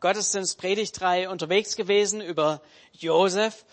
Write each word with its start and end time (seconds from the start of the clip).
Gottesdienstpredigtreihe 0.00 1.30
unterwegs 1.30 1.76
gewesen 1.76 2.20
über 2.20 2.60
Josef, 2.92 3.64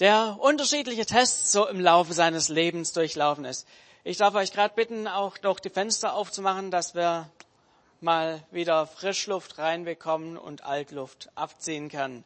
der 0.00 0.38
unterschiedliche 0.40 1.06
Tests 1.06 1.52
so 1.52 1.66
im 1.68 1.80
Laufe 1.80 2.12
seines 2.12 2.48
Lebens 2.48 2.92
durchlaufen 2.92 3.44
ist. 3.44 3.66
Ich 4.04 4.16
darf 4.16 4.34
euch 4.34 4.52
gerade 4.52 4.74
bitten, 4.74 5.06
auch 5.06 5.40
noch 5.42 5.60
die 5.60 5.70
Fenster 5.70 6.14
aufzumachen, 6.14 6.70
dass 6.70 6.94
wir 6.94 7.30
mal 8.00 8.42
wieder 8.50 8.86
Frischluft 8.86 9.58
reinbekommen 9.58 10.36
und 10.36 10.64
Altluft 10.64 11.30
abziehen 11.36 11.88
können. 11.88 12.24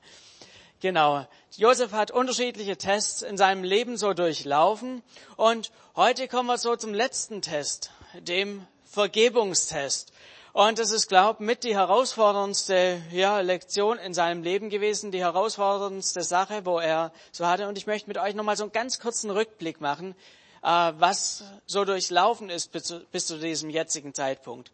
Genau. 0.80 1.26
Josef 1.56 1.92
hat 1.92 2.10
unterschiedliche 2.10 2.76
Tests 2.76 3.22
in 3.22 3.36
seinem 3.36 3.64
Leben 3.64 3.96
so 3.96 4.14
durchlaufen 4.14 5.02
und 5.36 5.70
heute 5.94 6.28
kommen 6.28 6.48
wir 6.48 6.58
so 6.58 6.76
zum 6.76 6.94
letzten 6.94 7.42
Test, 7.42 7.90
dem 8.14 8.66
Vergebungstest. 8.84 10.12
Und 10.56 10.78
es 10.78 10.90
ist, 10.90 11.08
glaube 11.08 11.42
ich, 11.42 11.46
mit 11.46 11.64
die 11.64 11.74
herausforderndste 11.74 13.02
ja, 13.10 13.40
Lektion 13.40 13.98
in 13.98 14.14
seinem 14.14 14.42
Leben 14.42 14.70
gewesen, 14.70 15.12
die 15.12 15.20
herausforderndste 15.20 16.22
Sache, 16.22 16.64
wo 16.64 16.78
er 16.78 17.12
so 17.30 17.46
hatte. 17.46 17.68
Und 17.68 17.76
ich 17.76 17.86
möchte 17.86 18.08
mit 18.08 18.16
euch 18.16 18.34
nochmal 18.34 18.56
so 18.56 18.62
einen 18.62 18.72
ganz 18.72 18.98
kurzen 18.98 19.28
Rückblick 19.28 19.82
machen, 19.82 20.14
äh, 20.62 20.66
was 20.96 21.44
so 21.66 21.84
durchlaufen 21.84 22.48
ist 22.48 22.72
bis 22.72 22.84
zu, 22.84 23.00
bis 23.12 23.26
zu 23.26 23.38
diesem 23.38 23.68
jetzigen 23.68 24.14
Zeitpunkt. 24.14 24.70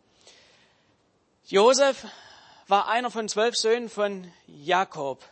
Josef 1.48 2.06
war 2.68 2.86
einer 2.86 3.10
von 3.10 3.28
zwölf 3.28 3.56
Söhnen 3.56 3.88
von 3.88 4.32
Jakob. 4.46 5.24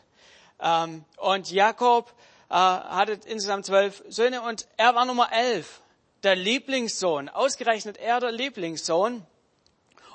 Ähm, 0.60 1.04
und 1.18 1.52
Jakob 1.52 2.12
äh, 2.48 2.54
hatte 2.54 3.20
insgesamt 3.26 3.66
zwölf 3.66 4.02
Söhne 4.08 4.42
und 4.42 4.66
er 4.76 4.96
war 4.96 5.04
Nummer 5.04 5.32
elf, 5.32 5.80
der 6.24 6.34
Lieblingssohn. 6.34 7.28
Ausgerechnet 7.28 7.98
er 7.98 8.18
der 8.18 8.32
Lieblingssohn. 8.32 9.24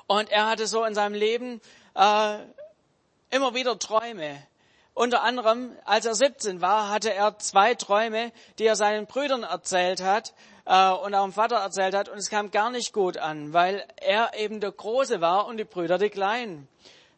Und 0.06 0.30
er 0.30 0.48
hatte 0.48 0.66
so 0.66 0.84
in 0.84 0.94
seinem 0.94 1.14
Leben 1.14 1.60
äh, 1.94 2.38
immer 3.30 3.54
wieder 3.54 3.78
Träume. 3.78 4.42
Unter 4.94 5.22
anderem, 5.22 5.72
als 5.84 6.06
er 6.06 6.14
17 6.14 6.60
war, 6.60 6.88
hatte 6.88 7.12
er 7.12 7.38
zwei 7.38 7.74
Träume, 7.74 8.32
die 8.58 8.64
er 8.64 8.76
seinen 8.76 9.06
Brüdern 9.06 9.42
erzählt 9.42 10.00
hat 10.02 10.32
äh, 10.64 10.90
und 10.90 11.14
auch 11.14 11.24
dem 11.24 11.32
Vater 11.32 11.56
erzählt 11.56 11.94
hat. 11.94 12.08
Und 12.08 12.18
es 12.18 12.30
kam 12.30 12.50
gar 12.50 12.70
nicht 12.70 12.92
gut 12.92 13.18
an, 13.18 13.52
weil 13.52 13.86
er 13.96 14.32
eben 14.38 14.60
der 14.60 14.72
Große 14.72 15.20
war 15.20 15.46
und 15.46 15.58
die 15.58 15.64
Brüder 15.64 15.98
die 15.98 16.08
Kleinen. 16.08 16.66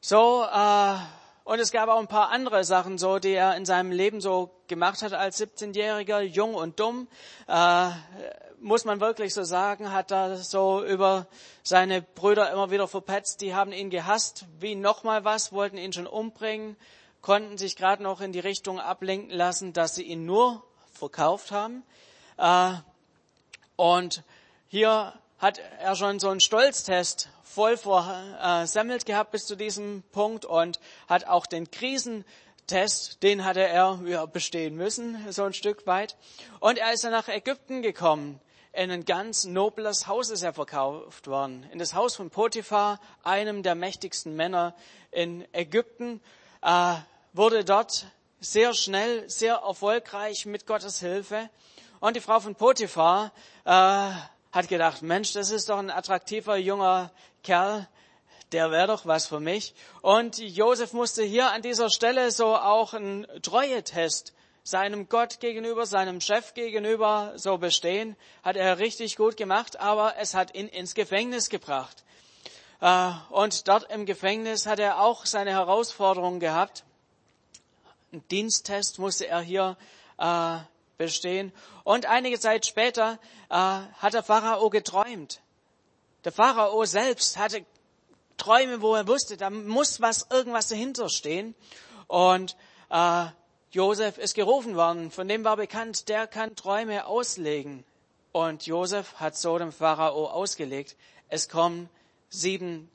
So 0.01 0.45
äh, 0.45 0.95
und 1.49 1.61
es 1.61 1.73
gab 1.73 1.89
auch 1.89 1.99
ein 1.99 2.09
paar 2.09 2.29
andere 2.29 2.63
Sachen 2.63 2.99
so, 2.99 3.19
die 3.19 3.33
er 3.33 3.57
in 3.57 3.65
seinem 3.65 3.91
Leben 3.91 4.21
so 4.21 4.51
gemacht 4.67 5.01
hat 5.01 5.15
als 5.15 5.41
17-Jähriger, 5.41 6.21
jung 6.21 6.55
und 6.55 6.79
dumm. 6.79 7.09
Äh, 7.47 7.89
muss 8.61 8.85
man 8.85 9.01
wirklich 9.01 9.33
so 9.33 9.45
sagen, 9.45 9.91
hat 9.91 10.13
er 10.13 10.37
so 10.37 10.85
über 10.85 11.27
seine 11.63 12.03
Brüder 12.03 12.53
immer 12.53 12.71
wieder 12.71 12.87
verpetzt. 12.87 13.41
Die 13.41 13.55
haben 13.55 13.73
ihn 13.73 13.89
gehasst, 13.89 14.45
wie 14.61 14.75
nochmal 14.75 15.25
was, 15.25 15.51
wollten 15.51 15.79
ihn 15.79 15.95
schon 15.95 16.07
umbringen, 16.07 16.77
konnten 17.23 17.57
sich 17.57 17.77
gerade 17.77 18.03
noch 18.03 18.21
in 18.21 18.33
die 18.33 18.41
Richtung 18.41 18.79
ablenken 18.79 19.31
lassen, 19.31 19.73
dass 19.73 19.95
sie 19.95 20.03
ihn 20.03 20.27
nur 20.27 20.63
verkauft 20.93 21.51
haben. 21.51 21.83
Äh, 22.37 22.73
und 23.77 24.23
hier 24.67 25.15
hat 25.39 25.61
er 25.81 25.95
schon 25.95 26.19
so 26.19 26.29
einen 26.29 26.41
Stolztest 26.41 27.29
voll 27.45 27.77
versemmelt 27.77 29.07
gehabt 29.07 29.31
bis 29.31 29.47
zu 29.47 29.57
diesem 29.57 30.03
Punkt 30.13 30.45
und 30.45 30.81
hat 31.09 31.27
auch 31.27 31.47
den 31.47 31.71
Krisentest, 31.71 33.23
den 33.23 33.45
hatte 33.45 33.63
er 33.67 34.01
ja, 34.05 34.27
bestehen 34.27 34.77
müssen, 34.77 35.33
so 35.33 35.45
ein 35.45 35.55
Stück 35.55 35.87
weit. 35.87 36.17
Und 36.61 36.79
er 36.79 36.93
ist 36.93 37.05
dann 37.05 37.13
nach 37.13 37.29
Ägypten 37.29 37.83
gekommen. 37.83 38.41
In 38.73 38.91
ein 38.91 39.05
ganz 39.05 39.45
nobles 39.45 40.07
Haus 40.07 40.31
ist 40.31 40.43
er 40.43 40.53
verkauft 40.53 41.27
worden. 41.27 41.67
In 41.73 41.79
das 41.79 41.95
Haus 41.95 42.15
von 42.15 42.31
Potiphar, 42.31 43.01
einem 43.25 43.63
der 43.63 43.75
mächtigsten 43.75 44.37
Männer 44.37 44.75
in 45.11 45.47
Ägypten, 45.53 46.21
äh, 46.63 46.95
wurde 47.33 47.65
dort 47.65 48.07
sehr 48.41 48.75
schnell, 48.75 49.29
sehr 49.29 49.57
erfolgreich 49.57 50.47
mit 50.47 50.67
Gottes 50.67 51.01
Hilfe. 51.01 51.49
Und 51.99 52.15
die 52.15 52.21
Frau 52.21 52.39
von 52.39 52.55
Potiphar 52.55 53.33
äh, 53.65 54.11
hat 54.53 54.69
gedacht, 54.69 55.03
Mensch, 55.03 55.33
das 55.33 55.51
ist 55.51 55.69
doch 55.69 55.79
ein 55.79 55.91
attraktiver 55.91 56.57
junger 56.57 57.11
Kerl, 57.43 57.87
der 58.53 58.71
wäre 58.71 58.87
doch 58.87 59.07
was 59.07 59.27
für 59.27 59.41
mich. 59.41 59.75
Und 60.01 60.39
Josef 60.39 60.93
musste 60.93 61.23
hier 61.23 61.51
an 61.51 61.63
dieser 61.63 61.91
Stelle 61.91 62.31
so 62.31 62.57
auch 62.57 62.95
einen 62.95 63.27
Treue-Test 63.43 64.33
seinem 64.63 65.09
Gott 65.09 65.41
gegenüber, 65.41 65.87
seinem 65.87 66.21
Chef 66.21 66.55
gegenüber 66.55 67.33
so 67.37 67.59
bestehen. 67.59 68.17
Hat 68.43 68.57
er 68.57 68.79
richtig 68.79 69.17
gut 69.17 69.37
gemacht, 69.37 69.81
aber 69.81 70.17
es 70.19 70.35
hat 70.35 70.55
ihn 70.55 70.69
ins 70.69 70.95
Gefängnis 70.95 71.49
gebracht. 71.49 72.05
Äh, 72.81 73.11
und 73.31 73.67
dort 73.67 73.91
im 73.91 74.07
Gefängnis 74.07 74.67
hat 74.67 74.79
er 74.79 75.01
auch 75.01 75.27
seine 75.27 75.53
Herausforderungen 75.53 76.41
gehabt. 76.41 76.85
Ein 78.13 78.23
Diensttest 78.31 78.99
musste 78.99 79.27
er 79.27 79.41
hier 79.41 79.77
äh, 80.19 80.59
bestehen. 80.99 81.53
Und 81.85 82.07
einige 82.07 82.39
Zeit 82.39 82.67
später 82.67 83.19
äh, 83.49 83.55
hat 83.55 84.13
der 84.13 84.23
Pharao 84.23 84.69
geträumt. 84.69 85.41
Der 86.25 86.33
Pharao 86.33 86.85
selbst 86.85 87.39
hatte 87.39 87.65
Träume, 88.37 88.83
wo 88.83 88.95
er 88.95 89.09
wusste, 89.09 89.37
da 89.37 89.49
muss 89.51 90.01
was, 90.01 90.27
irgendwas 90.31 90.69
dahinter 90.69 91.09
stehen. 91.09 91.55
Und 92.07 92.57
äh, 92.91 93.27
Josef 93.71 94.19
ist 94.19 94.35
gerufen 94.35 94.77
worden, 94.77 95.11
von 95.11 95.29
dem 95.29 95.45
war 95.45 95.57
bekannt, 95.57 96.09
der 96.09 96.27
kann 96.27 96.57
Träume 96.57 97.07
auslegen. 97.07 97.85
Und 98.33 98.67
Josef 98.67 99.15
hat 99.15 99.37
so 99.37 99.59
dem 99.59 99.73
Pharao 99.73 100.27
ausgelegt, 100.27 100.97
es 101.29 101.49
kommen 101.49 101.89
sieben 102.29 102.91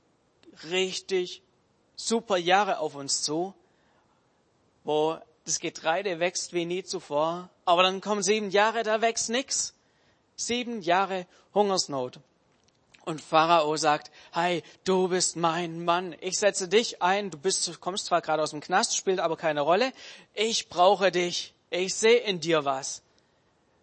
richtig 0.70 1.42
super 1.96 2.38
Jahre 2.38 2.80
auf 2.80 2.96
uns 2.96 3.22
zu, 3.22 3.54
wo 4.84 5.18
das 5.46 5.60
Getreide 5.60 6.20
wächst 6.20 6.54
wie 6.54 6.66
nie 6.66 6.84
zuvor, 6.84 7.50
aber 7.66 7.84
dann 7.84 8.02
kommen 8.02 8.24
sieben 8.24 8.50
Jahre, 8.50 8.84
da 8.84 9.02
wächst 9.02 9.30
nix. 9.30 9.74
Sieben 10.36 10.82
Jahre 10.82 11.28
Hungersnot. 11.54 12.20
Und 13.06 13.22
Pharao 13.22 13.76
sagt, 13.76 14.12
hey, 14.32 14.64
du 14.86 15.10
bist 15.10 15.36
mein 15.36 15.84
Mann. 15.84 16.16
Ich 16.22 16.40
setze 16.40 16.70
dich 16.70 17.02
ein. 17.02 17.30
Du 17.30 17.38
bist, 17.38 17.82
kommst 17.82 18.06
zwar 18.06 18.22
gerade 18.22 18.42
aus 18.42 18.52
dem 18.52 18.62
Knast, 18.62 18.96
spielt 18.96 19.20
aber 19.20 19.36
keine 19.36 19.62
Rolle. 19.62 19.92
Ich 20.34 20.70
brauche 20.70 21.12
dich. 21.12 21.54
Ich 21.70 21.96
sehe 21.96 22.20
in 22.20 22.40
dir 22.40 22.64
was. 22.64 23.02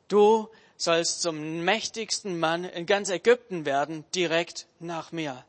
Du 0.09 0.49
sollst 0.77 1.21
zum 1.21 1.65
mächtigsten 1.65 2.41
Mann 2.41 2.65
in 2.65 2.87
ganz 2.87 3.11
Ägypten 3.11 3.67
werden, 3.67 4.05
direkt 4.15 4.67
nach 4.79 5.13
mir. 5.13 5.45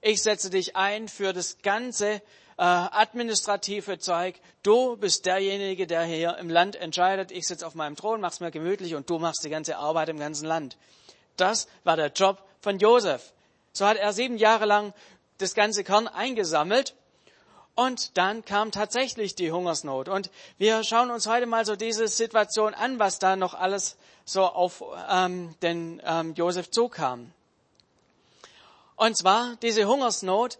Ich 0.00 0.22
setze 0.22 0.50
dich 0.50 0.74
ein 0.74 1.08
für 1.08 1.32
das 1.32 1.58
ganze 1.62 2.20
äh, 2.56 2.62
administrative 2.62 3.98
Zeug. 3.98 4.36
Du 4.62 4.96
bist 4.96 5.26
derjenige, 5.26 5.86
der 5.86 6.04
hier 6.04 6.36
im 6.38 6.50
Land 6.50 6.76
entscheidet. 6.76 7.30
Ich 7.30 7.46
sitze 7.46 7.66
auf 7.66 7.74
meinem 7.74 7.96
Thron, 7.96 8.20
mach's 8.20 8.40
mir 8.40 8.50
gemütlich 8.50 8.94
und 8.94 9.08
du 9.10 9.18
machst 9.18 9.44
die 9.44 9.50
ganze 9.50 9.76
Arbeit 9.76 10.08
im 10.08 10.18
ganzen 10.18 10.46
Land. 10.46 10.76
Das 11.36 11.66
war 11.82 11.96
der 11.96 12.12
Job 12.12 12.42
von 12.60 12.78
Josef. 12.78 13.32
So 13.72 13.86
hat 13.86 13.96
er 13.96 14.12
sieben 14.12 14.38
Jahre 14.38 14.66
lang 14.66 14.94
das 15.38 15.54
ganze 15.54 15.82
Korn 15.82 16.06
eingesammelt 16.06 16.94
und 17.74 18.16
dann 18.16 18.44
kam 18.44 18.70
tatsächlich 18.70 19.34
die 19.34 19.50
Hungersnot. 19.50 20.08
Und 20.08 20.30
wir 20.58 20.84
schauen 20.84 21.10
uns 21.10 21.26
heute 21.26 21.46
mal 21.46 21.66
so 21.66 21.74
diese 21.74 22.06
Situation 22.06 22.72
an, 22.72 23.00
was 23.00 23.18
da 23.18 23.34
noch 23.34 23.54
alles 23.54 23.96
so 24.24 24.44
auf 24.44 24.82
ähm, 25.10 25.54
den 25.60 26.00
ähm, 26.04 26.34
Josef 26.34 26.70
zukam. 26.70 27.32
Und 28.96 29.16
zwar 29.16 29.56
diese 29.56 29.86
Hungersnot 29.86 30.58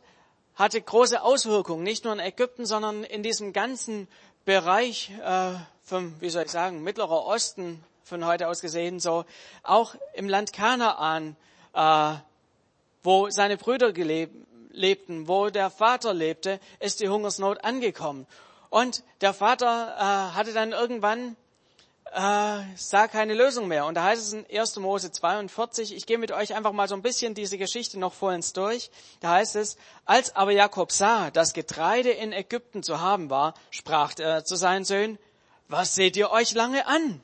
hatte 0.54 0.80
große 0.80 1.22
Auswirkungen, 1.22 1.82
nicht 1.82 2.04
nur 2.04 2.12
in 2.12 2.20
Ägypten, 2.20 2.66
sondern 2.66 3.04
in 3.04 3.22
diesem 3.22 3.52
ganzen 3.52 4.08
Bereich 4.44 5.10
äh, 5.22 5.52
vom, 5.82 6.14
wie 6.20 6.30
soll 6.30 6.44
ich 6.44 6.50
sagen, 6.50 6.82
Mittlerer 6.82 7.26
Osten 7.26 7.82
von 8.04 8.24
heute 8.24 8.48
aus 8.48 8.60
gesehen, 8.60 9.00
so 9.00 9.24
auch 9.62 9.94
im 10.12 10.28
Land 10.28 10.52
Kanaan, 10.52 11.36
äh, 11.72 12.14
wo 13.02 13.30
seine 13.30 13.56
Brüder 13.56 13.92
gelebt, 13.92 14.34
lebten, 14.70 15.28
wo 15.28 15.50
der 15.50 15.70
Vater 15.70 16.12
lebte, 16.12 16.60
ist 16.80 17.00
die 17.00 17.08
Hungersnot 17.08 17.64
angekommen. 17.64 18.26
Und 18.70 19.02
der 19.20 19.32
Vater 19.32 19.94
äh, 19.96 20.34
hatte 20.36 20.52
dann 20.52 20.72
irgendwann 20.72 21.36
äh, 22.14 22.62
sah 22.76 23.08
keine 23.08 23.34
Lösung 23.34 23.66
mehr. 23.66 23.86
Und 23.86 23.94
da 23.94 24.04
heißt 24.04 24.22
es 24.22 24.32
in 24.32 24.46
1. 24.46 24.76
Mose 24.76 25.10
42, 25.10 25.94
ich 25.94 26.06
gehe 26.06 26.18
mit 26.18 26.30
euch 26.30 26.54
einfach 26.54 26.72
mal 26.72 26.88
so 26.88 26.94
ein 26.94 27.02
bisschen 27.02 27.34
diese 27.34 27.58
Geschichte 27.58 27.98
noch 27.98 28.12
vollends 28.12 28.52
durch. 28.52 28.90
Da 29.20 29.32
heißt 29.32 29.56
es, 29.56 29.76
als 30.04 30.36
aber 30.36 30.52
Jakob 30.52 30.92
sah, 30.92 31.30
dass 31.30 31.52
Getreide 31.52 32.10
in 32.10 32.32
Ägypten 32.32 32.82
zu 32.82 33.00
haben 33.00 33.30
war, 33.30 33.54
sprach 33.70 34.14
er 34.18 34.44
zu 34.44 34.54
seinen 34.54 34.84
Söhnen, 34.84 35.18
was 35.68 35.94
seht 35.94 36.16
ihr 36.16 36.30
euch 36.30 36.54
lange 36.54 36.86
an? 36.86 37.22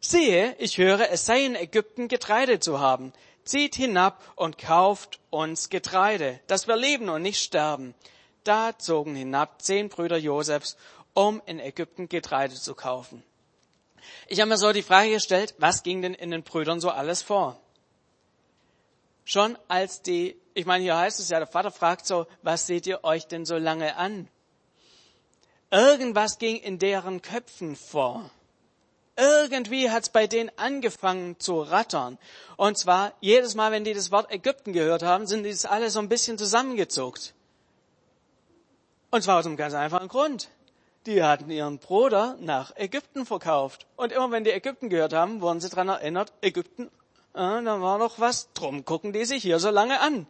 Siehe, 0.00 0.54
ich 0.58 0.76
höre, 0.76 1.10
es 1.10 1.24
sei 1.24 1.44
in 1.46 1.54
Ägypten 1.54 2.08
Getreide 2.08 2.60
zu 2.60 2.80
haben. 2.80 3.12
Zieht 3.44 3.76
hinab 3.76 4.22
und 4.34 4.58
kauft 4.58 5.20
uns 5.30 5.70
Getreide, 5.70 6.40
dass 6.48 6.68
wir 6.68 6.76
leben 6.76 7.08
und 7.08 7.22
nicht 7.22 7.42
sterben. 7.42 7.94
Da 8.44 8.78
zogen 8.78 9.14
hinab 9.14 9.62
zehn 9.62 9.88
Brüder 9.88 10.18
Josefs, 10.18 10.76
um 11.14 11.40
in 11.46 11.60
Ägypten 11.60 12.08
Getreide 12.08 12.54
zu 12.54 12.74
kaufen. 12.74 13.22
Ich 14.28 14.40
habe 14.40 14.48
mir 14.48 14.58
so 14.58 14.72
die 14.72 14.82
Frage 14.82 15.10
gestellt, 15.10 15.54
was 15.58 15.82
ging 15.82 16.02
denn 16.02 16.14
in 16.14 16.30
den 16.30 16.42
Brüdern 16.42 16.80
so 16.80 16.90
alles 16.90 17.22
vor? 17.22 17.60
schon 19.26 19.58
als 19.68 20.00
die, 20.00 20.40
ich 20.54 20.64
meine, 20.64 20.82
hier 20.82 20.96
heißt 20.96 21.20
es 21.20 21.28
ja, 21.28 21.38
der 21.38 21.46
Vater 21.46 21.70
fragt 21.70 22.06
so, 22.06 22.26
was 22.42 22.66
seht 22.66 22.86
ihr 22.86 23.04
euch 23.04 23.26
denn 23.26 23.44
so 23.44 23.58
lange 23.58 23.96
an? 23.96 24.28
Irgendwas 25.70 26.38
ging 26.38 26.56
in 26.56 26.78
deren 26.78 27.20
Köpfen 27.20 27.76
vor. 27.76 28.30
Irgendwie 29.16 29.90
hat's 29.90 30.10
bei 30.10 30.26
denen 30.26 30.50
angefangen 30.56 31.40
zu 31.40 31.60
rattern. 31.60 32.18
Und 32.56 32.78
zwar 32.78 33.14
jedes 33.20 33.54
Mal, 33.54 33.72
wenn 33.72 33.84
die 33.84 33.94
das 33.94 34.10
Wort 34.12 34.30
Ägypten 34.30 34.72
gehört 34.72 35.02
haben, 35.02 35.26
sind 35.26 35.42
die 35.42 35.50
das 35.50 35.64
alle 35.64 35.90
so 35.90 35.98
ein 35.98 36.08
bisschen 36.08 36.38
zusammengezuckt. 36.38 37.34
Und 39.10 39.22
zwar 39.22 39.38
aus 39.38 39.46
einem 39.46 39.56
ganz 39.56 39.74
einfachen 39.74 40.08
Grund. 40.08 40.50
Die 41.06 41.22
hatten 41.22 41.50
ihren 41.50 41.78
Bruder 41.78 42.36
nach 42.40 42.74
Ägypten 42.74 43.26
verkauft. 43.26 43.86
Und 43.94 44.10
immer 44.10 44.32
wenn 44.32 44.42
die 44.42 44.50
Ägypten 44.50 44.88
gehört 44.88 45.12
haben, 45.12 45.40
wurden 45.40 45.60
sie 45.60 45.68
daran 45.68 45.88
erinnert, 45.88 46.32
Ägypten, 46.42 46.86
äh, 47.32 47.62
da 47.62 47.80
war 47.80 47.98
noch 47.98 48.18
was, 48.18 48.52
drum 48.54 48.84
gucken 48.84 49.12
die 49.12 49.24
sich 49.24 49.42
hier 49.42 49.60
so 49.60 49.70
lange 49.70 50.00
an. 50.00 50.26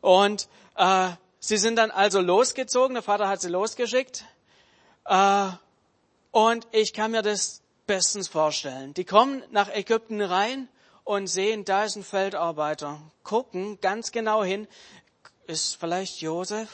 Und 0.00 0.48
äh, 0.76 1.10
sie 1.40 1.56
sind 1.56 1.76
dann 1.76 1.90
also 1.90 2.20
losgezogen, 2.20 2.94
der 2.94 3.02
Vater 3.02 3.28
hat 3.28 3.40
sie 3.40 3.48
losgeschickt. 3.48 4.24
Äh, 5.04 5.48
und 6.30 6.68
ich 6.70 6.92
kann 6.92 7.10
mir 7.10 7.22
das 7.22 7.62
bestens 7.88 8.28
vorstellen. 8.28 8.94
Die 8.94 9.04
kommen 9.04 9.42
nach 9.50 9.68
Ägypten 9.68 10.22
rein 10.22 10.68
und 11.02 11.26
sehen, 11.26 11.64
da 11.64 11.84
ist 11.84 11.96
ein 11.96 12.04
Feldarbeiter. 12.04 13.00
Gucken 13.24 13.80
ganz 13.80 14.12
genau 14.12 14.44
hin, 14.44 14.68
ist 15.48 15.74
vielleicht 15.74 16.20
Josef? 16.20 16.68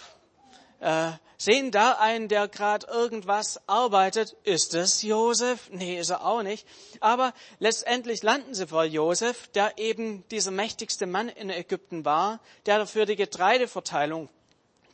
Äh, 0.80 1.12
sehen 1.36 1.70
da 1.70 1.92
einen, 1.92 2.28
der 2.28 2.48
gerade 2.48 2.86
irgendwas 2.86 3.60
arbeitet. 3.66 4.36
Ist 4.44 4.74
es 4.74 5.02
Josef? 5.02 5.70
Nee, 5.70 5.98
ist 5.98 6.10
er 6.10 6.24
auch 6.24 6.42
nicht. 6.42 6.66
Aber 7.00 7.32
letztendlich 7.58 8.22
landen 8.22 8.54
sie 8.54 8.66
vor 8.66 8.84
Josef, 8.84 9.48
der 9.48 9.78
eben 9.78 10.26
dieser 10.28 10.50
mächtigste 10.50 11.06
Mann 11.06 11.28
in 11.28 11.50
Ägypten 11.50 12.04
war, 12.04 12.40
der 12.66 12.78
dafür 12.78 13.06
die 13.06 13.16
Getreideverteilung 13.16 14.28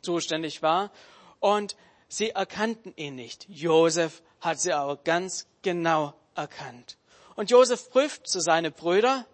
zuständig 0.01 0.61
war. 0.61 0.91
Und 1.39 1.75
sie 2.07 2.31
erkannten 2.31 2.93
ihn 2.95 3.15
nicht. 3.15 3.47
Josef 3.49 4.21
hat 4.39 4.59
sie 4.59 4.73
aber 4.73 4.97
ganz 4.97 5.47
genau 5.61 6.13
erkannt. 6.35 6.97
Und 7.35 7.49
Josef 7.49 7.89
prüft 7.89 8.27
zu 8.27 8.39
seine 8.39 8.71
Brüder 8.71 9.25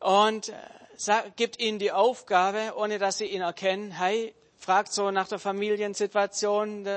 und 0.00 0.50
äh, 0.50 1.30
gibt 1.36 1.58
ihnen 1.60 1.78
die 1.78 1.92
Aufgabe, 1.92 2.74
ohne 2.76 2.98
dass 2.98 3.18
sie 3.18 3.26
ihn 3.26 3.40
erkennen, 3.40 3.90
hey, 3.92 4.34
fragt 4.64 4.94
so 4.94 5.10
nach 5.10 5.28
der 5.28 5.38
Familiensituation, 5.38 6.88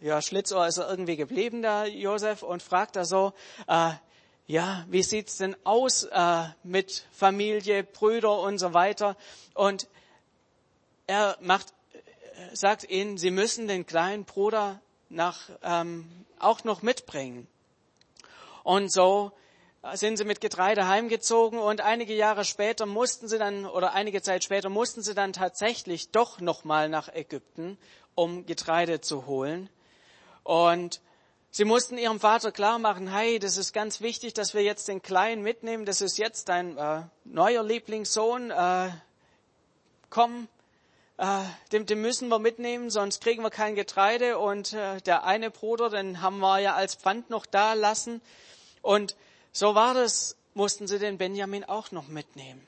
ja, 0.00 0.22
Schlitzohr 0.22 0.66
ist 0.66 0.78
er 0.78 0.88
irgendwie 0.88 1.16
geblieben, 1.16 1.60
der 1.60 1.86
Josef, 1.86 2.42
und 2.42 2.62
fragt 2.62 2.96
da 2.96 3.04
so, 3.04 3.34
äh, 3.68 3.90
ja, 4.46 4.86
wie 4.88 5.02
sieht's 5.02 5.36
denn 5.36 5.54
aus 5.64 6.04
äh, 6.04 6.44
mit 6.62 7.06
Familie, 7.12 7.84
Brüder 7.84 8.40
und 8.40 8.56
so 8.56 8.72
weiter? 8.72 9.18
Und 9.52 9.86
er 11.06 11.36
macht, 11.42 11.74
äh, 11.92 12.56
sagt 12.56 12.88
ihnen, 12.88 13.18
sie 13.18 13.30
müssen 13.30 13.68
den 13.68 13.84
kleinen 13.84 14.24
Bruder 14.24 14.80
nach, 15.10 15.50
ähm, 15.62 16.24
auch 16.38 16.64
noch 16.64 16.80
mitbringen. 16.80 17.46
Und 18.64 18.90
so 18.90 19.32
sind 19.94 20.16
sie 20.16 20.24
mit 20.24 20.40
Getreide 20.40 20.86
heimgezogen 20.86 21.58
und 21.58 21.80
einige 21.80 22.14
Jahre 22.14 22.44
später 22.44 22.86
mussten 22.86 23.26
sie 23.26 23.38
dann, 23.38 23.66
oder 23.66 23.94
einige 23.94 24.22
Zeit 24.22 24.44
später 24.44 24.68
mussten 24.68 25.02
sie 25.02 25.14
dann 25.14 25.32
tatsächlich 25.32 26.10
doch 26.10 26.40
nochmal 26.40 26.88
nach 26.88 27.08
Ägypten, 27.12 27.76
um 28.14 28.46
Getreide 28.46 29.00
zu 29.00 29.26
holen. 29.26 29.68
Und 30.44 31.00
sie 31.50 31.64
mussten 31.64 31.98
ihrem 31.98 32.20
Vater 32.20 32.52
klar 32.52 32.78
machen, 32.78 33.12
hey, 33.12 33.40
das 33.40 33.56
ist 33.56 33.72
ganz 33.72 34.00
wichtig, 34.00 34.34
dass 34.34 34.54
wir 34.54 34.62
jetzt 34.62 34.86
den 34.86 35.02
Kleinen 35.02 35.42
mitnehmen, 35.42 35.84
das 35.84 36.00
ist 36.00 36.16
jetzt 36.16 36.48
dein 36.48 36.78
äh, 36.78 37.02
neuer 37.24 37.64
Lieblingssohn, 37.64 38.52
äh, 38.52 38.90
komm, 40.10 40.46
äh, 41.16 41.42
den, 41.72 41.86
den 41.86 42.00
müssen 42.00 42.28
wir 42.28 42.38
mitnehmen, 42.38 42.88
sonst 42.88 43.20
kriegen 43.20 43.42
wir 43.42 43.50
kein 43.50 43.74
Getreide 43.74 44.38
und 44.38 44.74
äh, 44.74 45.00
der 45.00 45.24
eine 45.24 45.50
Bruder, 45.50 45.90
den 45.90 46.22
haben 46.22 46.38
wir 46.38 46.60
ja 46.60 46.74
als 46.74 46.94
Pfand 46.94 47.30
noch 47.30 47.46
da 47.46 47.72
lassen. 47.72 48.20
Und 48.80 49.16
so 49.52 49.74
war 49.74 49.94
das, 49.94 50.36
mussten 50.54 50.86
sie 50.86 50.98
den 50.98 51.18
Benjamin 51.18 51.64
auch 51.64 51.92
noch 51.92 52.08
mitnehmen. 52.08 52.66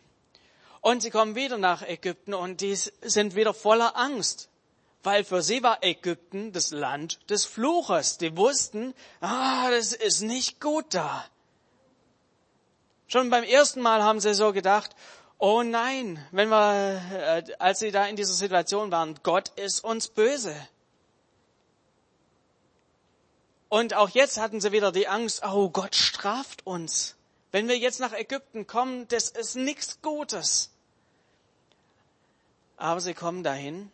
Und 0.81 1.01
sie 1.01 1.11
kommen 1.11 1.35
wieder 1.35 1.57
nach 1.57 1.83
Ägypten 1.83 2.35
und 2.35 2.61
die 2.61 2.75
sind 2.77 3.35
wieder 3.35 3.55
voller 3.55 3.97
Angst, 3.97 4.51
weil 5.03 5.25
für 5.25 5.43
sie 5.43 5.63
war 5.63 5.83
Ägypten 5.83 6.53
das 6.53 6.71
Land 6.73 7.19
des 7.31 7.47
Fluches. 7.47 8.19
Die 8.19 8.37
wussten, 8.37 8.95
ah, 9.21 9.71
das 9.71 9.95
ist 9.95 10.21
nicht 10.21 10.61
gut 10.61 10.87
da. 10.91 11.25
Schon 13.07 13.31
beim 13.31 13.45
ersten 13.45 13.81
Mal 13.81 14.03
haben 14.03 14.21
sie 14.21 14.35
so 14.35 14.53
gedacht, 14.53 14.95
oh 15.39 15.63
nein, 15.63 16.23
wenn 16.33 16.49
wir, 16.49 17.01
äh, 17.13 17.55
als 17.59 17.79
sie 17.79 17.91
da 17.91 18.07
in 18.07 18.17
dieser 18.17 18.35
Situation 18.35 18.91
waren, 18.91 19.19
Gott 19.23 19.51
ist 19.57 19.85
uns 19.85 20.09
böse. 20.09 20.55
Und 23.75 23.93
auch 23.95 24.11
jetzt 24.11 24.39
hatten 24.39 24.61
sie 24.61 24.71
wieder 24.71 24.93
die 24.93 25.09
Angst, 25.09 25.43
oh 25.45 25.69
Gott 25.69 25.97
straft 25.97 26.65
uns. 26.65 27.17
Wenn 27.51 27.67
wir 27.67 27.77
jetzt 27.77 27.99
nach 27.99 28.13
Ägypten 28.13 28.69
kommen, 28.69 29.09
das 29.09 29.31
ist 29.31 29.57
nichts 29.57 30.01
Gutes. 30.01 30.71
Aber 32.77 33.01
sie 33.01 33.15
kommen 33.15 33.43
dahin. 33.43 33.91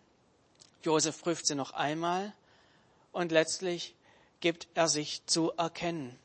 Josef 0.83 1.23
prüft 1.23 1.47
sie 1.47 1.55
noch 1.55 1.73
einmal 1.73 2.35
und 3.13 3.33
letztlich 3.33 3.95
gibt 4.41 4.69
er 4.75 4.87
sich 4.87 5.25
zu 5.25 5.53
erkennen. 5.53 6.19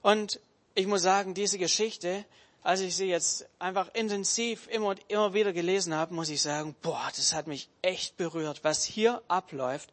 Und 0.00 0.40
ich 0.74 0.86
muss 0.86 1.02
sagen, 1.02 1.34
diese 1.34 1.58
Geschichte, 1.58 2.24
als 2.62 2.80
ich 2.80 2.96
sie 2.96 3.10
jetzt 3.10 3.46
einfach 3.58 3.92
intensiv 3.92 4.68
immer 4.68 4.86
und 4.86 5.02
immer 5.08 5.34
wieder 5.34 5.52
gelesen 5.52 5.94
habe, 5.94 6.14
muss 6.14 6.30
ich 6.30 6.40
sagen, 6.40 6.74
boah, 6.80 7.10
das 7.14 7.34
hat 7.34 7.46
mich 7.46 7.68
echt 7.82 8.16
berührt, 8.16 8.64
was 8.64 8.84
hier 8.84 9.20
abläuft 9.28 9.92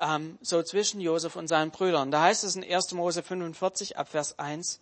ähm, 0.00 0.38
so 0.42 0.62
zwischen 0.62 1.00
Josef 1.00 1.36
und 1.36 1.48
seinen 1.48 1.70
Brüdern. 1.70 2.10
Da 2.10 2.22
heißt 2.22 2.44
es 2.44 2.56
in 2.56 2.64
1. 2.64 2.92
Mose 2.92 3.22
45 3.22 3.96
ab 3.96 4.08
Vers 4.08 4.38
1, 4.38 4.80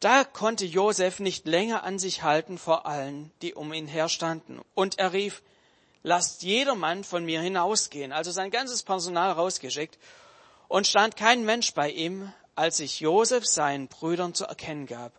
da 0.00 0.24
konnte 0.24 0.64
Josef 0.64 1.20
nicht 1.20 1.46
länger 1.46 1.84
an 1.84 2.00
sich 2.00 2.24
halten 2.24 2.58
vor 2.58 2.86
allen, 2.86 3.30
die 3.40 3.54
um 3.54 3.72
ihn 3.72 3.86
herstanden. 3.86 4.60
Und 4.74 4.98
er 4.98 5.12
rief, 5.12 5.42
lasst 6.02 6.42
jedermann 6.42 7.04
von 7.04 7.24
mir 7.24 7.40
hinausgehen. 7.40 8.12
Also 8.12 8.32
sein 8.32 8.50
ganzes 8.50 8.82
Personal 8.82 9.30
rausgeschickt. 9.30 9.98
Und 10.66 10.88
stand 10.88 11.16
kein 11.16 11.44
Mensch 11.44 11.74
bei 11.74 11.88
ihm, 11.90 12.32
als 12.56 12.78
sich 12.78 12.98
Josef 12.98 13.46
seinen 13.46 13.86
Brüdern 13.86 14.34
zu 14.34 14.44
erkennen 14.44 14.86
gab. 14.86 15.12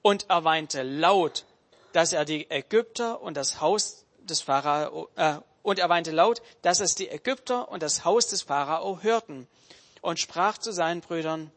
Und 0.00 0.30
er 0.30 0.44
weinte 0.44 0.82
laut, 0.82 1.44
dass 1.92 2.12
er 2.12 2.24
die 2.24 2.50
Ägypter 2.50 3.20
und 3.20 3.36
das 3.36 3.60
Haus 3.60 4.04
des 4.20 4.40
Pharao, 4.40 5.08
äh, 5.16 5.34
und 5.62 5.78
er 5.78 5.88
weinte 5.88 6.10
laut, 6.10 6.42
dass 6.62 6.80
es 6.80 6.94
die 6.94 7.08
Ägypter 7.08 7.68
und 7.68 7.82
das 7.82 8.04
Haus 8.04 8.26
des 8.26 8.42
Pharao 8.42 9.00
hörten 9.02 9.46
und 10.00 10.18
sprach 10.18 10.58
zu 10.58 10.72
seinen 10.72 11.00
Brüdern, 11.00 11.52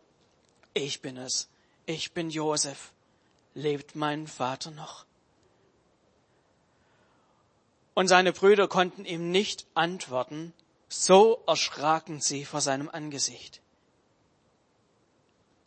ich 0.73 1.01
bin 1.01 1.17
es, 1.17 1.47
ich 1.85 2.13
bin 2.13 2.29
Josef, 2.29 2.91
lebt 3.53 3.95
mein 3.95 4.27
Vater 4.27 4.71
noch? 4.71 5.05
Und 7.93 8.07
seine 8.07 8.33
Brüder 8.33 8.67
konnten 8.67 9.05
ihm 9.05 9.31
nicht 9.31 9.65
antworten, 9.73 10.53
so 10.89 11.41
erschraken 11.47 12.21
sie 12.21 12.45
vor 12.45 12.61
seinem 12.61 12.89
Angesicht. 12.89 13.61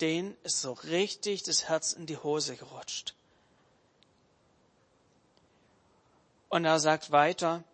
Den 0.01 0.37
ist 0.45 0.61
so 0.61 0.73
richtig 0.73 1.43
das 1.43 1.69
Herz 1.69 1.93
in 1.93 2.07
die 2.07 2.19
Hose 2.19 2.57
gerutscht. 2.57 3.15
Und 6.51 6.65
er 6.65 6.79
sagt 6.79 7.11
weiter, 7.11 7.65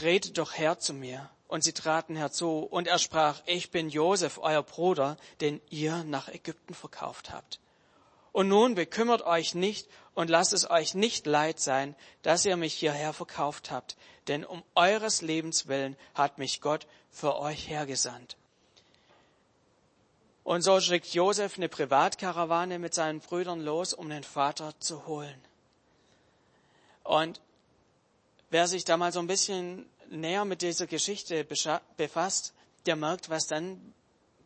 tretet 0.00 0.38
doch 0.38 0.56
her 0.56 0.78
zu 0.78 0.94
mir. 0.94 1.28
Und 1.46 1.62
sie 1.62 1.72
traten 1.72 2.16
herzu, 2.16 2.60
und 2.60 2.86
er 2.86 2.98
sprach, 2.98 3.42
ich 3.44 3.70
bin 3.70 3.90
Josef, 3.90 4.38
euer 4.38 4.62
Bruder, 4.62 5.16
den 5.40 5.60
ihr 5.68 6.04
nach 6.04 6.28
Ägypten 6.28 6.74
verkauft 6.74 7.30
habt. 7.30 7.58
Und 8.32 8.48
nun 8.48 8.76
bekümmert 8.76 9.22
euch 9.22 9.54
nicht 9.56 9.88
und 10.14 10.30
lasst 10.30 10.52
es 10.52 10.70
euch 10.70 10.94
nicht 10.94 11.26
leid 11.26 11.58
sein, 11.58 11.96
dass 12.22 12.44
ihr 12.44 12.56
mich 12.56 12.74
hierher 12.74 13.12
verkauft 13.12 13.72
habt, 13.72 13.96
denn 14.28 14.44
um 14.44 14.62
eures 14.76 15.22
Lebens 15.22 15.66
willen 15.66 15.96
hat 16.14 16.38
mich 16.38 16.60
Gott 16.60 16.86
für 17.10 17.36
euch 17.38 17.68
hergesandt. 17.68 18.36
Und 20.44 20.62
so 20.62 20.80
schickt 20.80 21.12
Josef 21.12 21.56
eine 21.56 21.68
Privatkarawane 21.68 22.78
mit 22.78 22.94
seinen 22.94 23.18
Brüdern 23.18 23.60
los, 23.60 23.92
um 23.92 24.08
den 24.08 24.24
Vater 24.24 24.72
zu 24.78 25.06
holen. 25.06 25.40
Und 27.02 27.40
Wer 28.50 28.66
sich 28.66 28.84
da 28.84 28.96
mal 28.96 29.12
so 29.12 29.20
ein 29.20 29.28
bisschen 29.28 29.88
näher 30.08 30.44
mit 30.44 30.62
dieser 30.62 30.88
Geschichte 30.88 31.46
befasst, 31.96 32.52
der 32.86 32.96
merkt, 32.96 33.30
was 33.30 33.46
dann 33.46 33.94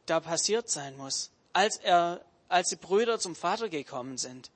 da 0.04 0.20
passiert 0.20 0.68
sein 0.68 0.96
muss, 0.98 1.30
als 1.54 1.78
er, 1.78 2.22
als 2.48 2.68
die 2.68 2.76
Brüder 2.76 3.18
zum 3.18 3.34
Vater 3.34 3.70
gekommen 3.70 4.18
sind. 4.18 4.50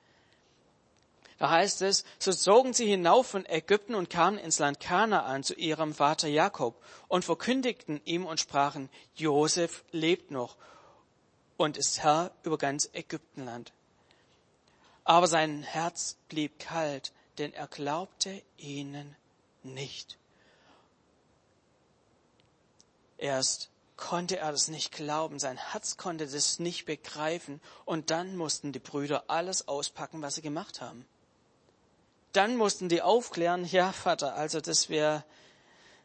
Da 1.39 1.49
heißt 1.49 1.81
es, 1.81 2.03
so 2.19 2.31
zogen 2.31 2.73
sie 2.73 2.85
hinauf 2.85 3.27
von 3.27 3.45
Ägypten 3.45 3.95
und 3.95 4.09
kamen 4.09 4.37
ins 4.37 4.59
Land 4.59 4.79
Kanaan 4.79 5.43
zu 5.43 5.55
ihrem 5.55 5.95
Vater 5.95 6.27
Jakob 6.27 6.75
und 7.07 7.25
verkündigten 7.25 8.01
ihm 8.05 8.25
und 8.25 8.39
sprachen, 8.39 8.89
Josef 9.15 9.83
lebt 9.91 10.31
noch 10.31 10.57
und 11.57 11.77
ist 11.77 12.03
Herr 12.03 12.31
über 12.43 12.57
ganz 12.57 12.89
Ägyptenland. 12.93 13.71
Aber 15.05 15.27
sein 15.27 15.63
Herz 15.63 16.17
blieb 16.27 16.59
kalt, 16.59 17.13
denn 17.37 17.53
er 17.53 17.67
glaubte 17.67 18.43
ihnen 18.57 19.15
nicht. 19.63 20.17
Erst 23.17 23.69
konnte 23.97 24.37
er 24.37 24.51
das 24.51 24.69
nicht 24.69 24.93
glauben, 24.93 25.39
sein 25.39 25.57
Herz 25.57 25.97
konnte 25.97 26.25
das 26.25 26.59
nicht 26.59 26.85
begreifen 26.85 27.59
und 27.83 28.11
dann 28.11 28.37
mussten 28.37 28.71
die 28.71 28.79
Brüder 28.79 29.25
alles 29.27 29.67
auspacken, 29.67 30.21
was 30.21 30.35
sie 30.35 30.41
gemacht 30.41 30.79
haben. 30.79 31.05
Dann 32.31 32.55
mussten 32.55 32.87
die 32.87 33.01
aufklären, 33.01 33.65
ja 33.65 33.91
Vater, 33.91 34.35
also 34.35 34.61
dass 34.61 34.87
wir 34.87 35.25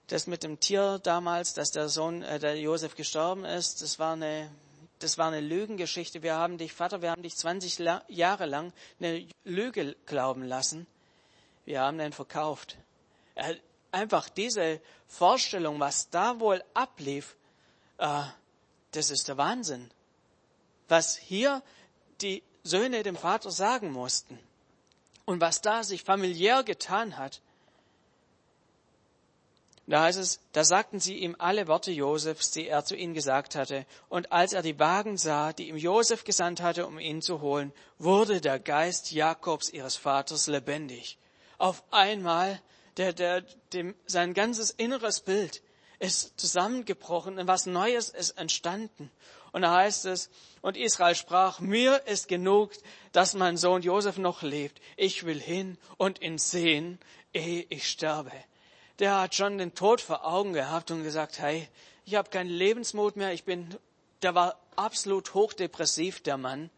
das 0.08 0.26
mit 0.26 0.42
dem 0.42 0.58
Tier 0.58 0.98
damals, 0.98 1.54
dass 1.54 1.70
der 1.70 1.88
Sohn, 1.88 2.22
äh, 2.22 2.38
der 2.38 2.58
Josef 2.58 2.94
gestorben 2.94 3.44
ist, 3.44 3.80
das 3.80 3.98
war 3.98 4.14
eine, 4.14 4.50
das 4.98 5.16
war 5.16 5.28
eine 5.28 5.40
Lügengeschichte. 5.40 6.22
Wir 6.22 6.34
haben 6.34 6.58
dich, 6.58 6.72
Vater, 6.72 7.00
wir 7.00 7.10
haben 7.10 7.22
dich 7.22 7.36
20 7.36 7.78
Jahre 8.08 8.46
lang 8.46 8.72
eine 8.98 9.26
Lüge 9.44 9.96
glauben 10.06 10.42
lassen. 10.42 10.86
Wir 11.64 11.80
haben 11.80 11.98
den 11.98 12.12
verkauft. 12.12 12.76
Einfach 13.90 14.28
diese 14.28 14.80
Vorstellung, 15.06 15.80
was 15.80 16.10
da 16.10 16.40
wohl 16.40 16.62
ablief, 16.74 17.36
äh, 17.98 18.24
das 18.92 19.10
ist 19.10 19.28
der 19.28 19.36
Wahnsinn. 19.36 19.90
Was 20.88 21.16
hier 21.16 21.62
die 22.20 22.42
Söhne 22.62 23.02
dem 23.02 23.16
Vater 23.16 23.50
sagen 23.50 23.92
mussten 23.92 24.38
und 25.24 25.40
was 25.40 25.60
da 25.60 25.82
sich 25.82 26.02
familiär 26.02 26.62
getan 26.62 27.16
hat, 27.16 27.40
da 29.86 30.04
heißt 30.04 30.18
es, 30.18 30.40
da 30.52 30.64
sagten 30.64 30.98
sie 30.98 31.18
ihm 31.18 31.36
alle 31.38 31.68
Worte 31.68 31.90
Josefs, 31.90 32.50
die 32.52 32.68
er 32.68 32.86
zu 32.86 32.96
ihnen 32.96 33.12
gesagt 33.12 33.54
hatte. 33.54 33.84
Und 34.08 34.32
als 34.32 34.54
er 34.54 34.62
die 34.62 34.78
Wagen 34.78 35.18
sah, 35.18 35.52
die 35.52 35.68
ihm 35.68 35.76
Josef 35.76 36.24
gesandt 36.24 36.62
hatte, 36.62 36.86
um 36.86 36.98
ihn 36.98 37.20
zu 37.20 37.42
holen, 37.42 37.70
wurde 37.98 38.40
der 38.40 38.58
Geist 38.58 39.12
Jakobs, 39.12 39.68
ihres 39.68 39.96
Vaters, 39.96 40.46
lebendig. 40.46 41.18
Auf 41.58 41.82
einmal, 41.90 42.62
der, 42.96 43.12
der, 43.12 43.42
dem, 43.72 43.94
sein 44.06 44.34
ganzes 44.34 44.70
inneres 44.70 45.20
Bild 45.20 45.62
ist 45.98 46.38
zusammengebrochen 46.38 47.38
und 47.38 47.46
was 47.46 47.66
Neues 47.66 48.10
ist 48.10 48.32
entstanden. 48.38 49.10
Und 49.52 49.62
da 49.62 49.74
heißt 49.74 50.06
es, 50.06 50.30
und 50.62 50.76
Israel 50.76 51.14
sprach, 51.14 51.60
mir 51.60 52.06
ist 52.06 52.28
genug, 52.28 52.72
dass 53.12 53.34
mein 53.34 53.56
Sohn 53.56 53.82
Josef 53.82 54.18
noch 54.18 54.42
lebt. 54.42 54.80
Ich 54.96 55.24
will 55.24 55.40
hin 55.40 55.78
und 55.96 56.22
ihn 56.22 56.38
sehen, 56.38 56.98
ehe 57.32 57.64
ich 57.68 57.88
sterbe 57.88 58.32
der 58.98 59.20
hat 59.20 59.34
schon 59.34 59.58
den 59.58 59.74
Tod 59.74 60.00
vor 60.00 60.26
Augen 60.26 60.52
gehabt 60.52 60.90
und 60.90 61.02
gesagt, 61.02 61.38
hey, 61.38 61.68
ich 62.04 62.14
habe 62.14 62.30
keinen 62.30 62.50
Lebensmut 62.50 63.16
mehr, 63.16 63.32
ich 63.32 63.44
bin, 63.44 63.74
der 64.22 64.34
war 64.34 64.58
absolut 64.76 65.34
hochdepressiv, 65.34 66.22
der 66.22 66.36
Mann. 66.36 66.70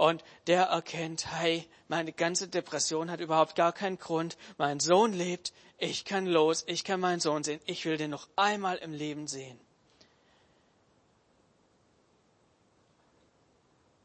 Und 0.00 0.24
der 0.46 0.62
erkennt, 0.62 1.30
hey, 1.30 1.68
meine 1.88 2.14
ganze 2.14 2.48
Depression 2.48 3.10
hat 3.10 3.20
überhaupt 3.20 3.54
gar 3.54 3.74
keinen 3.74 3.98
Grund. 3.98 4.38
Mein 4.56 4.80
Sohn 4.80 5.12
lebt, 5.12 5.52
ich 5.76 6.06
kann 6.06 6.24
los, 6.24 6.64
ich 6.66 6.84
kann 6.84 7.00
meinen 7.00 7.20
Sohn 7.20 7.44
sehen, 7.44 7.60
ich 7.66 7.84
will 7.84 7.98
den 7.98 8.08
noch 8.08 8.26
einmal 8.34 8.78
im 8.78 8.94
Leben 8.94 9.26
sehen. 9.26 9.60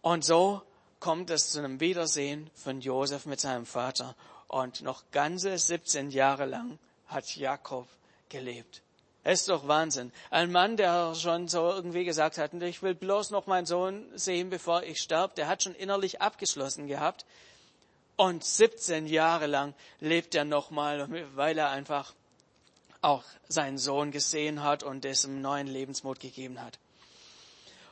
Und 0.02 0.26
so 0.26 0.62
kommt 1.00 1.30
es 1.30 1.52
zu 1.52 1.60
einem 1.60 1.80
Wiedersehen 1.80 2.50
von 2.56 2.82
Josef 2.82 3.26
mit 3.26 3.40
seinem 3.40 3.66
Vater. 3.66 4.18
Und 4.50 4.82
noch 4.82 5.10
ganze 5.12 5.58
17 5.58 6.12
Jahre 6.12 6.46
lang 6.46 6.78
hat 7.08 7.38
Jakob 7.38 7.88
gelebt. 8.28 8.82
Es 9.28 9.40
ist 9.40 9.50
doch 9.50 9.68
Wahnsinn. 9.68 10.12
Ein 10.30 10.52
Mann, 10.52 10.78
der 10.78 11.16
schon 11.16 11.48
so 11.48 11.72
irgendwie 11.72 12.06
gesagt 12.06 12.38
hat, 12.38 12.54
ich 12.54 12.84
will 12.84 12.94
bloß 12.94 13.32
noch 13.32 13.48
meinen 13.48 13.66
Sohn 13.66 14.06
sehen, 14.14 14.52
bevor 14.52 14.84
ich 14.84 15.02
sterbe, 15.02 15.34
der 15.34 15.48
hat 15.48 15.64
schon 15.64 15.74
innerlich 15.74 16.22
abgeschlossen 16.22 16.86
gehabt. 16.86 17.26
Und 18.18 18.44
17 18.44 19.08
Jahre 19.08 19.48
lang 19.48 19.74
lebt 20.00 20.36
er 20.36 20.46
nochmal, 20.46 21.10
weil 21.36 21.58
er 21.58 21.72
einfach 21.72 22.14
auch 23.02 23.24
seinen 23.48 23.80
Sohn 23.80 24.12
gesehen 24.12 24.62
hat 24.62 24.84
und 24.84 25.04
es 25.06 25.26
ihm 25.26 25.42
neuen 25.42 25.66
Lebensmut 25.66 26.20
gegeben 26.20 26.62
hat. 26.62 26.78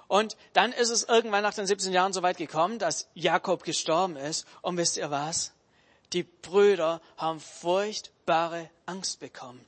Und 0.08 0.38
dann 0.54 0.72
ist 0.72 0.92
es 0.92 1.04
irgendwann 1.04 1.42
nach 1.42 1.56
den 1.56 1.66
17 1.66 1.94
Jahren 1.94 2.14
so 2.14 2.22
weit 2.22 2.38
gekommen, 2.38 2.78
dass 2.78 3.08
Jakob 3.16 3.64
gestorben 3.64 4.18
ist. 4.18 4.46
Und 4.62 4.78
wisst 4.78 4.98
ihr 4.98 5.10
was? 5.10 5.52
Die 6.14 6.22
Brüder 6.22 7.02
haben 7.18 7.40
furchtbare 7.40 8.70
Angst 8.86 9.20
bekommen. 9.20 9.66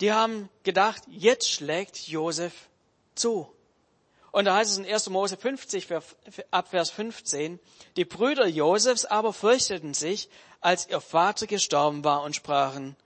Die 0.00 0.12
haben 0.12 0.48
gedacht, 0.62 1.02
jetzt 1.08 1.50
schlägt 1.50 2.08
Josef 2.08 2.52
zu. 3.14 3.50
Und 4.30 4.44
da 4.44 4.56
heißt 4.56 4.72
es 4.72 4.76
in 4.76 4.84
1. 4.84 5.08
Mose 5.08 5.36
50, 5.36 5.88
ab 6.50 6.68
Vers 6.68 6.90
15, 6.90 7.58
die 7.96 8.04
Brüder 8.04 8.46
Josefs 8.46 9.06
aber 9.06 9.32
fürchteten 9.32 9.94
sich, 9.94 10.28
als 10.60 10.88
ihr 10.88 11.00
Vater 11.00 11.46
gestorben 11.46 12.04
war 12.04 12.22
und 12.22 12.36
sprachen, 12.36 12.96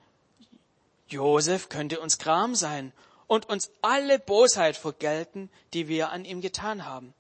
Josef 1.08 1.68
könnte 1.68 2.00
uns 2.00 2.18
Gram 2.18 2.54
sein 2.54 2.92
und 3.26 3.48
uns 3.48 3.70
alle 3.82 4.18
Bosheit 4.18 4.76
vergelten, 4.76 5.50
die 5.72 5.86
wir 5.86 6.10
an 6.10 6.24
ihm 6.24 6.40
getan 6.40 6.84
haben. 6.84 7.14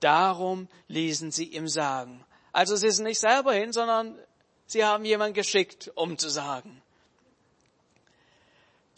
Darum 0.00 0.68
ließen 0.88 1.30
sie 1.30 1.44
ihm 1.44 1.68
sagen, 1.68 2.24
also 2.52 2.76
sie 2.76 2.90
sind 2.90 3.04
nicht 3.04 3.20
selber 3.20 3.52
hin, 3.52 3.72
sondern 3.72 4.18
sie 4.66 4.84
haben 4.84 5.04
jemanden 5.04 5.34
geschickt, 5.34 5.90
um 5.94 6.18
zu 6.18 6.28
sagen. 6.28 6.82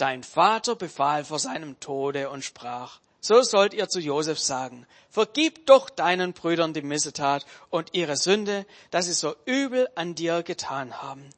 Dein 0.00 0.22
Vater 0.22 0.76
befahl 0.76 1.26
vor 1.26 1.38
seinem 1.38 1.78
Tode 1.78 2.30
und 2.30 2.42
sprach, 2.42 3.00
so 3.20 3.42
sollt 3.42 3.74
ihr 3.74 3.86
zu 3.86 4.00
Josef 4.00 4.38
sagen, 4.38 4.86
vergib 5.10 5.66
doch 5.66 5.90
deinen 5.90 6.32
Brüdern 6.32 6.72
die 6.72 6.80
Missetat 6.80 7.44
und 7.68 7.92
ihre 7.92 8.16
Sünde, 8.16 8.64
dass 8.90 9.04
sie 9.04 9.12
so 9.12 9.36
übel 9.44 9.90
an 9.96 10.14
dir 10.14 10.42
getan 10.42 11.02
haben. 11.02 11.28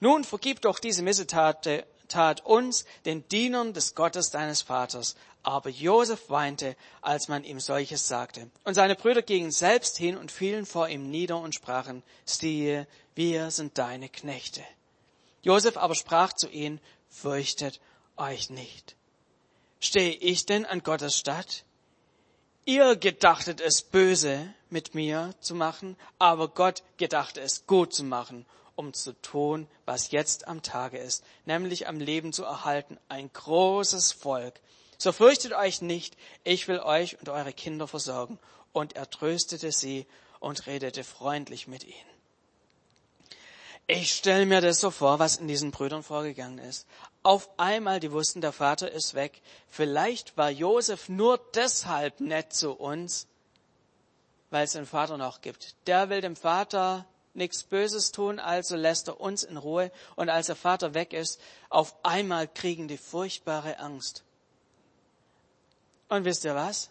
Nun 0.00 0.24
vergib 0.24 0.60
doch 0.62 0.80
diese 0.80 1.02
Missetat 1.02 1.86
Tat 2.08 2.44
uns, 2.44 2.84
den 3.04 3.28
Dienern 3.28 3.74
des 3.74 3.94
Gottes 3.94 4.30
deines 4.30 4.62
Vaters. 4.62 5.14
Aber 5.44 5.70
Josef 5.70 6.28
weinte, 6.28 6.74
als 7.02 7.28
man 7.28 7.44
ihm 7.44 7.60
solches 7.60 8.08
sagte. 8.08 8.50
Und 8.64 8.74
seine 8.74 8.96
Brüder 8.96 9.22
gingen 9.22 9.52
selbst 9.52 9.96
hin 9.96 10.16
und 10.16 10.32
fielen 10.32 10.66
vor 10.66 10.88
ihm 10.88 11.08
nieder 11.08 11.38
und 11.38 11.54
sprachen, 11.54 12.02
siehe, 12.24 12.88
wir 13.14 13.52
sind 13.52 13.78
deine 13.78 14.08
Knechte. 14.08 14.62
Josef 15.42 15.76
aber 15.76 15.94
sprach 15.94 16.32
zu 16.32 16.48
ihnen, 16.48 16.80
fürchtet 17.08 17.80
euch 18.20 18.50
nicht. 18.50 18.96
Stehe 19.80 20.12
ich 20.12 20.46
denn 20.46 20.66
an 20.66 20.82
Gottes 20.82 21.16
Stadt? 21.16 21.64
Ihr 22.64 22.94
gedachtet 22.96 23.60
es 23.60 23.82
böse 23.82 24.54
mit 24.68 24.94
mir 24.94 25.34
zu 25.40 25.54
machen, 25.54 25.96
aber 26.18 26.48
Gott 26.48 26.82
gedachte 26.98 27.40
es 27.40 27.66
gut 27.66 27.92
zu 27.92 28.04
machen 28.04 28.46
um 28.80 28.94
zu 28.94 29.12
tun, 29.20 29.68
was 29.84 30.10
jetzt 30.10 30.48
am 30.48 30.62
Tage 30.62 30.96
ist, 30.96 31.22
nämlich 31.44 31.86
am 31.86 32.00
Leben 32.00 32.32
zu 32.32 32.44
erhalten, 32.44 32.98
ein 33.10 33.30
großes 33.30 34.12
Volk. 34.12 34.58
So 34.96 35.12
fürchtet 35.12 35.52
euch 35.52 35.82
nicht, 35.82 36.16
ich 36.44 36.66
will 36.66 36.80
euch 36.80 37.18
und 37.20 37.28
eure 37.28 37.52
Kinder 37.52 37.86
versorgen. 37.86 38.38
Und 38.72 38.96
er 38.96 39.10
tröstete 39.10 39.70
sie 39.70 40.06
und 40.38 40.66
redete 40.66 41.04
freundlich 41.04 41.68
mit 41.68 41.84
ihnen. 41.84 42.10
Ich 43.86 44.14
stelle 44.14 44.46
mir 44.46 44.62
das 44.62 44.80
so 44.80 44.90
vor, 44.90 45.18
was 45.18 45.36
in 45.36 45.48
diesen 45.48 45.72
Brüdern 45.72 46.02
vorgegangen 46.02 46.58
ist. 46.58 46.86
Auf 47.22 47.50
einmal, 47.58 48.00
die 48.00 48.12
wussten, 48.12 48.40
der 48.40 48.52
Vater 48.52 48.90
ist 48.90 49.14
weg. 49.14 49.42
Vielleicht 49.68 50.36
war 50.36 50.50
Josef 50.50 51.08
nur 51.08 51.38
deshalb 51.54 52.20
nett 52.20 52.52
zu 52.52 52.72
uns, 52.72 53.26
weil 54.48 54.64
es 54.64 54.72
den 54.72 54.86
Vater 54.86 55.18
noch 55.18 55.42
gibt. 55.42 55.74
Der 55.86 56.08
will 56.08 56.22
dem 56.22 56.36
Vater 56.36 57.04
nichts 57.34 57.62
Böses 57.62 58.10
tun, 58.10 58.38
also 58.38 58.74
lässt 58.74 59.08
er 59.08 59.20
uns 59.20 59.42
in 59.42 59.58
Ruhe. 59.58 59.92
Und 60.16 60.30
als 60.30 60.46
der 60.46 60.56
Vater 60.56 60.94
weg 60.94 61.12
ist, 61.12 61.40
auf 61.68 61.94
einmal 62.04 62.48
kriegen 62.48 62.88
die 62.88 62.96
furchtbare 62.96 63.78
Angst. 63.78 64.24
Und 66.08 66.24
wisst 66.24 66.44
ihr 66.44 66.54
was? 66.54 66.90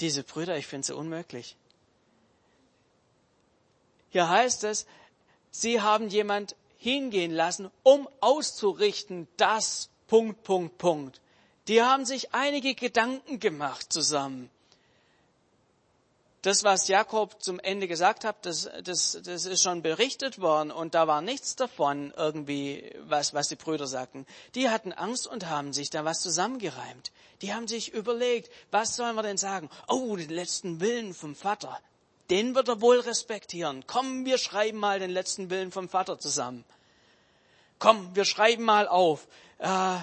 Diese 0.00 0.24
Brüder, 0.24 0.56
ich 0.56 0.66
finde 0.66 0.86
sie 0.88 0.94
unmöglich. 0.94 1.56
Hier 4.10 4.28
heißt 4.28 4.64
es, 4.64 4.86
sie 5.50 5.80
haben 5.80 6.08
jemand 6.08 6.56
hingehen 6.82 7.32
lassen, 7.32 7.70
um 7.82 8.08
auszurichten, 8.20 9.28
das 9.36 9.88
Punkt, 10.08 10.42
Punkt, 10.42 10.78
Punkt. 10.78 11.20
Die 11.68 11.82
haben 11.82 12.04
sich 12.04 12.34
einige 12.34 12.74
Gedanken 12.74 13.38
gemacht 13.38 13.92
zusammen 13.92 14.50
das, 16.42 16.64
was 16.64 16.88
Jakob 16.88 17.40
zum 17.40 17.60
Ende 17.60 17.86
gesagt 17.86 18.24
hat, 18.24 18.44
das, 18.44 18.68
das, 18.82 19.18
das 19.22 19.46
ist 19.46 19.62
schon 19.62 19.80
berichtet 19.80 20.40
worden 20.40 20.72
und 20.72 20.94
da 20.94 21.06
war 21.06 21.22
nichts 21.22 21.54
davon 21.54 22.12
irgendwie, 22.16 22.92
was, 23.04 23.32
was 23.32 23.48
die 23.48 23.56
Brüder 23.56 23.86
sagten. 23.86 24.26
Die 24.56 24.68
hatten 24.68 24.92
Angst 24.92 25.28
und 25.28 25.48
haben 25.48 25.72
sich 25.72 25.90
da 25.90 26.04
was 26.04 26.20
zusammengereimt. 26.20 27.12
Die 27.42 27.54
haben 27.54 27.68
sich 27.68 27.92
überlegt, 27.92 28.50
was 28.72 28.96
sollen 28.96 29.14
wir 29.14 29.22
denn 29.22 29.38
sagen? 29.38 29.70
Oh, 29.86 30.16
den 30.16 30.30
letzten 30.30 30.80
Willen 30.80 31.14
vom 31.14 31.36
Vater. 31.36 31.80
Den 32.32 32.54
wird 32.54 32.68
er 32.68 32.80
wohl 32.80 32.98
respektieren. 32.98 33.84
Komm, 33.86 34.24
wir 34.24 34.38
schreiben 34.38 34.78
mal 34.78 34.98
den 34.98 35.10
letzten 35.10 35.50
Willen 35.50 35.70
vom 35.70 35.90
Vater 35.90 36.18
zusammen. 36.18 36.64
Komm, 37.78 38.16
wir 38.16 38.24
schreiben 38.24 38.62
mal 38.64 38.88
auf. 38.88 39.28
Äh, 39.58 39.98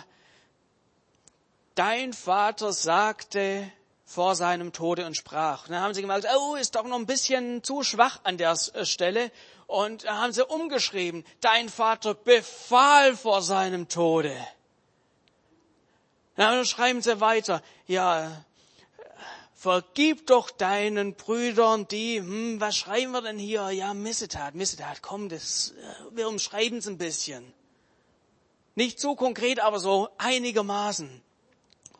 dein 1.73 2.13
Vater 2.13 2.71
sagte, 2.71 3.71
vor 4.05 4.35
seinem 4.35 4.73
Tode 4.73 5.07
und 5.07 5.17
sprach. 5.17 5.65
Und 5.65 5.71
dann 5.71 5.81
haben 5.81 5.95
sie 5.95 6.01
gemerkt, 6.01 6.27
oh, 6.35 6.53
ist 6.53 6.75
doch 6.75 6.83
noch 6.83 6.97
ein 6.97 7.07
bisschen 7.07 7.63
zu 7.63 7.81
schwach 7.81 8.19
an 8.23 8.37
der 8.37 8.55
äh, 8.73 8.85
Stelle. 8.85 9.31
Und 9.65 10.03
dann 10.03 10.19
haben 10.19 10.31
sie 10.31 10.45
umgeschrieben, 10.45 11.25
dein 11.41 11.67
Vater 11.67 12.13
befahl 12.13 13.17
vor 13.17 13.41
seinem 13.41 13.87
Tode. 13.87 14.35
Dann 16.35 16.63
schreiben 16.63 17.01
sie 17.01 17.19
weiter, 17.21 17.63
ja, 17.87 18.45
vergib 19.59 20.25
doch 20.27 20.51
deinen 20.51 21.15
Brüdern 21.15 21.85
die, 21.89 22.19
hm, 22.19 22.61
was 22.61 22.77
schreiben 22.77 23.11
wir 23.11 23.21
denn 23.21 23.37
hier? 23.37 23.69
Ja, 23.71 23.93
Missetat, 23.93 24.55
Missetat, 24.55 25.01
komm, 25.01 25.27
das, 25.27 25.71
äh, 25.71 26.15
wir 26.15 26.29
umschreiben 26.29 26.77
es 26.77 26.87
ein 26.87 26.97
bisschen. 26.97 27.53
Nicht 28.75 29.01
so 29.01 29.15
konkret, 29.15 29.59
aber 29.59 29.79
so 29.79 30.07
einigermaßen. 30.17 31.21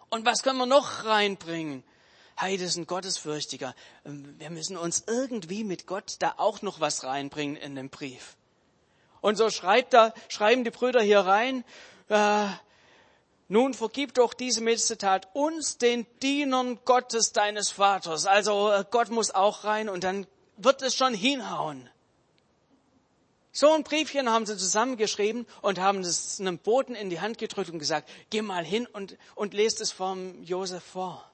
Und 0.10 0.26
was 0.26 0.42
können 0.42 0.58
wir 0.58 0.68
noch 0.68 1.04
reinbringen? 1.04 1.84
Heide 2.40 2.64
ist 2.64 2.78
ein 2.78 2.88
Gottesfürchtiger. 2.88 3.76
Ähm, 4.06 4.36
wir 4.40 4.52
müssen 4.52 4.78
uns 4.78 5.04
irgendwie 5.06 5.66
mit 5.66 5.86
Gott 5.86 6.16
da 6.20 6.36
auch 6.38 6.62
noch 6.62 6.80
was 6.80 7.04
reinbringen 7.04 7.58
in 7.58 7.76
den 7.76 7.90
Brief. 7.90 8.38
Und 9.20 9.36
so 9.36 9.50
schreibt 9.50 9.94
da, 9.94 10.14
schreiben 10.30 10.64
die 10.64 10.72
Brüder 10.72 11.02
hier 11.02 11.20
rein, 11.20 11.66
äh, 12.08 12.48
nun 13.50 13.74
vergib 13.74 14.14
doch 14.14 14.36
diese 14.36 14.62
Missetat 14.62 15.28
uns, 15.34 15.80
den 15.80 16.06
Dienern 16.22 16.80
Gottes 16.86 17.34
deines 17.34 17.70
Vaters. 17.72 18.28
Also 18.28 18.72
äh, 18.72 18.86
Gott 18.90 19.10
muss 19.10 19.32
auch 19.32 19.64
rein 19.64 19.90
und 19.90 20.04
dann 20.04 20.28
wird 20.58 20.84
es 20.84 20.96
schon 20.96 21.16
hinhauen. 21.16 21.90
So 23.52 23.74
ein 23.74 23.84
Briefchen 23.84 24.30
haben 24.30 24.46
sie 24.46 24.56
zusammengeschrieben 24.56 25.48
und 25.64 25.80
haben 25.80 26.02
es 26.02 26.40
einem 26.40 26.60
Boten 26.60 26.94
in 26.94 27.10
die 27.10 27.20
Hand 27.20 27.40
gedrückt 27.40 27.72
und 27.72 27.80
gesagt, 27.80 28.08
geh 28.30 28.44
mal 28.44 28.64
hin 28.64 28.86
und, 28.86 29.18
und 29.34 29.56
lest 29.56 29.82
es 29.82 29.92
vom 29.92 30.44
Josef 30.44 30.84
vor. 30.84 31.30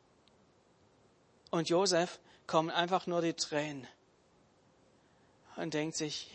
Und 1.51 1.67
Josef 1.67 2.19
kommen 2.47 2.69
einfach 2.69 3.07
nur 3.07 3.21
die 3.21 3.33
Tränen 3.33 3.85
und 5.57 5.73
denkt 5.73 5.97
sich, 5.97 6.31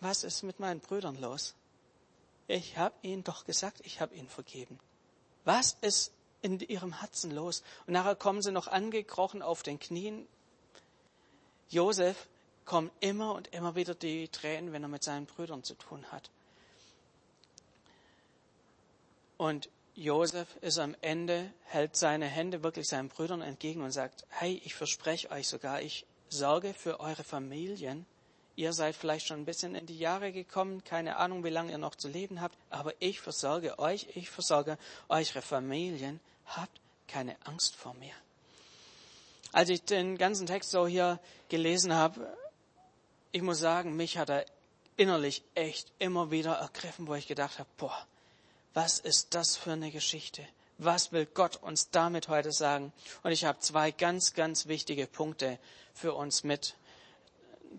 was 0.00 0.24
ist 0.24 0.42
mit 0.42 0.58
meinen 0.58 0.80
Brüdern 0.80 1.20
los? 1.20 1.54
Ich 2.46 2.76
habe 2.76 2.94
ihnen 3.02 3.24
doch 3.24 3.44
gesagt, 3.44 3.80
ich 3.84 4.00
habe 4.00 4.14
ihnen 4.14 4.28
vergeben. 4.28 4.78
Was 5.44 5.76
ist 5.80 6.12
in 6.42 6.60
ihrem 6.60 7.00
Herzen 7.00 7.30
los? 7.30 7.62
Und 7.86 7.94
nachher 7.94 8.16
kommen 8.16 8.42
sie 8.42 8.52
noch 8.52 8.68
angekrochen 8.68 9.42
auf 9.42 9.62
den 9.62 9.78
Knien. 9.78 10.26
Josef 11.68 12.28
kommt 12.64 12.92
immer 13.00 13.34
und 13.34 13.48
immer 13.48 13.74
wieder 13.74 13.94
die 13.94 14.28
Tränen, 14.28 14.72
wenn 14.72 14.82
er 14.82 14.88
mit 14.88 15.02
seinen 15.02 15.26
Brüdern 15.26 15.64
zu 15.64 15.74
tun 15.74 16.04
hat. 16.12 16.30
Und 19.36 19.68
Josef 19.94 20.56
ist 20.60 20.78
am 20.78 20.96
Ende, 21.00 21.52
hält 21.64 21.96
seine 21.96 22.26
Hände 22.26 22.62
wirklich 22.62 22.88
seinen 22.88 23.08
Brüdern 23.08 23.42
entgegen 23.42 23.82
und 23.82 23.90
sagt, 23.90 24.26
hey, 24.28 24.60
ich 24.64 24.74
verspreche 24.74 25.30
euch 25.30 25.48
sogar, 25.48 25.82
ich 25.82 26.06
sorge 26.28 26.74
für 26.74 27.00
eure 27.00 27.24
Familien. 27.24 28.06
Ihr 28.56 28.72
seid 28.72 28.94
vielleicht 28.94 29.26
schon 29.26 29.40
ein 29.40 29.44
bisschen 29.44 29.74
in 29.74 29.86
die 29.86 29.98
Jahre 29.98 30.30
gekommen, 30.30 30.84
keine 30.84 31.16
Ahnung, 31.16 31.42
wie 31.42 31.50
lange 31.50 31.72
ihr 31.72 31.78
noch 31.78 31.96
zu 31.96 32.08
leben 32.08 32.40
habt, 32.40 32.56
aber 32.70 32.92
ich 33.00 33.20
versorge 33.20 33.78
euch, 33.78 34.06
ich 34.14 34.30
versorge 34.30 34.78
eure 35.08 35.42
Familien. 35.42 36.20
Habt 36.46 36.80
keine 37.08 37.36
Angst 37.44 37.74
vor 37.74 37.94
mir. 37.94 38.12
Als 39.52 39.70
ich 39.70 39.82
den 39.82 40.18
ganzen 40.18 40.46
Text 40.46 40.70
so 40.70 40.86
hier 40.86 41.20
gelesen 41.48 41.94
habe, 41.94 42.36
ich 43.32 43.42
muss 43.42 43.58
sagen, 43.58 43.96
mich 43.96 44.18
hat 44.18 44.30
er 44.30 44.46
innerlich 44.96 45.42
echt 45.54 45.92
immer 45.98 46.30
wieder 46.30 46.54
ergriffen, 46.54 47.06
wo 47.08 47.14
ich 47.14 47.26
gedacht 47.26 47.58
habe, 47.58 47.68
boah, 47.76 48.06
was 48.74 48.98
ist 48.98 49.34
das 49.34 49.56
für 49.56 49.72
eine 49.72 49.90
Geschichte? 49.90 50.46
Was 50.78 51.12
will 51.12 51.26
Gott 51.26 51.56
uns 51.62 51.90
damit 51.90 52.28
heute 52.28 52.50
sagen? 52.50 52.92
Und 53.22 53.30
ich 53.30 53.44
habe 53.44 53.60
zwei 53.60 53.92
ganz, 53.92 54.34
ganz 54.34 54.66
wichtige 54.66 55.06
Punkte 55.06 55.58
für 55.92 56.14
uns 56.14 56.42
mit, 56.42 56.74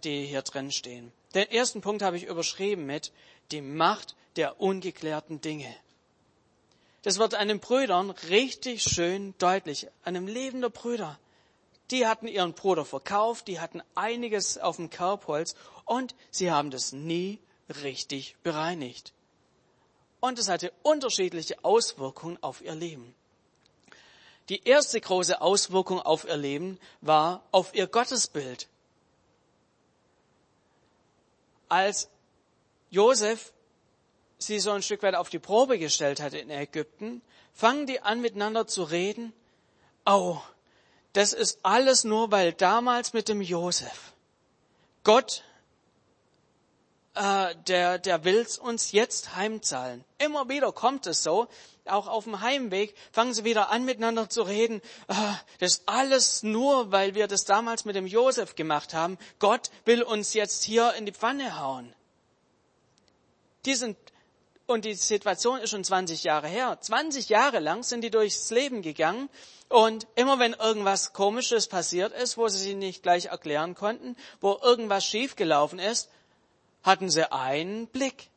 die 0.04 0.26
hier 0.26 0.42
drin 0.42 0.72
stehen. 0.72 1.12
Den 1.34 1.50
ersten 1.52 1.82
Punkt 1.82 2.02
habe 2.02 2.18
ich 2.18 2.26
überschrieben 2.26 2.86
mit 2.86 3.12
die 3.52 3.62
Macht 3.62 4.16
der 4.36 4.60
ungeklärten 4.60 5.42
Dinge. 5.42 5.74
Das 7.04 7.20
wird 7.20 7.36
einem 7.36 7.60
Brüdern 7.60 8.10
richtig 8.10 8.84
schön 8.84 9.34
deutlich, 9.38 9.88
einem 10.04 10.28
lebender 10.28 10.70
Brüder. 10.70 11.20
Die 11.92 12.08
hatten 12.08 12.28
ihren 12.28 12.54
Bruder 12.54 12.84
verkauft, 12.84 13.48
die 13.48 13.60
hatten 13.60 13.82
einiges 13.94 14.58
auf 14.58 14.78
dem 14.78 14.90
Kerbholz 14.90 15.56
und 15.86 16.16
sie 16.32 16.52
haben 16.52 16.72
das 16.72 16.94
nie 16.94 17.40
richtig 17.84 18.36
bereinigt 18.42 19.14
und 20.26 20.40
es 20.40 20.50
hatte 20.50 20.74
unterschiedliche 20.82 21.64
Auswirkungen 21.64 22.42
auf 22.42 22.62
ihr 22.62 22.74
Leben. 22.74 23.14
Die 24.50 24.64
erste 24.64 25.00
große 25.00 25.40
Auswirkung 25.40 26.02
auf 26.02 26.26
ihr 26.26 26.38
Leben 26.38 26.80
war 27.02 27.44
auf 27.52 27.76
ihr 27.76 27.86
Gottesbild. 27.86 28.68
Als 31.76 32.08
Josef 32.90 33.52
sie 34.38 34.62
so 34.62 34.72
ein 34.72 34.82
Stück 34.82 35.04
weit 35.04 35.14
auf 35.14 35.30
die 35.30 35.40
Probe 35.40 35.78
gestellt 35.78 36.22
hatte 36.22 36.38
in 36.38 36.50
Ägypten, 36.50 37.22
fangen 37.54 37.86
die 37.86 38.00
an 38.00 38.22
miteinander 38.22 38.66
zu 38.66 38.84
reden. 38.84 39.34
Oh, 40.06 40.38
das 41.12 41.34
ist 41.34 41.60
alles 41.64 42.06
nur, 42.06 42.32
weil 42.32 42.54
damals 42.54 43.12
mit 43.12 43.28
dem 43.28 43.42
Josef 43.42 44.14
Gott 45.04 45.44
äh, 47.14 47.54
der, 47.68 48.00
der 48.00 48.24
will's 48.24 48.58
uns 48.58 48.94
jetzt 48.94 49.36
heimzahlen. 49.36 50.06
Immer 50.18 50.48
wieder 50.48 50.72
kommt 50.72 51.08
es 51.08 51.24
so, 51.24 51.50
auch 51.88 52.08
auf 52.08 52.24
dem 52.24 52.42
Heimweg 52.42 52.96
fangen 53.12 53.34
sie 53.34 53.44
wieder 53.44 53.70
an 53.70 53.86
miteinander 53.86 54.30
zu 54.30 54.42
reden. 54.42 54.82
Äh, 55.08 55.14
das 55.60 55.84
alles 55.86 56.44
nur, 56.44 56.92
weil 56.92 57.16
wir 57.16 57.28
das 57.28 57.46
damals 57.46 57.86
mit 57.86 57.96
dem 57.96 58.08
Josef 58.08 58.56
gemacht 58.56 58.94
haben. 58.94 59.18
Gott 59.40 59.70
will 59.86 60.04
uns 60.04 60.34
jetzt 60.34 60.64
hier 60.64 60.94
in 60.94 61.06
die 61.06 61.12
Pfanne 61.12 61.60
hauen. 61.60 61.94
Die 63.66 63.76
sind, 63.76 63.98
und 64.68 64.86
die 64.86 64.94
Situation 64.94 65.60
ist 65.60 65.70
schon 65.70 65.84
20 65.84 66.24
Jahre 66.24 66.48
her. 66.48 66.78
20 66.80 67.30
Jahre 67.30 67.60
lang 67.60 67.84
sind 67.84 68.02
die 68.02 68.12
durchs 68.12 68.50
Leben 68.50 68.82
gegangen 68.82 69.30
und 69.70 70.08
immer 70.16 70.40
wenn 70.40 70.54
irgendwas 70.54 71.14
Komisches 71.14 71.68
passiert 71.68 72.14
ist, 72.14 72.38
wo 72.38 72.48
sie 72.48 72.60
sich 72.60 72.76
nicht 72.76 73.04
gleich 73.04 73.26
erklären 73.26 73.76
konnten, 73.76 74.16
wo 74.42 74.60
irgendwas 74.62 75.06
schiefgelaufen 75.06 75.80
ist, 75.80 76.10
hatten 76.84 77.10
sie 77.10 77.32
einen 77.32 77.88
Blick. 77.88 78.30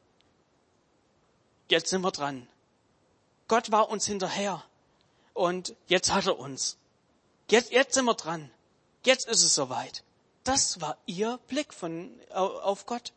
Jetzt 1.70 1.90
sind 1.90 2.00
wir 2.00 2.12
dran. 2.12 2.48
Gott 3.48 3.72
war 3.72 3.88
uns 3.88 4.06
hinterher. 4.06 4.62
Und 5.32 5.74
jetzt 5.86 6.12
hat 6.12 6.26
er 6.26 6.38
uns. 6.38 6.76
Jetzt, 7.50 7.72
jetzt 7.72 7.94
sind 7.94 8.04
wir 8.04 8.14
dran. 8.14 8.50
Jetzt 9.04 9.26
ist 9.26 9.42
es 9.42 9.54
soweit. 9.54 10.04
Das 10.44 10.80
war 10.80 10.96
ihr 11.06 11.38
Blick 11.48 11.72
von, 11.72 12.10
auf 12.30 12.86
Gott. 12.86 13.12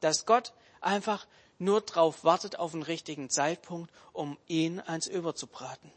Dass 0.00 0.26
Gott 0.26 0.52
einfach 0.80 1.26
nur 1.58 1.80
drauf 1.80 2.24
wartet 2.24 2.58
auf 2.58 2.72
den 2.72 2.82
richtigen 2.82 3.30
Zeitpunkt, 3.30 3.92
um 4.12 4.36
ihn 4.48 4.80
ans 4.80 5.06
Überzubraten. 5.06 5.92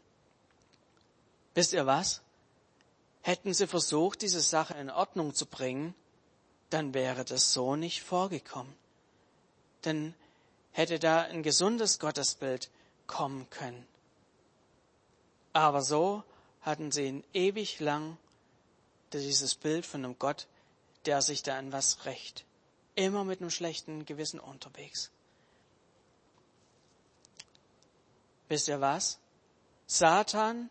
Wisst 1.54 1.72
ihr 1.72 1.86
was? 1.86 2.22
Hätten 3.22 3.52
sie 3.52 3.66
versucht, 3.66 4.22
diese 4.22 4.40
Sache 4.40 4.74
in 4.74 4.90
Ordnung 4.90 5.34
zu 5.34 5.46
bringen, 5.46 5.94
dann 6.70 6.94
wäre 6.94 7.24
das 7.24 7.52
so 7.52 7.74
nicht 7.74 8.02
vorgekommen. 8.02 8.72
Dann 9.82 10.14
hätte 10.70 10.98
da 10.98 11.22
ein 11.22 11.42
gesundes 11.42 11.98
Gottesbild 11.98 12.70
kommen 13.06 13.48
können. 13.50 13.86
Aber 15.52 15.82
so 15.82 16.22
hatten 16.62 16.90
sie 16.92 17.06
ihn 17.06 17.24
ewig 17.32 17.80
lang 17.80 18.18
dieses 19.12 19.54
Bild 19.54 19.86
von 19.86 20.04
einem 20.04 20.18
Gott, 20.18 20.46
der 21.06 21.22
sich 21.22 21.42
da 21.42 21.56
an 21.58 21.72
was 21.72 22.04
rächt. 22.04 22.44
Immer 22.94 23.24
mit 23.24 23.40
einem 23.40 23.50
schlechten 23.50 24.04
Gewissen 24.04 24.40
unterwegs. 24.40 25.10
Wisst 28.48 28.68
ihr 28.68 28.80
was? 28.80 29.18
Satan, 29.86 30.70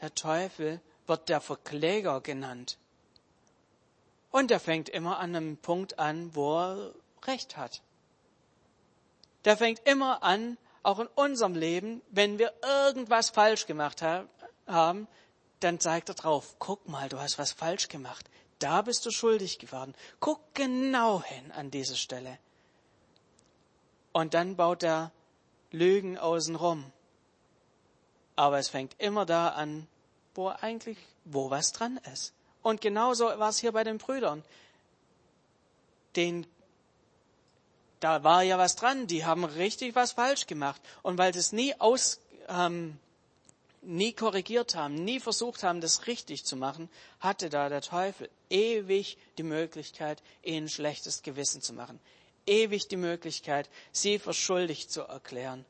der 0.00 0.14
Teufel, 0.14 0.80
wird 1.06 1.28
der 1.28 1.40
Verkläger 1.40 2.20
genannt. 2.20 2.78
Und 4.30 4.50
er 4.50 4.60
fängt 4.60 4.88
immer 4.88 5.18
an 5.18 5.34
einem 5.34 5.56
Punkt 5.56 5.98
an, 5.98 6.34
wo 6.34 6.58
er 6.58 6.94
Recht 7.24 7.56
hat. 7.56 7.82
Der 9.44 9.56
fängt 9.56 9.80
immer 9.86 10.22
an, 10.22 10.56
auch 10.82 10.98
in 10.98 11.06
unserem 11.08 11.54
Leben, 11.54 12.02
wenn 12.10 12.38
wir 12.38 12.52
irgendwas 12.62 13.30
falsch 13.30 13.66
gemacht 13.66 14.02
haben, 14.66 15.08
dann 15.60 15.80
zeigt 15.80 16.08
er 16.08 16.14
drauf, 16.14 16.56
guck 16.58 16.88
mal, 16.88 17.08
du 17.08 17.18
hast 17.20 17.38
was 17.38 17.52
falsch 17.52 17.88
gemacht. 17.88 18.28
Da 18.58 18.82
bist 18.82 19.06
du 19.06 19.10
schuldig 19.10 19.58
geworden. 19.58 19.94
Guck 20.20 20.54
genau 20.54 21.22
hin 21.22 21.50
an 21.52 21.70
diese 21.70 21.96
Stelle. 21.96 22.38
Und 24.12 24.34
dann 24.34 24.56
baut 24.56 24.82
er 24.82 25.12
Lügen 25.70 26.18
außenrum. 26.18 26.92
Aber 28.36 28.58
es 28.58 28.68
fängt 28.68 28.94
immer 28.98 29.26
da 29.26 29.48
an, 29.48 29.86
wo 30.34 30.48
eigentlich, 30.48 30.98
wo 31.24 31.50
was 31.50 31.72
dran 31.72 32.00
ist. 32.12 32.32
Und 32.62 32.80
genauso 32.80 33.26
war 33.26 33.48
es 33.48 33.58
hier 33.58 33.72
bei 33.72 33.84
den 33.84 33.98
Brüdern. 33.98 34.44
Den, 36.16 36.46
da 38.00 38.24
war 38.24 38.42
ja 38.42 38.58
was 38.58 38.76
dran, 38.76 39.06
die 39.06 39.24
haben 39.24 39.44
richtig 39.44 39.94
was 39.94 40.12
falsch 40.12 40.46
gemacht. 40.46 40.80
Und 41.02 41.18
weil 41.18 41.32
sie 41.32 41.40
es 41.40 41.52
nie 41.52 41.74
aus, 41.78 42.20
ähm, 42.48 42.98
nie 43.82 44.12
korrigiert 44.12 44.74
haben, 44.74 44.94
nie 44.94 45.20
versucht 45.20 45.62
haben, 45.62 45.80
das 45.80 46.06
richtig 46.06 46.44
zu 46.44 46.56
machen, 46.56 46.88
hatte 47.20 47.50
da 47.50 47.68
der 47.68 47.82
Teufel 47.82 48.28
ewig 48.48 49.18
die 49.38 49.42
Möglichkeit, 49.42 50.22
ihnen 50.42 50.68
schlechtes 50.68 51.22
Gewissen 51.22 51.62
zu 51.62 51.72
machen. 51.72 52.00
Ewig 52.46 52.88
die 52.88 52.96
Möglichkeit, 52.96 53.68
sie 53.92 54.18
für 54.18 54.34
schuldig 54.34 54.88
zu 54.88 55.02
erklären 55.02 55.64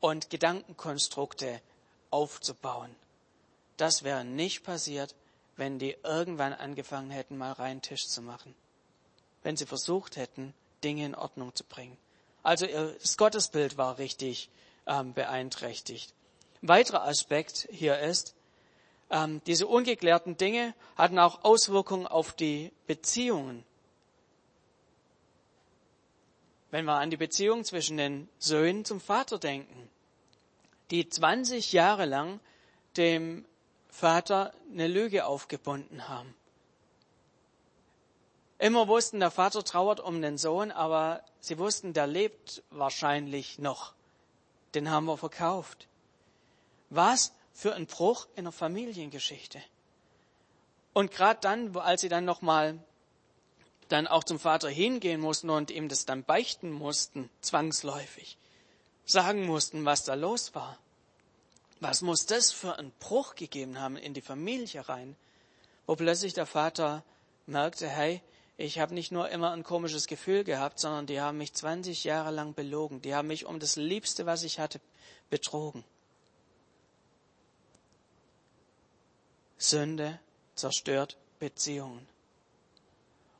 und 0.00 0.30
Gedankenkonstrukte 0.30 1.60
aufzubauen. 2.10 2.94
Das 3.76 4.02
wäre 4.02 4.24
nicht 4.24 4.64
passiert, 4.64 5.14
wenn 5.56 5.78
die 5.78 5.96
irgendwann 6.02 6.52
angefangen 6.52 7.10
hätten, 7.10 7.36
mal 7.36 7.52
reinen 7.52 7.82
Tisch 7.82 8.06
zu 8.08 8.22
machen. 8.22 8.54
Wenn 9.42 9.56
sie 9.56 9.66
versucht 9.66 10.16
hätten, 10.16 10.54
Dinge 10.84 11.04
in 11.04 11.14
Ordnung 11.14 11.54
zu 11.54 11.64
bringen. 11.64 11.96
Also 12.42 12.66
das 12.66 13.16
Gottesbild 13.16 13.76
war 13.76 13.98
richtig 13.98 14.50
ähm, 14.86 15.12
beeinträchtigt. 15.12 16.14
Ein 16.62 16.68
weiterer 16.68 17.04
Aspekt 17.04 17.68
hier 17.70 17.98
ist, 17.98 18.34
ähm, 19.10 19.40
diese 19.46 19.66
ungeklärten 19.66 20.36
Dinge 20.36 20.74
hatten 20.96 21.18
auch 21.18 21.44
Auswirkungen 21.44 22.06
auf 22.06 22.32
die 22.32 22.72
Beziehungen. 22.86 23.64
Wenn 26.70 26.84
wir 26.84 26.94
an 26.94 27.10
die 27.10 27.16
Beziehung 27.16 27.64
zwischen 27.64 27.96
den 27.96 28.28
Söhnen 28.38 28.84
zum 28.84 29.00
Vater 29.00 29.38
denken, 29.38 29.88
die 30.90 31.08
20 31.08 31.72
Jahre 31.72 32.04
lang 32.04 32.40
dem 32.96 33.46
Vater 33.88 34.52
eine 34.70 34.86
Lüge 34.86 35.24
aufgebunden 35.26 36.08
haben. 36.08 36.34
Immer 38.58 38.88
wussten, 38.88 39.20
der 39.20 39.30
Vater 39.30 39.62
trauert 39.62 40.00
um 40.00 40.20
den 40.20 40.36
Sohn, 40.36 40.72
aber 40.72 41.22
sie 41.40 41.58
wussten, 41.58 41.92
der 41.92 42.06
lebt 42.06 42.62
wahrscheinlich 42.70 43.58
noch. 43.58 43.94
Den 44.74 44.90
haben 44.90 45.06
wir 45.06 45.16
verkauft. 45.16 45.86
Was 46.90 47.32
für 47.52 47.74
ein 47.74 47.86
Bruch 47.86 48.26
in 48.34 48.44
der 48.44 48.52
Familiengeschichte. 48.52 49.62
Und 50.92 51.12
gerade 51.12 51.40
dann, 51.40 51.76
als 51.76 52.00
sie 52.00 52.08
dann 52.08 52.24
nochmal 52.24 52.78
dann 53.88 54.06
auch 54.06 54.24
zum 54.24 54.38
Vater 54.38 54.68
hingehen 54.68 55.20
mussten 55.20 55.50
und 55.50 55.70
ihm 55.70 55.88
das 55.88 56.04
dann 56.04 56.24
beichten 56.24 56.70
mussten, 56.70 57.30
zwangsläufig, 57.40 58.36
sagen 59.06 59.46
mussten, 59.46 59.84
was 59.84 60.04
da 60.04 60.14
los 60.14 60.54
war. 60.54 60.78
Was 61.80 62.02
muss 62.02 62.26
das 62.26 62.52
für 62.52 62.78
einen 62.78 62.92
Bruch 62.98 63.34
gegeben 63.34 63.80
haben 63.80 63.96
in 63.96 64.12
die 64.12 64.20
Familie 64.20 64.88
rein, 64.88 65.16
wo 65.86 65.94
plötzlich 65.94 66.34
der 66.34 66.46
Vater 66.46 67.04
merkte, 67.46 67.88
hey, 67.88 68.20
ich 68.60 68.80
habe 68.80 68.92
nicht 68.92 69.12
nur 69.12 69.28
immer 69.28 69.52
ein 69.52 69.62
komisches 69.62 70.08
Gefühl 70.08 70.42
gehabt, 70.42 70.80
sondern 70.80 71.06
die 71.06 71.20
haben 71.20 71.38
mich 71.38 71.54
20 71.54 72.02
Jahre 72.02 72.32
lang 72.32 72.54
belogen. 72.54 73.00
Die 73.00 73.14
haben 73.14 73.28
mich 73.28 73.46
um 73.46 73.60
das 73.60 73.76
Liebste, 73.76 74.26
was 74.26 74.42
ich 74.42 74.58
hatte, 74.58 74.80
betrogen. 75.30 75.84
Sünde 79.58 80.18
zerstört 80.56 81.16
Beziehungen. 81.38 82.04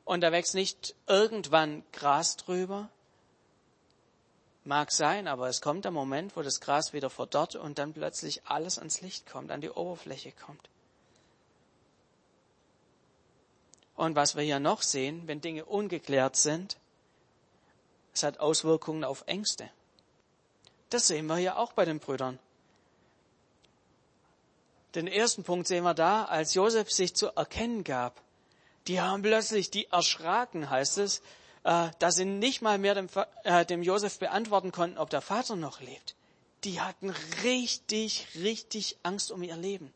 Und 0.05 0.21
da 0.21 0.31
wächst 0.31 0.55
nicht 0.55 0.95
irgendwann 1.05 1.83
Gras 1.91 2.37
drüber. 2.37 2.89
Mag 4.63 4.89
sein, 4.93 5.27
aber 5.27 5.49
es 5.49 5.59
kommt 5.59 5.83
der 5.83 5.91
Moment, 5.91 6.37
wo 6.37 6.41
das 6.43 6.61
Gras 6.61 6.93
wieder 6.93 7.09
verdorrt 7.09 7.55
und 7.55 7.77
dann 7.77 7.91
plötzlich 7.91 8.45
alles 8.45 8.77
ans 8.77 9.01
Licht 9.01 9.29
kommt, 9.29 9.51
an 9.51 9.59
die 9.59 9.69
Oberfläche 9.69 10.31
kommt. 10.31 10.69
Und 13.99 14.15
was 14.15 14.37
wir 14.37 14.43
hier 14.43 14.61
noch 14.61 14.81
sehen, 14.81 15.23
wenn 15.25 15.41
Dinge 15.41 15.65
ungeklärt 15.65 16.37
sind, 16.37 16.77
es 18.13 18.23
hat 18.23 18.39
Auswirkungen 18.39 19.03
auf 19.03 19.25
Ängste. 19.27 19.69
Das 20.89 21.07
sehen 21.07 21.25
wir 21.25 21.35
hier 21.35 21.57
auch 21.57 21.73
bei 21.73 21.83
den 21.83 21.99
Brüdern. 21.99 22.39
Den 24.95 25.05
ersten 25.05 25.43
Punkt 25.43 25.67
sehen 25.67 25.83
wir 25.83 25.95
da, 25.95 26.23
als 26.23 26.53
Josef 26.53 26.89
sich 26.89 27.13
zu 27.13 27.27
erkennen 27.35 27.83
gab. 27.83 28.21
Die 28.87 29.01
haben 29.01 29.21
plötzlich, 29.21 29.69
die 29.69 29.87
erschraken, 29.87 30.69
heißt 30.69 30.97
es, 30.99 31.21
äh, 31.65 31.89
dass 31.99 32.15
sie 32.15 32.23
nicht 32.23 32.61
mal 32.61 32.77
mehr 32.77 32.95
dem, 32.95 33.09
äh, 33.43 33.65
dem 33.65 33.83
Josef 33.83 34.17
beantworten 34.17 34.71
konnten, 34.71 34.97
ob 34.97 35.09
der 35.09 35.19
Vater 35.19 35.57
noch 35.57 35.81
lebt. 35.81 36.15
Die 36.63 36.79
hatten 36.79 37.09
richtig, 37.43 38.29
richtig 38.35 38.95
Angst 39.03 39.29
um 39.29 39.43
ihr 39.43 39.57
Leben. 39.57 39.93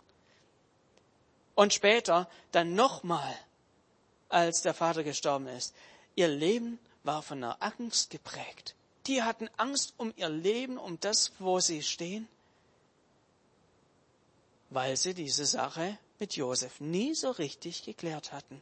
Und 1.56 1.74
später 1.74 2.30
dann 2.52 2.76
nochmal 2.76 3.34
als 4.34 4.62
der 4.62 4.74
Vater 4.74 5.04
gestorben 5.04 5.48
ist. 5.48 5.74
Ihr 6.16 6.28
Leben 6.28 6.80
war 7.04 7.22
von 7.22 7.44
einer 7.44 7.62
Angst 7.62 8.10
geprägt. 8.10 8.76
Die 9.08 9.22
hatten 9.22 9.50
Angst 9.58 9.94
um 9.98 10.14
ihr 10.16 10.30
Leben, 10.30 10.78
um 10.78 11.00
das, 11.00 11.32
wo 11.40 11.60
sie 11.60 11.84
stehen, 11.84 12.28
weil 14.70 14.98
sie 14.98 15.14
diese 15.14 15.46
Sache 15.46 15.98
mit 16.20 16.36
Josef 16.36 16.80
nie 16.80 17.14
so 17.14 17.32
richtig 17.32 17.84
geklärt 17.84 18.32
hatten. 18.32 18.62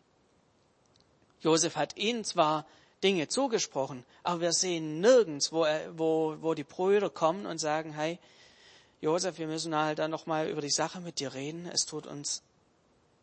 Josef 1.41 1.75
hat 1.75 1.95
ihnen 1.95 2.25
zwar 2.25 2.65
Dinge 3.03 3.27
zugesprochen, 3.27 4.05
aber 4.23 4.41
wir 4.41 4.53
sehen 4.53 4.99
nirgends, 4.99 5.51
wo, 5.51 5.63
er, 5.63 5.97
wo, 5.97 6.35
wo 6.41 6.53
die 6.53 6.63
Brüder 6.63 7.09
kommen 7.09 7.45
und 7.45 7.59
sagen, 7.59 7.93
hey, 7.93 8.19
Josef, 8.99 9.39
wir 9.39 9.47
müssen 9.47 9.75
halt 9.75 9.99
dann 9.99 10.11
nochmal 10.11 10.49
über 10.49 10.61
die 10.61 10.69
Sache 10.69 10.99
mit 11.01 11.19
dir 11.19 11.33
reden. 11.33 11.65
Es 11.65 11.85
tut 11.85 12.05
uns 12.05 12.43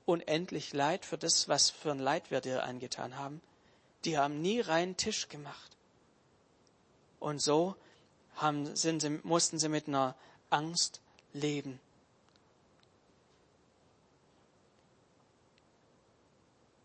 unendlich 0.08 0.72
leid 0.72 1.04
für 1.04 1.18
das, 1.18 1.48
was 1.48 1.68
für 1.68 1.90
ein 1.90 1.98
Leid 1.98 2.30
wir 2.30 2.40
dir 2.40 2.64
angetan 2.64 3.18
haben. 3.18 3.42
Die 4.06 4.16
haben 4.16 4.40
nie 4.40 4.60
reinen 4.60 4.96
Tisch 4.96 5.28
gemacht. 5.28 5.76
Und 7.20 7.42
so 7.42 7.76
haben, 8.36 8.74
sind 8.74 9.24
mussten 9.24 9.58
sie 9.58 9.68
mit 9.68 9.86
einer 9.86 10.14
Angst 10.48 11.02
leben. 11.34 11.78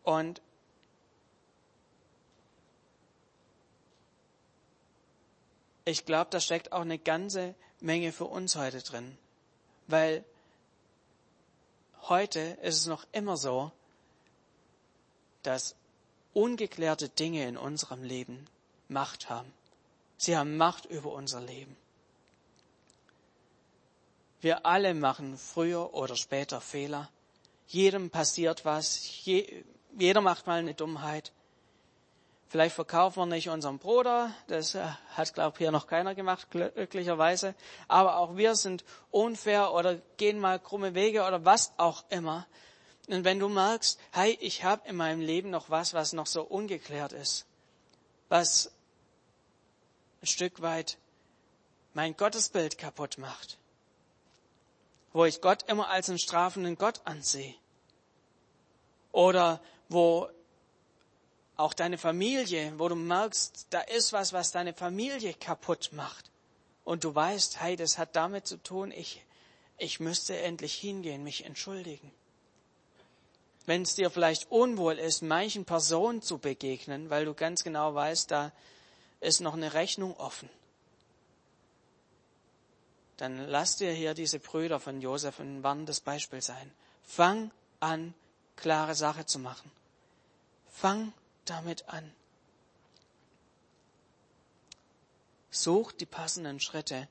Und 0.03 0.41
ich 5.85 6.05
glaube, 6.05 6.29
da 6.29 6.41
steckt 6.41 6.73
auch 6.73 6.81
eine 6.81 6.99
ganze 6.99 7.55
Menge 7.79 8.11
für 8.11 8.25
uns 8.25 8.57
heute 8.57 8.81
drin. 8.81 9.17
Weil 9.87 10.25
heute 12.09 12.39
ist 12.61 12.77
es 12.77 12.85
noch 12.85 13.05
immer 13.11 13.37
so, 13.37 13.71
dass 15.43 15.75
ungeklärte 16.33 17.09
Dinge 17.09 17.47
in 17.47 17.57
unserem 17.57 18.03
Leben 18.03 18.45
Macht 18.87 19.29
haben. 19.29 19.51
Sie 20.17 20.37
haben 20.37 20.57
Macht 20.57 20.85
über 20.85 21.11
unser 21.11 21.41
Leben. 21.41 21.75
Wir 24.41 24.65
alle 24.65 24.93
machen 24.93 25.37
früher 25.37 25.93
oder 25.93 26.15
später 26.15 26.59
Fehler. 26.59 27.09
Jedem 27.67 28.09
passiert 28.09 28.65
was. 28.65 29.25
Je, 29.25 29.63
jeder 29.97 30.21
macht 30.21 30.47
mal 30.47 30.59
eine 30.59 30.73
Dummheit. 30.73 31.31
Vielleicht 32.53 32.75
verkaufen 32.75 33.21
wir 33.21 33.25
nicht 33.25 33.49
unseren 33.49 33.79
Bruder, 33.79 34.31
das 34.45 34.75
äh, 34.75 34.85
hat, 35.15 35.33
glaube 35.33 35.55
ich, 35.55 35.57
hier 35.57 35.71
noch 35.71 35.87
keiner 35.87 36.13
gemacht, 36.13 36.51
glücklicherweise. 36.51 37.55
Aber 37.87 38.17
auch 38.17 38.37
wir 38.37 38.53
sind 38.55 38.85
unfair 39.09 39.73
oder 39.73 39.95
gehen 40.17 40.37
mal 40.37 40.59
krumme 40.59 40.93
Wege 40.93 41.23
oder 41.23 41.45
was 41.45 41.73
auch 41.77 42.03
immer. 42.09 42.45
Und 43.07 43.23
wenn 43.23 43.39
du 43.39 43.49
merkst, 43.49 43.99
hey, 44.11 44.37
ich 44.39 44.63
habe 44.63 44.87
in 44.87 44.95
meinem 44.95 45.19
Leben 45.19 45.49
noch 45.49 45.71
was, 45.71 45.95
was 45.95 46.13
noch 46.13 46.27
so 46.27 46.43
ungeklärt 46.43 47.11
ist, 47.11 47.47
was 48.29 48.71
ein 50.21 50.27
Stück 50.27 50.61
weit 50.61 50.99
mein 51.95 52.15
Gottesbild 52.15 52.77
kaputt 52.77 53.17
macht, 53.17 53.57
wo 55.11 55.25
ich 55.25 55.41
Gott 55.41 55.63
immer 55.63 55.89
als 55.89 56.07
einen 56.07 56.19
strafenden 56.19 56.77
Gott 56.77 57.01
ansehe, 57.05 57.55
oder 59.11 59.59
wo 59.89 60.29
auch 61.63 61.73
deine 61.73 61.97
Familie, 61.97 62.77
wo 62.77 62.89
du 62.89 62.95
merkst, 62.95 63.67
da 63.69 63.79
ist 63.79 64.11
was, 64.11 64.33
was 64.33 64.51
deine 64.51 64.73
Familie 64.73 65.33
kaputt 65.33 65.91
macht. 65.93 66.29
Und 66.83 67.05
du 67.05 67.15
weißt, 67.15 67.61
hey, 67.61 67.77
das 67.77 67.97
hat 67.97 68.17
damit 68.17 68.45
zu 68.45 68.57
tun, 68.57 68.91
ich, 68.91 69.23
ich 69.77 70.01
müsste 70.01 70.37
endlich 70.37 70.75
hingehen, 70.75 71.23
mich 71.23 71.45
entschuldigen. 71.45 72.11
Wenn 73.65 73.83
es 73.83 73.95
dir 73.95 74.09
vielleicht 74.09 74.51
unwohl 74.51 74.99
ist, 74.99 75.21
manchen 75.21 75.63
Personen 75.63 76.21
zu 76.21 76.37
begegnen, 76.37 77.09
weil 77.09 77.23
du 77.23 77.33
ganz 77.33 77.63
genau 77.63 77.95
weißt, 77.95 78.29
da 78.29 78.51
ist 79.21 79.39
noch 79.39 79.53
eine 79.53 79.73
Rechnung 79.73 80.17
offen, 80.17 80.49
dann 83.15 83.47
lass 83.47 83.77
dir 83.77 83.93
hier 83.93 84.13
diese 84.13 84.39
Brüder 84.39 84.81
von 84.81 84.99
Josef 84.99 85.39
ein 85.39 85.63
warnendes 85.63 86.01
Beispiel 86.01 86.41
sein. 86.41 86.73
Fang 87.03 87.51
an, 87.79 88.13
klare 88.57 88.95
Sache 88.95 89.25
zu 89.25 89.39
machen. 89.39 89.71
Fang 90.69 91.13
damit 91.45 91.89
an. 91.89 92.13
Such 95.49 95.91
die 95.91 96.05
passenden 96.05 96.59
Schritte, 96.59 97.07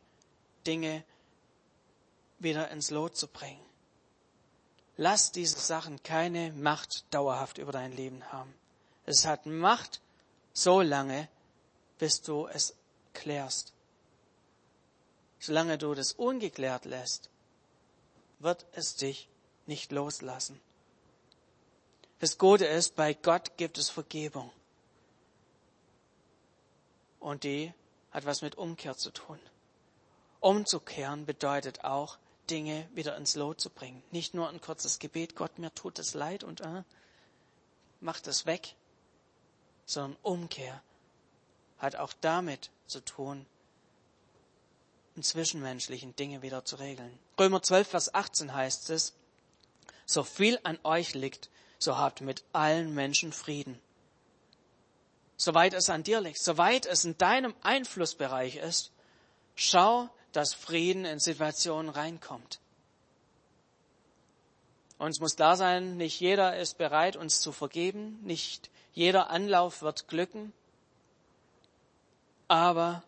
Dinge 0.66 1.04
wieder 2.38 2.70
ins 2.70 2.90
Lot 2.90 3.16
zu 3.16 3.28
bringen. 3.28 3.64
Lass 4.96 5.32
diese 5.32 5.58
Sachen 5.58 6.02
keine 6.02 6.52
Macht 6.52 7.04
dauerhaft 7.10 7.58
über 7.58 7.72
dein 7.72 7.92
Leben 7.92 8.32
haben. 8.32 8.52
Es 9.06 9.24
hat 9.24 9.46
Macht 9.46 10.00
so 10.52 10.80
lange, 10.80 11.28
bis 11.98 12.20
du 12.22 12.46
es 12.46 12.74
klärst. 13.14 13.72
Solange 15.38 15.78
du 15.78 15.94
das 15.94 16.12
ungeklärt 16.12 16.84
lässt, 16.84 17.30
wird 18.38 18.66
es 18.72 18.96
dich 18.96 19.28
nicht 19.66 19.92
loslassen. 19.92 20.60
Das 22.22 22.38
Gute 22.38 22.66
ist, 22.66 22.94
bei 22.94 23.14
Gott 23.14 23.56
gibt 23.56 23.78
es 23.78 23.90
Vergebung. 23.90 24.52
Und 27.18 27.42
die 27.42 27.74
hat 28.12 28.24
was 28.26 28.42
mit 28.42 28.54
Umkehr 28.54 28.96
zu 28.96 29.10
tun. 29.10 29.40
Umzukehren 30.38 31.26
bedeutet 31.26 31.82
auch, 31.82 32.18
Dinge 32.48 32.88
wieder 32.94 33.16
ins 33.16 33.34
Lot 33.34 33.60
zu 33.60 33.70
bringen. 33.70 34.04
Nicht 34.12 34.34
nur 34.34 34.48
ein 34.48 34.60
kurzes 34.60 35.00
Gebet, 35.00 35.34
Gott, 35.34 35.58
mir 35.58 35.74
tut 35.74 35.98
es 35.98 36.14
leid 36.14 36.44
und 36.44 36.60
äh, 36.60 36.84
macht 37.98 38.28
es 38.28 38.46
weg, 38.46 38.76
sondern 39.84 40.16
Umkehr 40.22 40.80
hat 41.78 41.96
auch 41.96 42.12
damit 42.20 42.70
zu 42.86 43.04
tun, 43.04 43.46
in 45.16 45.24
zwischenmenschlichen 45.24 46.14
Dinge 46.14 46.40
wieder 46.42 46.64
zu 46.64 46.76
regeln. 46.76 47.18
Römer 47.36 47.62
12, 47.62 47.88
Vers 47.88 48.14
18 48.14 48.54
heißt 48.54 48.90
es, 48.90 49.12
so 50.06 50.22
viel 50.22 50.60
an 50.62 50.78
euch 50.84 51.14
liegt, 51.14 51.50
so 51.82 51.98
habt 51.98 52.20
mit 52.20 52.44
allen 52.52 52.94
Menschen 52.94 53.32
Frieden. 53.32 53.80
Soweit 55.36 55.74
es 55.74 55.90
an 55.90 56.04
dir 56.04 56.20
liegt, 56.20 56.38
soweit 56.38 56.86
es 56.86 57.04
in 57.04 57.18
deinem 57.18 57.54
Einflussbereich 57.62 58.56
ist, 58.56 58.92
schau, 59.54 60.08
dass 60.32 60.54
Frieden 60.54 61.04
in 61.04 61.18
Situationen 61.18 61.90
reinkommt. 61.90 62.60
Uns 64.98 65.18
muss 65.18 65.34
klar 65.34 65.56
sein, 65.56 65.96
nicht 65.96 66.20
jeder 66.20 66.56
ist 66.56 66.78
bereit, 66.78 67.16
uns 67.16 67.40
zu 67.40 67.50
vergeben, 67.50 68.20
nicht 68.22 68.70
jeder 68.92 69.30
Anlauf 69.30 69.82
wird 69.82 70.06
glücken, 70.06 70.52
aber 72.46 73.02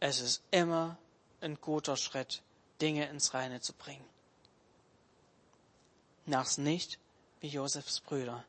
es 0.00 0.20
ist 0.20 0.42
immer 0.50 0.96
ein 1.40 1.60
guter 1.60 1.96
Schritt, 1.96 2.42
Dinge 2.80 3.06
ins 3.08 3.34
Reine 3.34 3.60
zu 3.60 3.74
bringen. 3.74 4.04
Nach's 6.24 6.56
nicht 6.56 6.98
wie 7.40 7.48
Josefs 7.48 8.00
Brüder, 8.00 8.44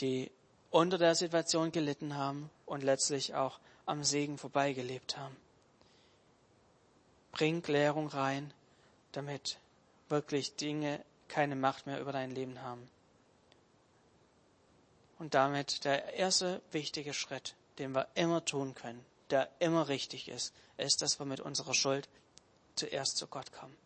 die 0.00 0.30
unter 0.70 0.98
der 0.98 1.14
Situation 1.14 1.70
gelitten 1.72 2.16
haben 2.16 2.50
und 2.66 2.82
letztlich 2.82 3.34
auch 3.34 3.60
am 3.86 4.02
Segen 4.02 4.38
vorbeigelebt 4.38 5.16
haben. 5.16 5.36
Bring 7.32 7.62
Klärung 7.62 8.08
rein, 8.08 8.52
damit 9.12 9.58
wirklich 10.08 10.56
Dinge 10.56 11.04
keine 11.28 11.56
Macht 11.56 11.86
mehr 11.86 12.00
über 12.00 12.12
dein 12.12 12.30
Leben 12.30 12.62
haben. 12.62 12.88
Und 15.18 15.34
damit 15.34 15.84
der 15.84 16.14
erste 16.14 16.60
wichtige 16.72 17.14
Schritt, 17.14 17.54
den 17.78 17.92
wir 17.92 18.08
immer 18.14 18.44
tun 18.44 18.74
können, 18.74 19.04
der 19.30 19.48
immer 19.58 19.88
richtig 19.88 20.28
ist, 20.28 20.52
ist, 20.76 21.02
dass 21.02 21.18
wir 21.18 21.26
mit 21.26 21.40
unserer 21.40 21.74
Schuld 21.74 22.08
zuerst 22.74 23.16
zu 23.16 23.26
Gott 23.26 23.52
kommen. 23.52 23.76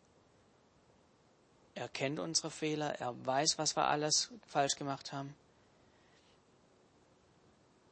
Er 1.79 1.87
kennt 1.87 2.19
unsere 2.19 2.51
Fehler, 2.51 2.99
er 2.99 3.25
weiß, 3.25 3.57
was 3.57 3.77
wir 3.77 3.87
alles 3.87 4.31
falsch 4.45 4.75
gemacht 4.75 5.13
haben. 5.13 5.33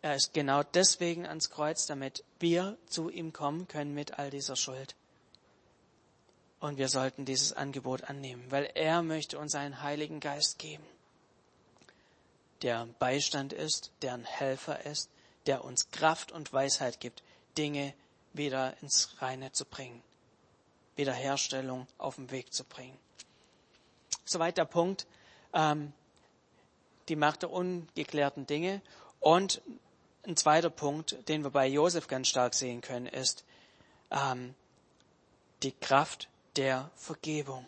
Er 0.02 0.13
ist 0.13 0.34
genau 0.34 0.62
deswegen 0.62 1.26
ans 1.26 1.50
Kreuz, 1.50 1.86
damit 1.86 2.26
wir 2.38 2.78
zu 2.88 3.10
ihm 3.10 3.32
kommen 3.32 3.69
können 3.69 3.93
mit 3.93 4.19
all 4.19 4.30
dieser 4.30 4.58
Schuld. 4.58 4.93
Und 6.60 6.78
wir 6.78 6.89
sollten 6.89 7.23
dieses 7.23 7.54
Angebot 7.54 8.04
annehmen, 8.04 8.43
weil 8.52 8.69
er 8.76 9.04
möchte 9.04 9.39
uns 9.39 9.56
einen 9.56 9.82
Heiligen 9.82 10.19
Geist 10.19 10.60
geben, 10.60 10.84
der 12.63 12.88
Beistand 13.00 13.54
ist, 13.54 13.91
der 14.02 14.15
ein 14.15 14.26
Helfer 14.26 14.86
ist, 14.86 15.10
der 15.45 15.63
uns 15.63 15.91
Kraft 15.91 16.34
und 16.34 16.52
Weisheit 16.52 17.00
gibt, 17.00 17.23
Dinge 17.58 17.93
wieder 18.34 18.76
ins 18.82 19.21
Reine 19.21 19.54
zu 19.54 19.63
bringen, 19.63 20.04
Wiederherstellung 20.97 21.88
auf 21.97 22.15
den 22.15 22.32
Weg 22.32 22.54
zu 22.54 22.65
bringen. 22.65 23.00
Soweit 24.26 24.58
der 24.58 24.65
Punkt, 24.65 25.08
ähm, 25.54 25.93
die 27.10 27.15
Macht 27.15 27.43
der 27.43 27.52
ungeklärten 27.52 28.46
Dinge. 28.46 28.82
Und 29.20 29.62
ein 30.26 30.36
zweiter 30.36 30.70
Punkt, 30.70 31.17
den 31.30 31.43
wir 31.43 31.52
bei 31.52 31.67
Josef 31.67 32.08
ganz 32.08 32.28
stark 32.28 32.54
sehen 32.54 32.82
können, 32.82 33.08
ist 33.08 33.46
ähm, 34.12 34.54
die 35.63 35.72
Kraft 35.72 36.28
der 36.56 36.91
Vergebung. 36.96 37.65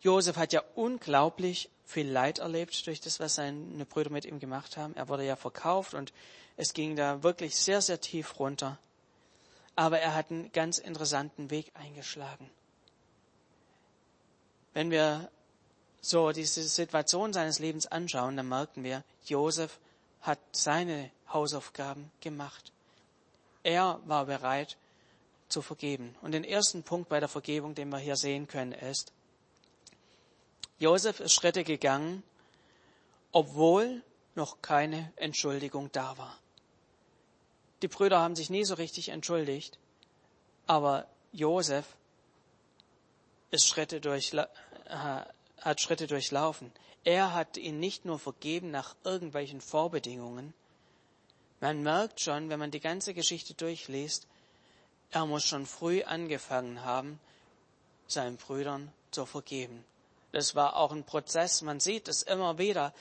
Josef 0.00 0.36
hat 0.36 0.52
ja 0.52 0.62
unglaublich 0.74 1.70
viel 1.84 2.08
Leid 2.08 2.38
erlebt 2.38 2.86
durch 2.86 3.00
das, 3.00 3.20
was 3.20 3.36
seine 3.36 3.84
Brüder 3.86 4.10
mit 4.10 4.24
ihm 4.24 4.40
gemacht 4.40 4.76
haben. 4.76 4.94
Er 4.96 5.08
wurde 5.08 5.24
ja 5.24 5.36
verkauft 5.36 5.94
und 5.94 6.12
es 6.56 6.74
ging 6.74 6.96
da 6.96 7.22
wirklich 7.22 7.56
sehr, 7.56 7.80
sehr 7.80 8.00
tief 8.00 8.38
runter. 8.38 8.78
Aber 9.76 10.00
er 10.00 10.14
hat 10.14 10.30
einen 10.30 10.50
ganz 10.52 10.78
interessanten 10.78 11.50
Weg 11.50 11.70
eingeschlagen. 11.74 12.50
Wenn 14.76 14.90
wir 14.90 15.30
so 16.02 16.32
diese 16.32 16.62
Situation 16.62 17.32
seines 17.32 17.60
Lebens 17.60 17.86
anschauen, 17.86 18.36
dann 18.36 18.46
merken 18.46 18.84
wir, 18.84 19.04
Josef 19.24 19.78
hat 20.20 20.38
seine 20.52 21.10
Hausaufgaben 21.32 22.12
gemacht. 22.20 22.72
Er 23.62 23.98
war 24.04 24.26
bereit, 24.26 24.76
zu 25.48 25.62
vergeben. 25.62 26.14
Und 26.20 26.32
den 26.32 26.44
ersten 26.44 26.82
Punkt 26.82 27.08
bei 27.08 27.20
der 27.20 27.28
Vergebung, 27.30 27.74
den 27.74 27.88
wir 27.88 27.96
hier 27.96 28.16
sehen 28.16 28.48
können, 28.48 28.72
ist, 28.72 29.14
Josef 30.78 31.20
ist 31.20 31.32
Schritte 31.32 31.64
gegangen, 31.64 32.22
obwohl 33.32 34.02
noch 34.34 34.60
keine 34.60 35.10
Entschuldigung 35.16 35.90
da 35.92 36.18
war. 36.18 36.38
Die 37.80 37.88
Brüder 37.88 38.20
haben 38.20 38.36
sich 38.36 38.50
nie 38.50 38.66
so 38.66 38.74
richtig 38.74 39.08
entschuldigt, 39.08 39.78
aber 40.66 41.06
Josef 41.32 41.86
ist 43.50 43.66
Schritte 43.66 44.02
durch, 44.02 44.34
hat 44.88 45.80
Schritte 45.80 46.06
durchlaufen. 46.06 46.72
Er 47.04 47.34
hat 47.34 47.56
ihn 47.56 47.78
nicht 47.78 48.04
nur 48.04 48.18
vergeben 48.18 48.70
nach 48.70 48.96
irgendwelchen 49.04 49.60
Vorbedingungen. 49.60 50.54
Man 51.60 51.82
merkt 51.82 52.20
schon, 52.20 52.48
wenn 52.48 52.58
man 52.58 52.70
die 52.70 52.80
ganze 52.80 53.14
Geschichte 53.14 53.54
durchliest, 53.54 54.26
er 55.10 55.24
muss 55.24 55.44
schon 55.44 55.66
früh 55.66 56.02
angefangen 56.02 56.84
haben, 56.84 57.20
seinen 58.08 58.36
Brüdern 58.36 58.92
zu 59.10 59.24
vergeben. 59.24 59.84
Das 60.32 60.54
war 60.54 60.76
auch 60.76 60.92
ein 60.92 61.04
Prozess. 61.04 61.62
Man 61.62 61.80
sieht 61.80 62.08
es 62.08 62.22
immer 62.22 62.58
wieder, 62.58 62.92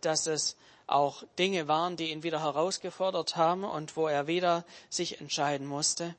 dass 0.00 0.26
es 0.26 0.56
auch 0.86 1.22
Dinge 1.38 1.68
waren, 1.68 1.96
die 1.96 2.10
ihn 2.10 2.22
wieder 2.22 2.42
herausgefordert 2.42 3.36
haben 3.36 3.64
und 3.64 3.96
wo 3.96 4.08
er 4.08 4.26
wieder 4.26 4.64
sich 4.88 5.20
entscheiden 5.20 5.66
musste. 5.66 6.14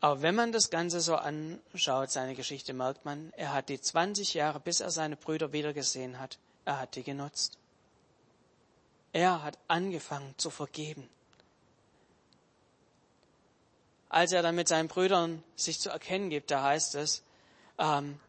Aber 0.00 0.22
wenn 0.22 0.34
man 0.34 0.52
das 0.52 0.70
Ganze 0.70 1.00
so 1.00 1.16
anschaut, 1.16 2.10
seine 2.10 2.34
Geschichte, 2.34 2.72
merkt 2.72 3.04
man, 3.04 3.32
er 3.36 3.52
hat 3.52 3.68
die 3.68 3.80
20 3.80 4.34
Jahre, 4.34 4.60
bis 4.60 4.80
er 4.80 4.90
seine 4.90 5.16
Brüder 5.16 5.52
wiedergesehen 5.52 6.18
hat, 6.18 6.38
er 6.64 6.80
hat 6.80 6.96
die 6.96 7.02
genutzt. 7.02 7.58
Er 9.12 9.42
hat 9.42 9.58
angefangen 9.68 10.34
zu 10.38 10.50
vergeben 10.50 11.08
als 14.10 14.32
er 14.32 14.42
dann 14.42 14.56
mit 14.56 14.68
seinen 14.68 14.88
Brüdern 14.88 15.42
sich 15.56 15.80
zu 15.80 15.88
erkennen 15.88 16.28
gibt, 16.28 16.50
da 16.50 16.64
heißt 16.64 16.96
es, 16.96 17.22
ähm, 17.78 18.20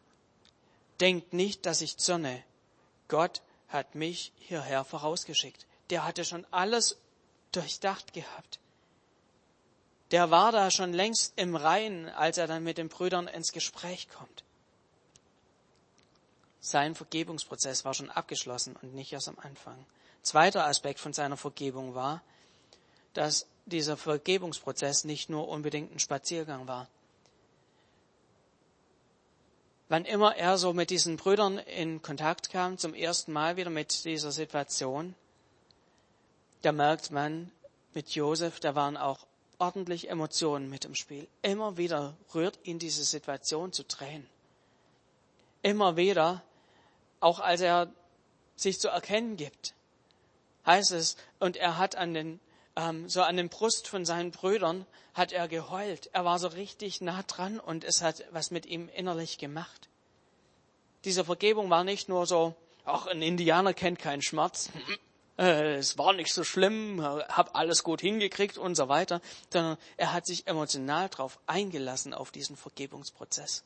denkt 1.00 1.32
nicht, 1.34 1.66
dass 1.66 1.82
ich 1.82 1.98
zürne. 1.98 2.42
Gott 3.08 3.42
hat 3.68 3.94
mich 3.96 4.32
hierher 4.38 4.84
vorausgeschickt. 4.84 5.66
Der 5.90 6.04
hatte 6.04 6.24
schon 6.24 6.46
alles 6.52 6.96
durchdacht 7.50 8.12
gehabt. 8.14 8.60
Der 10.12 10.30
war 10.30 10.52
da 10.52 10.70
schon 10.70 10.92
längst 10.92 11.32
im 11.36 11.56
Reinen, 11.56 12.10
als 12.10 12.36
er 12.36 12.46
dann 12.46 12.62
mit 12.62 12.76
den 12.76 12.88
Brüdern 12.88 13.26
ins 13.26 13.50
Gespräch 13.50 14.08
kommt. 14.10 14.44
Sein 16.60 16.94
Vergebungsprozess 16.94 17.84
war 17.86 17.94
schon 17.94 18.10
abgeschlossen 18.10 18.76
und 18.80 18.94
nicht 18.94 19.12
erst 19.12 19.28
am 19.28 19.38
Anfang. 19.38 19.84
Zweiter 20.22 20.66
Aspekt 20.66 21.00
von 21.00 21.14
seiner 21.14 21.38
Vergebung 21.38 21.94
war, 21.94 22.22
dass 23.14 23.46
dieser 23.64 23.96
Vergebungsprozess 23.96 25.04
nicht 25.04 25.30
nur 25.30 25.48
unbedingt 25.48 25.92
ein 25.92 25.98
Spaziergang 25.98 26.68
war. 26.68 26.88
Wann 29.88 30.04
immer 30.04 30.36
er 30.36 30.58
so 30.58 30.72
mit 30.72 30.90
diesen 30.90 31.16
Brüdern 31.16 31.58
in 31.58 32.02
Kontakt 32.02 32.50
kam, 32.50 32.78
zum 32.78 32.94
ersten 32.94 33.32
Mal 33.32 33.56
wieder 33.56 33.70
mit 33.70 34.04
dieser 34.04 34.30
Situation, 34.30 35.14
da 36.62 36.72
merkt 36.72 37.10
man 37.10 37.50
mit 37.94 38.10
Josef, 38.10 38.60
da 38.60 38.74
waren 38.74 38.96
auch 38.96 39.26
ordentlich 39.62 40.10
Emotionen 40.10 40.68
mit 40.68 40.84
im 40.84 40.96
Spiel. 40.96 41.28
Immer 41.40 41.76
wieder 41.76 42.16
rührt 42.34 42.58
ihn 42.64 42.80
diese 42.80 43.04
Situation 43.04 43.72
zu 43.72 43.86
Tränen. 43.86 44.28
Immer 45.62 45.96
wieder, 45.96 46.42
auch 47.20 47.38
als 47.38 47.60
er 47.60 47.92
sich 48.56 48.80
zu 48.80 48.88
erkennen 48.88 49.36
gibt, 49.36 49.74
heißt 50.66 50.90
es, 50.90 51.16
und 51.38 51.56
er 51.56 51.78
hat 51.78 51.94
an 51.94 52.12
den 52.12 52.40
ähm, 52.74 53.08
so 53.08 53.22
an 53.22 53.36
den 53.36 53.50
Brust 53.50 53.86
von 53.86 54.04
seinen 54.04 54.32
Brüdern 54.32 54.84
hat 55.14 55.30
er 55.30 55.46
geheult. 55.46 56.10
Er 56.12 56.24
war 56.24 56.40
so 56.40 56.48
richtig 56.48 57.00
nah 57.00 57.22
dran 57.22 57.60
und 57.60 57.84
es 57.84 58.02
hat 58.02 58.24
was 58.32 58.50
mit 58.50 58.66
ihm 58.66 58.88
innerlich 58.88 59.38
gemacht. 59.38 59.88
Diese 61.04 61.24
Vergebung 61.24 61.70
war 61.70 61.84
nicht 61.84 62.08
nur 62.08 62.26
so, 62.26 62.54
ach, 62.84 63.06
ein 63.06 63.22
Indianer 63.22 63.74
kennt 63.74 64.00
keinen 64.00 64.22
Schmerz. 64.22 64.70
Äh, 65.42 65.74
es 65.74 65.98
war 65.98 66.12
nicht 66.12 66.32
so 66.32 66.44
schlimm, 66.44 67.02
hab 67.02 67.56
alles 67.56 67.82
gut 67.82 68.00
hingekriegt 68.00 68.58
und 68.58 68.76
so 68.76 68.88
weiter, 68.88 69.20
sondern 69.52 69.76
er 69.96 70.12
hat 70.12 70.24
sich 70.24 70.46
emotional 70.46 71.08
darauf 71.08 71.40
eingelassen 71.46 72.14
auf 72.14 72.30
diesen 72.30 72.56
Vergebungsprozess. 72.56 73.64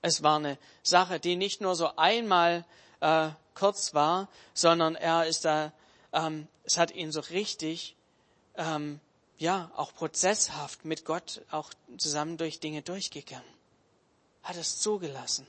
Es 0.00 0.22
war 0.22 0.36
eine 0.36 0.58
Sache, 0.82 1.20
die 1.20 1.36
nicht 1.36 1.60
nur 1.60 1.76
so 1.76 1.94
einmal 1.96 2.64
äh, 3.00 3.28
kurz 3.54 3.94
war, 3.94 4.28
sondern 4.54 4.96
er 4.96 5.26
ist 5.26 5.44
da, 5.44 5.72
ähm, 6.12 6.48
es 6.64 6.78
hat 6.78 6.92
ihn 6.92 7.12
so 7.12 7.20
richtig, 7.20 7.94
ähm, 8.56 9.00
ja, 9.38 9.70
auch 9.76 9.92
prozesshaft 9.94 10.84
mit 10.84 11.04
Gott 11.04 11.42
auch 11.50 11.70
zusammen 11.98 12.38
durch 12.38 12.60
Dinge 12.60 12.82
durchgegangen. 12.82 13.44
Hat 14.42 14.56
es 14.56 14.78
zugelassen. 14.78 15.46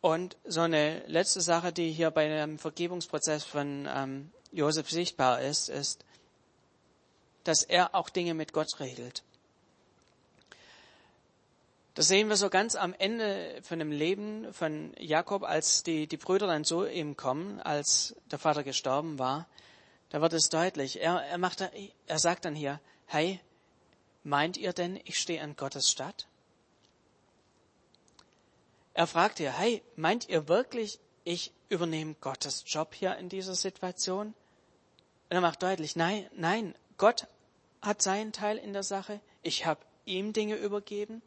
Und 0.00 0.36
so 0.44 0.60
eine 0.60 1.04
letzte 1.06 1.40
Sache, 1.40 1.72
die 1.72 1.90
hier 1.90 2.10
bei 2.10 2.28
dem 2.28 2.58
Vergebungsprozess 2.58 3.44
von 3.44 3.88
ähm, 3.92 4.30
Josef 4.52 4.90
sichtbar 4.90 5.40
ist, 5.40 5.68
ist, 5.68 6.04
dass 7.44 7.62
er 7.62 7.94
auch 7.94 8.08
Dinge 8.08 8.34
mit 8.34 8.52
Gott 8.52 8.78
regelt. 8.78 9.22
Das 11.98 12.06
sehen 12.06 12.28
wir 12.28 12.36
so 12.36 12.48
ganz 12.48 12.76
am 12.76 12.94
Ende 12.96 13.58
von 13.62 13.80
dem 13.80 13.90
Leben 13.90 14.52
von 14.52 14.92
Jakob, 15.00 15.42
als 15.42 15.82
die, 15.82 16.06
die 16.06 16.16
Brüder 16.16 16.46
dann 16.46 16.64
zu 16.64 16.86
ihm 16.86 17.16
kommen, 17.16 17.58
als 17.60 18.14
der 18.30 18.38
Vater 18.38 18.62
gestorben 18.62 19.18
war. 19.18 19.48
Da 20.10 20.20
wird 20.20 20.32
es 20.32 20.48
deutlich. 20.48 21.00
Er, 21.00 21.20
er, 21.22 21.38
macht, 21.38 21.68
er 22.06 22.18
sagt 22.20 22.44
dann 22.44 22.54
hier, 22.54 22.80
hey, 23.06 23.40
meint 24.22 24.56
ihr 24.56 24.72
denn, 24.72 25.00
ich 25.06 25.18
stehe 25.18 25.42
an 25.42 25.56
Gottes 25.56 25.90
Stadt? 25.90 26.27
Er 28.98 29.06
fragt 29.06 29.38
hier, 29.38 29.52
hey, 29.52 29.80
meint 29.94 30.28
ihr 30.28 30.48
wirklich, 30.48 30.98
ich 31.22 31.52
übernehme 31.68 32.16
Gottes 32.20 32.64
Job 32.66 32.96
hier 32.96 33.16
in 33.16 33.28
dieser 33.28 33.54
Situation? 33.54 34.26
Und 34.26 34.34
er 35.28 35.40
macht 35.40 35.62
deutlich, 35.62 35.94
nein, 35.94 36.28
nein, 36.34 36.74
Gott 36.96 37.28
hat 37.80 38.02
seinen 38.02 38.32
Teil 38.32 38.56
in 38.56 38.72
der 38.72 38.82
Sache. 38.82 39.20
Ich 39.44 39.66
habe 39.66 39.78
ihm 40.04 40.32
Dinge 40.32 40.56
übergeben. 40.56 41.22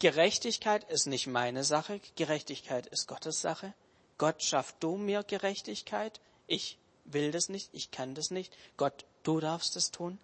Gerechtigkeit 0.00 0.90
ist 0.90 1.06
nicht 1.06 1.28
meine 1.28 1.62
Sache. 1.62 2.00
Gerechtigkeit 2.16 2.88
ist 2.88 3.06
Gottes 3.06 3.40
Sache. 3.40 3.74
Gott 4.16 4.42
schafft 4.42 4.82
du 4.82 4.96
mir 4.96 5.22
Gerechtigkeit. 5.22 6.20
Ich 6.48 6.78
will 7.04 7.30
das 7.30 7.48
nicht. 7.48 7.70
Ich 7.74 7.92
kann 7.92 8.16
das 8.16 8.32
nicht. 8.32 8.52
Gott, 8.76 9.04
du 9.22 9.38
darfst 9.38 9.76
es 9.76 9.92
tun. 9.92 10.18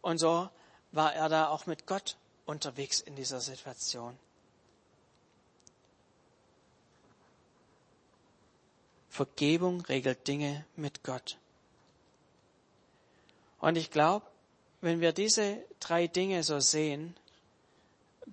Und 0.00 0.18
so 0.18 0.48
war 0.92 1.12
er 1.12 1.28
da 1.28 1.48
auch 1.48 1.66
mit 1.66 1.88
Gott 1.88 2.18
unterwegs 2.46 3.00
in 3.00 3.16
dieser 3.16 3.40
Situation. 3.40 4.16
Vergebung 9.14 9.80
regelt 9.82 10.26
Dinge 10.26 10.64
mit 10.74 11.04
Gott. 11.04 11.38
Und 13.60 13.76
ich 13.76 13.92
glaube, 13.92 14.26
wenn 14.80 15.00
wir 15.00 15.12
diese 15.12 15.58
drei 15.78 16.08
Dinge 16.08 16.42
so 16.42 16.58
sehen, 16.58 17.16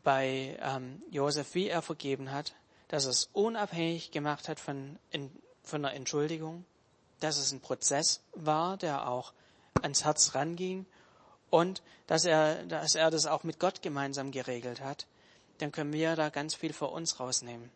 bei 0.03 0.57
ähm, 0.59 1.03
Josef, 1.11 1.53
wie 1.53 1.67
er 1.67 1.83
vergeben 1.83 2.31
hat, 2.31 2.55
dass 2.87 3.05
es 3.05 3.29
unabhängig 3.31 4.09
gemacht 4.09 4.49
hat 4.49 4.59
von, 4.59 4.97
in, 5.11 5.29
von 5.61 5.83
der 5.83 5.93
Entschuldigung, 5.93 6.65
dass 7.19 7.37
es 7.37 7.51
ein 7.51 7.61
Prozess 7.61 8.21
war, 8.33 8.75
der 8.77 9.07
auch 9.07 9.33
ans 9.83 10.03
Herz 10.03 10.33
ranging 10.33 10.87
und 11.51 11.83
dass 12.07 12.25
er, 12.25 12.65
dass 12.65 12.95
er 12.95 13.11
das 13.11 13.27
auch 13.27 13.43
mit 13.43 13.59
Gott 13.59 13.83
gemeinsam 13.83 14.31
geregelt 14.31 14.81
hat, 14.81 15.05
dann 15.59 15.71
können 15.71 15.93
wir 15.93 16.15
da 16.15 16.29
ganz 16.29 16.55
viel 16.55 16.73
für 16.73 16.87
uns 16.87 17.19
rausnehmen. 17.19 17.69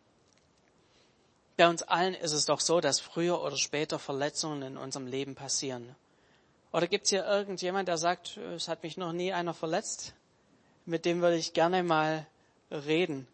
Bei 1.56 1.68
uns 1.68 1.82
allen 1.82 2.14
ist 2.14 2.32
es 2.32 2.44
doch 2.44 2.60
so, 2.60 2.80
dass 2.80 3.00
früher 3.00 3.42
oder 3.42 3.56
später 3.56 3.98
Verletzungen 3.98 4.62
in 4.62 4.76
unserem 4.76 5.06
Leben 5.06 5.34
passieren. 5.34 5.96
Oder 6.70 6.86
gibt 6.86 7.04
es 7.04 7.10
hier 7.10 7.24
irgendjemand, 7.24 7.88
der 7.88 7.96
sagt, 7.96 8.36
es 8.36 8.68
hat 8.68 8.82
mich 8.82 8.98
noch 8.98 9.12
nie 9.12 9.32
einer 9.32 9.54
verletzt? 9.54 10.14
Mit 10.84 11.06
dem 11.06 11.22
würde 11.22 11.36
ich 11.36 11.54
gerne 11.54 11.82
mal 11.82 12.26
reden. 12.70 13.26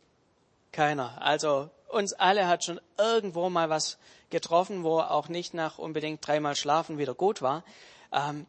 Keiner. 0.70 1.20
Also 1.20 1.68
uns 1.88 2.12
alle 2.12 2.46
hat 2.46 2.64
schon 2.64 2.80
irgendwo 2.96 3.50
mal 3.50 3.68
was 3.68 3.98
getroffen, 4.30 4.84
wo 4.84 5.00
auch 5.00 5.28
nicht 5.28 5.52
nach 5.52 5.78
unbedingt 5.78 6.26
dreimal 6.26 6.54
Schlafen 6.54 6.98
wieder 6.98 7.14
gut 7.14 7.42
war. 7.42 7.64
Ähm, 8.12 8.46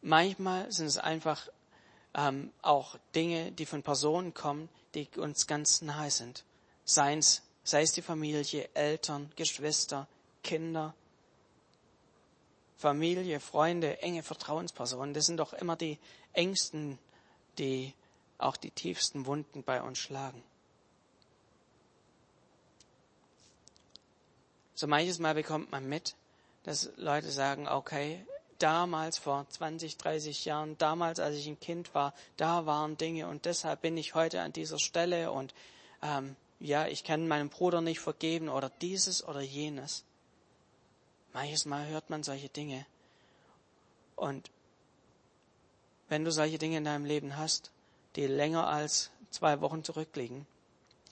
manchmal 0.00 0.72
sind 0.72 0.86
es 0.86 0.98
einfach 0.98 1.48
ähm, 2.14 2.50
auch 2.62 2.96
Dinge, 3.14 3.52
die 3.52 3.66
von 3.66 3.82
Personen 3.82 4.32
kommen, 4.32 4.68
die 4.94 5.08
uns 5.16 5.46
ganz 5.46 5.82
nahe 5.82 6.10
sind. 6.10 6.44
Seins 6.84 7.42
sei 7.64 7.82
es 7.82 7.92
die 7.92 8.02
Familie, 8.02 8.68
Eltern, 8.74 9.30
Geschwister, 9.36 10.08
Kinder, 10.42 10.94
Familie, 12.76 13.38
Freunde, 13.38 14.02
enge 14.02 14.22
Vertrauenspersonen. 14.22 15.14
Das 15.14 15.26
sind 15.26 15.36
doch 15.36 15.52
immer 15.52 15.76
die 15.76 15.98
engsten, 16.32 16.98
die 17.58 17.94
auch 18.38 18.56
die 18.56 18.70
tiefsten 18.70 19.26
Wunden 19.26 19.62
bei 19.62 19.80
uns 19.80 19.98
schlagen. 19.98 20.42
So 24.74 24.88
manches 24.88 25.20
Mal 25.20 25.34
bekommt 25.34 25.70
man 25.70 25.88
mit, 25.88 26.16
dass 26.64 26.90
Leute 26.96 27.30
sagen, 27.30 27.68
okay, 27.68 28.26
damals 28.58 29.18
vor 29.18 29.46
20, 29.48 29.96
30 29.96 30.44
Jahren, 30.44 30.76
damals 30.78 31.20
als 31.20 31.36
ich 31.36 31.46
ein 31.46 31.60
Kind 31.60 31.94
war, 31.94 32.14
da 32.36 32.66
waren 32.66 32.96
Dinge 32.96 33.28
und 33.28 33.44
deshalb 33.44 33.82
bin 33.82 33.96
ich 33.96 34.14
heute 34.14 34.40
an 34.40 34.52
dieser 34.52 34.80
Stelle 34.80 35.30
und 35.30 35.54
ähm, 36.02 36.36
ja, 36.62 36.86
ich 36.86 37.02
kann 37.02 37.26
meinem 37.26 37.48
Bruder 37.48 37.80
nicht 37.80 37.98
vergeben 37.98 38.48
oder 38.48 38.70
dieses 38.80 39.24
oder 39.24 39.40
jenes. 39.40 40.04
Manches 41.32 41.64
Mal 41.64 41.88
hört 41.88 42.08
man 42.08 42.22
solche 42.22 42.48
Dinge. 42.48 42.86
Und 44.14 44.50
wenn 46.08 46.24
du 46.24 46.30
solche 46.30 46.58
Dinge 46.58 46.76
in 46.76 46.84
deinem 46.84 47.04
Leben 47.04 47.36
hast, 47.36 47.72
die 48.14 48.26
länger 48.26 48.68
als 48.68 49.10
zwei 49.30 49.60
Wochen 49.60 49.82
zurückliegen, 49.82 50.46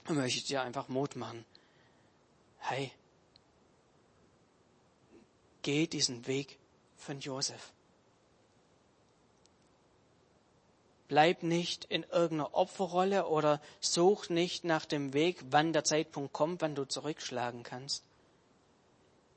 dann 0.05 0.15
möchte 0.15 0.39
ich 0.39 0.45
dir 0.45 0.61
einfach 0.61 0.87
Mut 0.87 1.17
machen. 1.17 1.43
Hey, 2.59 2.91
geh 5.63 5.85
diesen 5.85 6.27
Weg 6.27 6.57
von 6.97 7.19
Josef. 7.19 7.73
Bleib 11.11 11.43
nicht 11.43 11.83
in 11.83 12.03
irgendeiner 12.03 12.53
Opferrolle 12.53 13.27
oder 13.27 13.59
such 13.81 14.29
nicht 14.29 14.63
nach 14.63 14.85
dem 14.85 15.11
Weg, 15.11 15.43
wann 15.49 15.73
der 15.73 15.83
Zeitpunkt 15.83 16.31
kommt, 16.31 16.61
wann 16.61 16.73
du 16.73 16.85
zurückschlagen 16.85 17.63
kannst. 17.63 18.05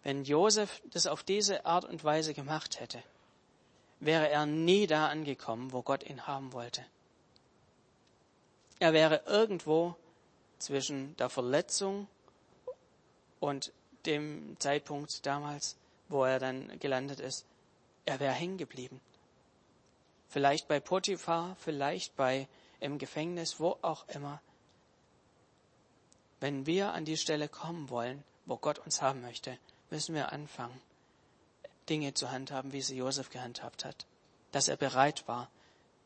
Wenn 0.04 0.22
Josef 0.22 0.80
das 0.92 1.08
auf 1.08 1.24
diese 1.24 1.66
Art 1.66 1.84
und 1.84 2.04
Weise 2.04 2.32
gemacht 2.32 2.78
hätte, 2.78 3.02
wäre 3.98 4.28
er 4.28 4.46
nie 4.46 4.86
da 4.86 5.08
angekommen, 5.08 5.72
wo 5.72 5.82
Gott 5.82 6.08
ihn 6.08 6.28
haben 6.28 6.52
wollte. 6.52 6.86
Er 8.78 8.92
wäre 8.92 9.22
irgendwo 9.26 9.96
zwischen 10.60 11.16
der 11.16 11.28
Verletzung 11.28 12.06
und 13.40 13.72
dem 14.06 14.54
Zeitpunkt 14.60 15.26
damals, 15.26 15.76
wo 16.08 16.22
er 16.22 16.38
dann 16.38 16.78
gelandet 16.78 17.18
ist, 17.18 17.44
er 18.04 18.20
wäre 18.20 18.32
hängen 18.32 18.58
geblieben. 18.58 19.00
Vielleicht 20.34 20.66
bei 20.66 20.80
Potiphar, 20.80 21.54
vielleicht 21.60 22.16
bei 22.16 22.48
im 22.80 22.98
Gefängnis, 22.98 23.60
wo 23.60 23.78
auch 23.82 24.04
immer. 24.08 24.42
Wenn 26.40 26.66
wir 26.66 26.92
an 26.92 27.04
die 27.04 27.16
Stelle 27.16 27.48
kommen 27.48 27.88
wollen, 27.88 28.24
wo 28.44 28.56
Gott 28.56 28.80
uns 28.80 29.00
haben 29.00 29.20
möchte, 29.20 29.56
müssen 29.90 30.12
wir 30.12 30.32
anfangen, 30.32 30.80
Dinge 31.88 32.14
zu 32.14 32.32
handhaben, 32.32 32.72
wie 32.72 32.82
sie 32.82 32.96
Josef 32.96 33.30
gehandhabt 33.30 33.84
hat, 33.84 34.06
dass 34.50 34.66
er 34.66 34.76
bereit 34.76 35.28
war 35.28 35.48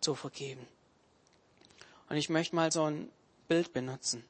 zu 0.02 0.14
vergeben. 0.14 0.68
Und 2.10 2.18
ich 2.18 2.28
möchte 2.28 2.54
mal 2.54 2.70
so 2.70 2.84
ein 2.84 3.10
Bild 3.48 3.72
benutzen. 3.72 4.22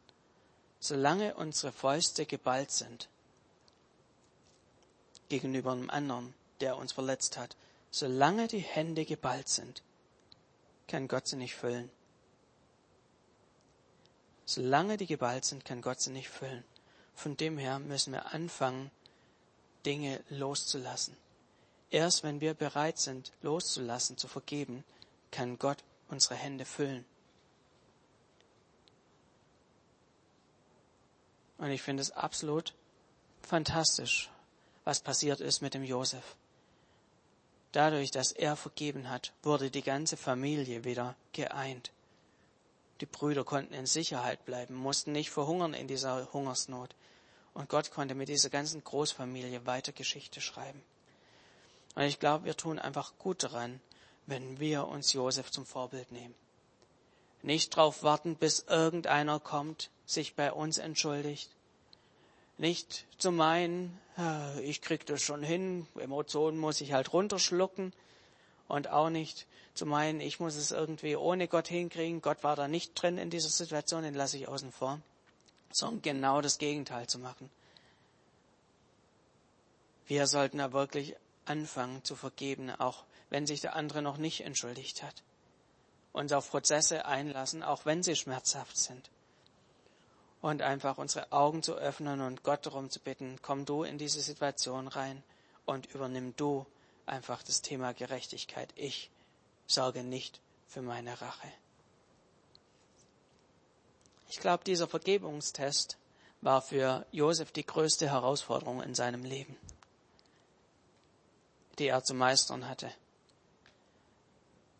Solange 0.78 1.34
unsere 1.34 1.72
Fäuste 1.72 2.24
geballt 2.24 2.70
sind 2.70 3.08
gegenüber 5.28 5.72
einem 5.72 5.90
anderen, 5.90 6.34
der 6.60 6.76
uns 6.76 6.92
verletzt 6.92 7.36
hat, 7.36 7.56
solange 7.90 8.46
die 8.46 8.60
Hände 8.60 9.04
geballt 9.04 9.48
sind, 9.48 9.82
kann 10.88 11.06
Gott 11.06 11.28
sie 11.28 11.36
nicht 11.36 11.54
füllen. 11.54 11.90
Solange 14.44 14.96
die 14.96 15.06
geballt 15.06 15.44
sind, 15.44 15.64
kann 15.64 15.82
Gott 15.82 16.00
sie 16.00 16.10
nicht 16.10 16.30
füllen. 16.30 16.64
Von 17.14 17.36
dem 17.36 17.58
her 17.58 17.78
müssen 17.78 18.12
wir 18.12 18.32
anfangen, 18.32 18.90
Dinge 19.84 20.24
loszulassen. 20.30 21.16
Erst 21.90 22.22
wenn 22.22 22.40
wir 22.40 22.54
bereit 22.54 22.98
sind, 22.98 23.32
loszulassen, 23.42 24.16
zu 24.16 24.26
vergeben, 24.26 24.84
kann 25.30 25.58
Gott 25.58 25.84
unsere 26.08 26.34
Hände 26.34 26.64
füllen. 26.64 27.04
Und 31.58 31.70
ich 31.70 31.82
finde 31.82 32.02
es 32.02 32.10
absolut 32.12 32.74
fantastisch, 33.42 34.30
was 34.84 35.00
passiert 35.00 35.40
ist 35.40 35.60
mit 35.60 35.74
dem 35.74 35.82
Josef. 35.82 36.36
Dadurch, 37.72 38.10
dass 38.10 38.32
er 38.32 38.56
vergeben 38.56 39.10
hat, 39.10 39.32
wurde 39.42 39.70
die 39.70 39.82
ganze 39.82 40.16
Familie 40.16 40.84
wieder 40.84 41.16
geeint. 41.32 41.92
Die 43.00 43.06
Brüder 43.06 43.44
konnten 43.44 43.74
in 43.74 43.86
Sicherheit 43.86 44.44
bleiben, 44.44 44.74
mussten 44.74 45.12
nicht 45.12 45.30
verhungern 45.30 45.74
in 45.74 45.86
dieser 45.86 46.32
Hungersnot. 46.32 46.94
Und 47.54 47.68
Gott 47.68 47.90
konnte 47.90 48.14
mit 48.14 48.28
dieser 48.28 48.50
ganzen 48.50 48.82
Großfamilie 48.82 49.66
weiter 49.66 49.92
Geschichte 49.92 50.40
schreiben. 50.40 50.82
Und 51.94 52.02
ich 52.02 52.18
glaube, 52.18 52.44
wir 52.44 52.56
tun 52.56 52.78
einfach 52.78 53.12
gut 53.18 53.42
daran, 53.42 53.80
wenn 54.26 54.60
wir 54.60 54.86
uns 54.86 55.12
Josef 55.12 55.50
zum 55.50 55.66
Vorbild 55.66 56.12
nehmen. 56.12 56.34
Nicht 57.42 57.76
darauf 57.76 58.02
warten, 58.02 58.36
bis 58.36 58.60
irgendeiner 58.68 59.40
kommt, 59.40 59.90
sich 60.06 60.34
bei 60.34 60.52
uns 60.52 60.78
entschuldigt. 60.78 61.50
Nicht 62.58 63.06
zu 63.18 63.32
meinen, 63.32 63.98
ich 64.62 64.82
krieg 64.82 65.06
das 65.06 65.22
schon 65.22 65.42
hin, 65.42 65.86
Emotionen 65.98 66.58
muss 66.58 66.80
ich 66.80 66.92
halt 66.92 67.12
runterschlucken. 67.12 67.92
Und 68.66 68.88
auch 68.88 69.08
nicht 69.08 69.46
zu 69.72 69.86
meinen, 69.86 70.20
ich 70.20 70.40
muss 70.40 70.54
es 70.56 70.72
irgendwie 70.72 71.16
ohne 71.16 71.48
Gott 71.48 71.68
hinkriegen. 71.68 72.20
Gott 72.20 72.44
war 72.44 72.54
da 72.54 72.68
nicht 72.68 73.00
drin 73.00 73.16
in 73.16 73.30
dieser 73.30 73.48
Situation, 73.48 74.02
den 74.02 74.12
lasse 74.12 74.36
ich 74.36 74.46
außen 74.46 74.72
vor. 74.72 75.00
Sondern 75.70 76.02
genau 76.02 76.40
das 76.42 76.58
Gegenteil 76.58 77.06
zu 77.06 77.18
machen. 77.18 77.48
Wir 80.06 80.26
sollten 80.26 80.58
da 80.58 80.72
wirklich 80.72 81.16
anfangen 81.46 82.04
zu 82.04 82.16
vergeben, 82.16 82.70
auch 82.70 83.04
wenn 83.30 83.46
sich 83.46 83.60
der 83.60 83.76
andere 83.76 84.02
noch 84.02 84.18
nicht 84.18 84.42
entschuldigt 84.42 85.02
hat. 85.02 85.22
Uns 86.12 86.32
auf 86.32 86.50
Prozesse 86.50 87.06
einlassen, 87.06 87.62
auch 87.62 87.86
wenn 87.86 88.02
sie 88.02 88.16
schmerzhaft 88.16 88.76
sind. 88.76 89.10
Und 90.48 90.62
einfach 90.62 90.98
unsere 90.98 91.30
Augen 91.32 91.62
zu 91.62 91.74
öffnen 91.74 92.20
und 92.20 92.42
Gott 92.42 92.64
darum 92.64 92.90
zu 92.90 93.00
bitten, 93.00 93.38
komm 93.42 93.64
du 93.64 93.82
in 93.82 93.98
diese 93.98 94.20
Situation 94.20 94.88
rein 94.88 95.22
und 95.66 95.86
übernimm 95.92 96.34
du 96.36 96.64
einfach 97.06 97.42
das 97.42 97.60
Thema 97.60 97.92
Gerechtigkeit. 97.92 98.72
Ich 98.76 99.10
sorge 99.66 100.02
nicht 100.02 100.40
für 100.66 100.82
meine 100.82 101.20
Rache. 101.20 101.48
Ich 104.28 104.38
glaube, 104.40 104.64
dieser 104.64 104.88
Vergebungstest 104.88 105.98
war 106.40 106.62
für 106.62 107.04
Josef 107.12 107.52
die 107.52 107.66
größte 107.66 108.10
Herausforderung 108.10 108.82
in 108.82 108.94
seinem 108.94 109.24
Leben 109.24 109.56
die 111.78 111.88
er 111.88 112.02
zu 112.02 112.14
meistern 112.14 112.68
hatte. 112.68 112.92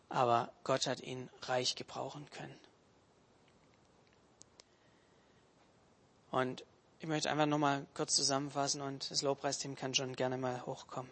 Aber 0.09 0.51
Gott 0.63 0.87
hat 0.87 1.01
ihn 1.01 1.29
reich 1.43 1.75
gebrauchen 1.75 2.29
können. 2.31 2.57
Und 6.31 6.63
ich 6.99 7.07
möchte 7.07 7.29
einfach 7.29 7.45
nochmal 7.45 7.85
kurz 7.93 8.15
zusammenfassen 8.15 8.81
und 8.81 9.09
das 9.09 9.21
Lobpreisteam 9.21 9.75
kann 9.75 9.95
schon 9.95 10.15
gerne 10.15 10.37
mal 10.37 10.65
hochkommen. 10.65 11.11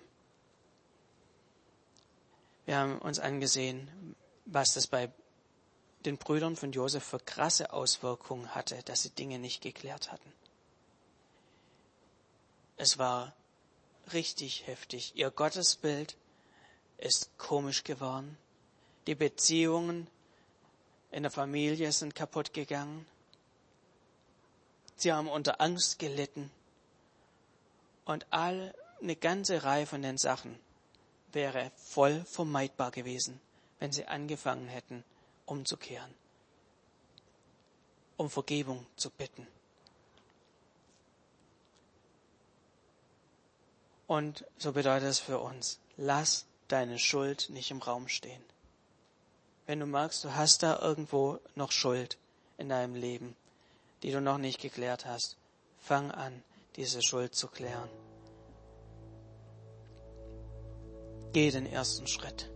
Wir 2.66 2.78
haben 2.78 3.00
uns 3.00 3.20
angesehen, 3.20 4.16
was 4.46 4.74
das 4.74 4.88
bei 4.88 5.10
den 6.06 6.18
Brüdern 6.18 6.56
von 6.56 6.72
Josef 6.72 7.04
für 7.04 7.20
krasse 7.20 7.72
Auswirkungen 7.72 8.54
hatte, 8.54 8.82
dass 8.84 9.04
sie 9.04 9.10
Dinge 9.10 9.40
nicht 9.40 9.62
geklärt 9.62 10.12
hatten. 10.12 10.34
Es 12.76 12.98
war 12.98 13.34
richtig 14.14 14.68
heftig. 14.68 15.14
Ihr 15.16 15.32
Gottesbild 15.32 16.16
ist 16.98 17.38
komisch 17.38 17.84
geworden. 17.84 18.38
Die 19.08 19.16
Beziehungen 19.16 20.08
in 21.12 21.24
der 21.24 21.32
Familie 21.32 21.92
sind 21.92 22.16
kaputt 22.16 22.54
gegangen. 22.54 23.06
Sie 24.98 25.14
haben 25.14 25.30
unter 25.30 25.62
Angst 25.62 26.00
gelitten. 26.00 26.52
Und 28.04 28.26
all 28.32 28.74
eine 29.02 29.16
ganze 29.16 29.64
Reihe 29.64 29.86
von 29.86 30.02
den 30.02 30.18
Sachen 30.18 30.58
wäre 31.32 31.72
voll 31.76 32.24
vermeidbar 32.26 32.92
gewesen, 32.92 33.40
wenn 33.80 33.92
sie 33.92 34.06
angefangen 34.06 34.68
hätten, 34.68 35.04
umzukehren, 35.46 36.14
um 38.18 38.30
Vergebung 38.30 38.86
zu 38.96 39.12
bitten. 39.12 39.48
Und 44.08 44.46
so 44.58 44.72
bedeutet 44.72 45.10
es 45.10 45.20
für 45.20 45.40
uns, 45.40 45.80
lass 45.98 46.46
deine 46.70 46.98
Schuld 46.98 47.50
nicht 47.50 47.72
im 47.72 47.82
Raum 47.82 48.08
stehen. 48.08 48.42
Wenn 49.66 49.82
du 49.82 49.86
merkst, 49.86 50.24
du 50.24 50.34
hast 50.34 50.64
da 50.64 50.80
irgendwo 50.80 51.40
noch 51.56 51.72
Schuld 51.72 52.18
in 52.58 52.70
deinem 52.70 52.96
Leben, 52.96 53.36
die 54.04 54.12
du 54.12 54.22
noch 54.22 54.38
nicht 54.38 54.62
geklärt 54.62 55.06
hast, 55.06 55.38
fang 55.78 56.12
an, 56.12 56.44
diese 56.76 57.02
Schuld 57.02 57.36
zu 57.36 57.48
klären. 57.48 57.90
Geh 61.34 61.52
den 61.52 61.66
ersten 61.66 62.08
Schritt. 62.08 62.52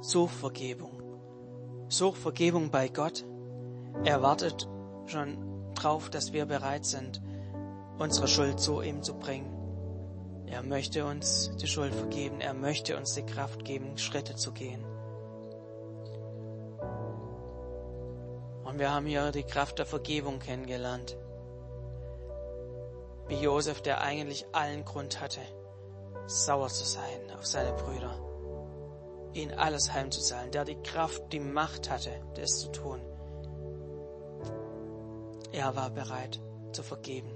Such 0.00 0.30
Vergebung. 0.30 1.02
Such 1.88 2.16
Vergebung 2.16 2.70
bei 2.70 2.88
Gott. 2.88 3.24
Er 4.04 4.22
wartet 4.22 4.68
schon 5.06 5.74
drauf, 5.74 6.10
dass 6.10 6.32
wir 6.32 6.46
bereit 6.46 6.86
sind, 6.86 7.20
unsere 7.98 8.28
Schuld 8.28 8.60
zu 8.60 8.80
ihm 8.80 9.02
zu 9.02 9.14
bringen. 9.14 9.56
Er 10.46 10.62
möchte 10.62 11.04
uns 11.04 11.50
die 11.60 11.66
Schuld 11.66 11.94
vergeben. 11.94 12.40
Er 12.40 12.54
möchte 12.54 12.96
uns 12.96 13.14
die 13.14 13.22
Kraft 13.22 13.64
geben, 13.64 13.98
Schritte 13.98 14.34
zu 14.34 14.52
gehen. 14.52 14.84
Und 18.70 18.78
wir 18.78 18.92
haben 18.92 19.06
hier 19.06 19.32
die 19.32 19.42
Kraft 19.42 19.80
der 19.80 19.86
Vergebung 19.86 20.38
kennengelernt. 20.38 21.16
Wie 23.26 23.34
Josef, 23.34 23.82
der 23.82 24.00
eigentlich 24.00 24.46
allen 24.52 24.84
Grund 24.84 25.20
hatte, 25.20 25.40
sauer 26.26 26.68
zu 26.68 26.84
sein 26.84 27.32
auf 27.36 27.44
seine 27.44 27.72
Brüder, 27.72 28.14
ihnen 29.32 29.58
alles 29.58 29.92
heimzuzahlen, 29.92 30.52
der 30.52 30.64
die 30.64 30.80
Kraft, 30.82 31.32
die 31.32 31.40
Macht 31.40 31.90
hatte, 31.90 32.12
das 32.36 32.60
zu 32.60 32.70
tun. 32.70 33.00
Er 35.50 35.74
war 35.74 35.90
bereit 35.90 36.38
zu 36.70 36.84
vergeben. 36.84 37.32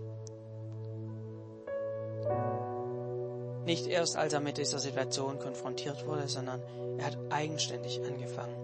Nicht 3.64 3.88
erst, 3.88 4.16
als 4.16 4.34
er 4.34 4.40
mit 4.40 4.56
dieser 4.56 4.78
Situation 4.78 5.40
konfrontiert 5.40 6.06
wurde, 6.06 6.28
sondern 6.28 6.62
er 6.96 7.06
hat 7.06 7.18
eigenständig 7.30 8.00
angefangen 8.04 8.54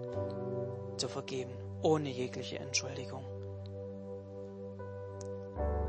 zu 0.95 1.09
vergeben, 1.09 1.51
ohne 1.81 2.09
jegliche 2.09 2.59
Entschuldigung. 2.59 3.23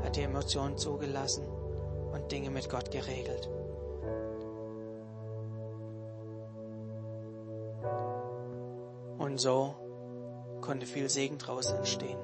Hat 0.03 0.15
die 0.15 0.21
Emotionen 0.21 0.77
zugelassen 0.77 1.45
und 2.11 2.31
Dinge 2.31 2.49
mit 2.49 2.69
Gott 2.69 2.91
geregelt. 2.91 3.49
Und 9.17 9.39
so 9.39 9.73
konnte 10.61 10.85
viel 10.85 11.09
Segen 11.09 11.37
daraus 11.37 11.71
entstehen. 11.71 12.17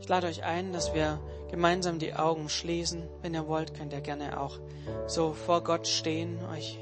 Ich 0.00 0.08
lade 0.08 0.26
euch 0.26 0.42
ein, 0.44 0.72
dass 0.72 0.94
wir 0.94 1.20
gemeinsam 1.50 1.98
die 1.98 2.14
Augen 2.14 2.48
schließen. 2.48 3.08
Wenn 3.22 3.34
ihr 3.34 3.46
wollt, 3.46 3.74
könnt 3.74 3.92
ihr 3.92 4.00
gerne 4.00 4.40
auch 4.40 4.58
so 5.06 5.32
vor 5.32 5.62
Gott 5.62 5.86
stehen, 5.86 6.38
euch 6.52 6.78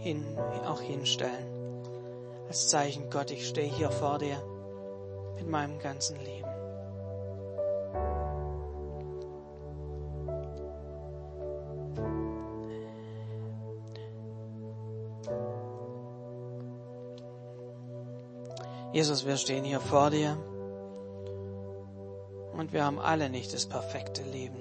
hin, 0.00 0.24
auch 0.66 0.80
hinstellen. 0.80 1.51
Als 2.52 2.68
Zeichen, 2.68 3.08
Gott, 3.08 3.30
ich 3.30 3.48
stehe 3.48 3.66
hier 3.66 3.90
vor 3.90 4.18
dir 4.18 4.36
mit 5.36 5.48
meinem 5.48 5.78
ganzen 5.78 6.18
Leben. 6.20 6.50
Jesus, 18.92 19.24
wir 19.24 19.38
stehen 19.38 19.64
hier 19.64 19.80
vor 19.80 20.10
dir. 20.10 20.36
Und 22.52 22.74
wir 22.74 22.84
haben 22.84 22.98
alle 22.98 23.30
nicht 23.30 23.54
das 23.54 23.64
perfekte 23.64 24.24
Leben. 24.24 24.60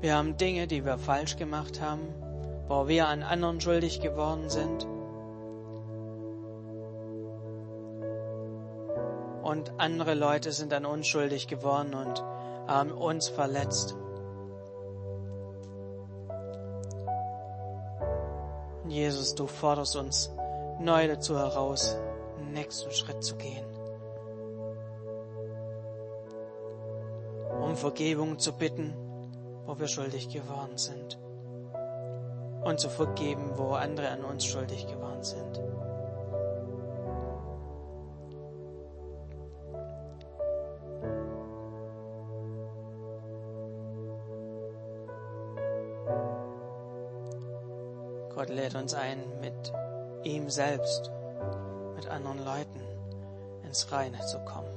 Wir 0.00 0.16
haben 0.16 0.38
Dinge, 0.38 0.66
die 0.66 0.86
wir 0.86 0.96
falsch 0.96 1.36
gemacht 1.36 1.82
haben, 1.82 2.14
wo 2.68 2.88
wir 2.88 3.06
an 3.06 3.22
anderen 3.22 3.60
schuldig 3.60 4.00
geworden 4.00 4.48
sind. 4.48 4.95
Und 9.46 9.78
andere 9.78 10.14
Leute 10.14 10.50
sind 10.50 10.72
an 10.72 10.84
uns 10.84 11.06
schuldig 11.06 11.46
geworden 11.46 11.94
und 11.94 12.20
haben 12.66 12.90
uns 12.90 13.28
verletzt. 13.28 13.94
Jesus, 18.88 19.36
du 19.36 19.46
forderst 19.46 19.94
uns 19.94 20.32
neu 20.80 21.06
dazu 21.06 21.38
heraus, 21.38 21.96
den 22.40 22.54
nächsten 22.54 22.90
Schritt 22.90 23.22
zu 23.22 23.36
gehen. 23.36 23.64
um 27.62 27.76
Vergebung 27.76 28.38
zu 28.38 28.52
bitten, 28.52 28.94
wo 29.64 29.78
wir 29.78 29.86
schuldig 29.86 30.28
geworden 30.28 30.76
sind. 30.76 31.18
Und 32.64 32.80
zu 32.80 32.88
vergeben, 32.88 33.52
wo 33.56 33.74
andere 33.74 34.08
an 34.10 34.24
uns 34.24 34.44
schuldig 34.44 34.86
geworden 34.86 35.22
sind. 35.22 35.60
Uns 48.76 48.94
ein, 48.94 49.18
mit 49.40 49.72
ihm 50.24 50.50
selbst 50.50 51.10
mit 51.94 52.08
anderen 52.08 52.44
Leuten 52.44 52.80
ins 53.64 53.90
Reine 53.90 54.20
zu 54.20 54.38
kommen. 54.40 54.76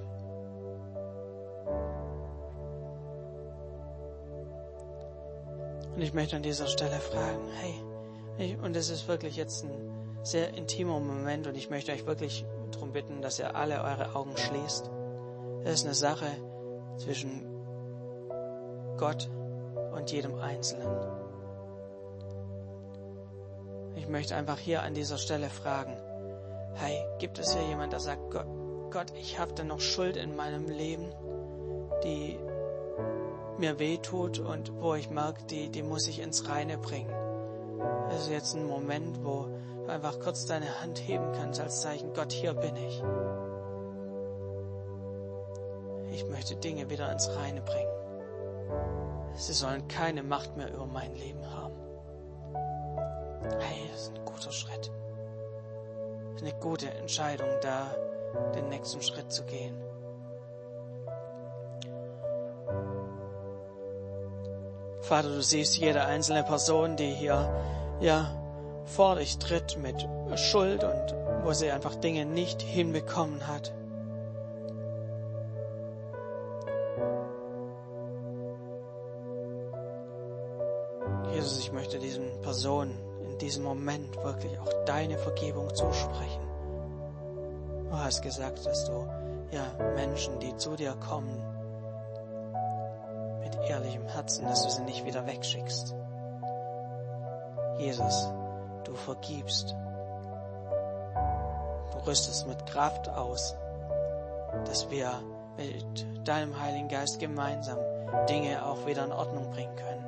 Und 5.96 6.02
ich 6.02 6.14
möchte 6.14 6.38
an 6.38 6.44
dieser 6.44 6.68
Stelle 6.68 7.00
fragen, 7.00 7.50
hey, 7.60 7.74
ich, 8.38 8.58
und 8.58 8.76
es 8.76 8.90
ist 8.90 9.08
wirklich 9.08 9.36
jetzt 9.36 9.66
ein 9.66 9.72
sehr 10.24 10.54
intimer 10.54 11.00
Moment 11.00 11.48
und 11.48 11.56
ich 11.56 11.70
möchte 11.70 11.92
euch 11.92 12.06
wirklich 12.06 12.46
darum 12.72 12.94
bitten, 12.94 13.22
dass 13.22 13.40
ihr 13.40 13.56
alle 13.56 13.84
eure 13.84 14.16
Augen 14.16 14.38
schließt. 14.38 14.90
Es 15.66 15.74
ist 15.74 15.86
eine 15.86 15.96
Sache 15.96 16.28
zwischen 16.98 17.46
Gott 18.98 19.30
und 19.94 20.12
jedem 20.12 20.40
Einzelnen. 20.40 21.29
Ich 24.00 24.08
möchte 24.08 24.34
einfach 24.36 24.58
hier 24.58 24.82
an 24.82 24.94
dieser 24.94 25.18
Stelle 25.18 25.50
fragen, 25.50 25.98
hey, 26.76 27.06
gibt 27.20 27.38
es 27.38 27.54
hier 27.54 27.68
jemand, 27.68 27.92
der 27.92 28.00
sagt, 28.00 28.32
Gott, 28.32 28.48
Gott 28.92 29.14
ich 29.20 29.38
habe 29.38 29.54
da 29.54 29.66
noch 29.66 29.82
Schuld 29.82 30.16
in 30.16 30.38
meinem 30.38 30.70
Leben, 30.70 31.14
die 32.06 32.40
mir 33.58 33.78
wehtut 33.78 34.40
und 34.40 34.72
wo 34.82 34.96
ich 34.96 35.10
merke, 35.10 35.44
die, 35.44 35.70
die 35.70 35.84
muss 35.84 36.08
ich 36.08 36.22
ins 36.22 36.48
Reine 36.48 36.78
bringen. 36.78 37.14
Das 38.10 38.22
ist 38.22 38.32
jetzt 38.32 38.56
ein 38.56 38.66
Moment, 38.66 39.24
wo 39.26 39.50
du 39.86 39.92
einfach 39.92 40.18
kurz 40.22 40.46
deine 40.46 40.82
Hand 40.82 41.00
heben 41.00 41.34
kannst 41.34 41.60
als 41.60 41.82
Zeichen, 41.82 42.14
Gott, 42.14 42.32
hier 42.32 42.54
bin 42.54 42.78
ich. 42.78 43.04
Ich 46.14 46.26
möchte 46.30 46.56
Dinge 46.56 46.90
wieder 46.90 47.12
ins 47.12 47.30
Reine 47.36 47.62
bringen. 47.62 47.92
Sie 49.36 49.54
sollen 49.54 49.90
keine 49.90 50.24
Macht 50.24 50.56
mehr 50.56 50.74
über 50.74 50.86
mein 50.86 51.14
Leben 51.16 51.46
haben. 51.54 51.69
Hey, 53.58 53.90
das 53.92 54.02
ist 54.02 54.16
ein 54.16 54.26
guter 54.26 54.52
Schritt. 54.52 54.92
Das 56.34 56.42
ist 56.42 56.48
eine 56.48 56.60
gute 56.60 56.90
Entscheidung, 56.92 57.50
da 57.62 57.88
den 58.56 58.70
nächsten 58.70 59.02
Schritt 59.02 59.32
zu 59.32 59.44
gehen. 59.44 59.76
Vater, 65.02 65.30
du 65.30 65.42
siehst 65.42 65.78
jede 65.78 66.06
einzelne 66.06 66.44
Person, 66.44 66.96
die 66.96 67.10
hier, 67.10 67.52
ja, 68.00 68.30
vor 68.86 69.16
dich 69.16 69.40
tritt 69.40 69.78
mit 69.78 70.08
Schuld 70.38 70.84
und 70.84 71.16
wo 71.44 71.52
sie 71.54 71.72
einfach 71.72 71.96
Dinge 71.96 72.26
nicht 72.26 72.62
hinbekommen 72.62 73.48
hat. 73.48 73.74
Jesus, 81.34 81.60
ich 81.60 81.72
möchte 81.72 82.00
diesen 82.00 82.42
Personen 82.42 83.09
diesem 83.42 83.64
Moment 83.64 84.16
wirklich 84.24 84.60
auch 84.60 84.86
deine 84.86 85.18
Vergebung 85.18 85.74
zusprechen. 85.74 86.48
Du 87.90 87.98
hast 87.98 88.22
gesagt, 88.22 88.66
dass 88.66 88.86
du 88.86 89.08
ja 89.52 89.66
Menschen, 89.96 90.40
die 90.40 90.56
zu 90.58 90.76
dir 90.76 90.96
kommen, 91.08 91.50
ehrlichem 93.70 94.08
Herzen, 94.08 94.46
dass 94.46 94.64
du 94.64 94.70
sie 94.70 94.84
nicht 94.84 95.06
wieder 95.06 95.26
wegschickst. 95.26 95.96
Jesus, 97.78 98.28
du 98.84 98.94
vergibst. 98.96 99.76
Du 101.92 102.00
rüstest 102.06 102.48
mit 102.48 102.66
Kraft 102.66 103.08
aus, 103.10 103.56
dass 104.66 104.90
wir 104.90 105.12
mit 105.58 106.28
deinem 106.28 106.60
Heiligen 106.60 106.88
Geist 106.88 107.20
gemeinsam 107.20 107.78
Dinge 108.28 108.66
auch 108.66 108.86
wieder 108.86 109.06
in 109.06 109.12
Ordnung 109.12 109.50
bringen 109.52 109.76
können. 109.76 109.99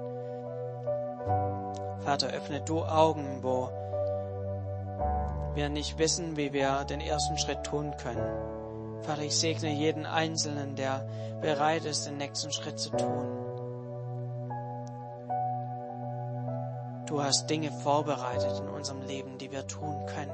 Vater, 2.03 2.27
öffne 2.27 2.61
du 2.61 2.83
Augen, 2.83 3.43
wo 3.43 3.69
wir 5.55 5.69
nicht 5.69 5.97
wissen, 5.97 6.37
wie 6.37 6.53
wir 6.53 6.83
den 6.85 7.01
ersten 7.01 7.37
Schritt 7.37 7.63
tun 7.63 7.95
können. 7.97 9.01
Vater, 9.03 9.23
ich 9.23 9.35
segne 9.35 9.73
jeden 9.73 10.05
Einzelnen, 10.05 10.75
der 10.75 11.05
bereit 11.41 11.85
ist, 11.85 12.05
den 12.05 12.17
nächsten 12.17 12.51
Schritt 12.51 12.79
zu 12.79 12.89
tun. 12.91 13.41
Du 17.07 17.21
hast 17.21 17.49
Dinge 17.49 17.71
vorbereitet 17.71 18.59
in 18.59 18.69
unserem 18.69 19.01
Leben, 19.01 19.37
die 19.37 19.51
wir 19.51 19.67
tun 19.67 20.05
können. 20.05 20.31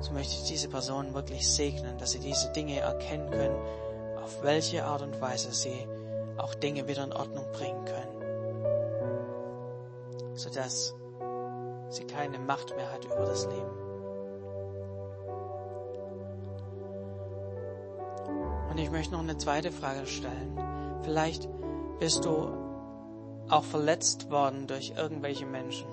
So 0.00 0.12
möchte 0.12 0.34
ich 0.34 0.44
diese 0.44 0.68
Personen 0.68 1.14
wirklich 1.14 1.50
segnen, 1.50 1.98
dass 1.98 2.12
sie 2.12 2.20
diese 2.20 2.52
Dinge 2.52 2.78
erkennen 2.78 3.30
können, 3.30 3.56
auf 4.22 4.42
welche 4.42 4.84
Art 4.84 5.02
und 5.02 5.20
Weise 5.20 5.52
sie 5.52 5.88
auch 6.36 6.54
Dinge 6.54 6.86
wieder 6.86 7.04
in 7.04 7.12
Ordnung 7.12 7.44
bringen 7.52 7.84
können, 7.84 8.15
sodass 10.36 10.94
sie 11.88 12.04
keine 12.04 12.38
Macht 12.38 12.76
mehr 12.76 12.92
hat 12.92 13.04
über 13.04 13.24
das 13.26 13.46
Leben. 13.46 13.86
Und 18.70 18.78
ich 18.78 18.90
möchte 18.90 19.14
noch 19.14 19.20
eine 19.20 19.38
zweite 19.38 19.72
Frage 19.72 20.06
stellen. 20.06 20.58
Vielleicht 21.02 21.48
bist 21.98 22.24
du 22.24 22.52
auch 23.48 23.64
verletzt 23.64 24.30
worden 24.30 24.66
durch 24.66 24.92
irgendwelche 24.96 25.46
Menschen. 25.46 25.88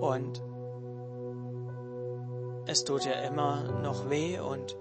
Und 0.00 0.42
es 2.66 2.84
tut 2.84 3.04
dir 3.04 3.22
immer 3.22 3.80
noch 3.80 4.10
weh 4.10 4.38
und 4.38 4.76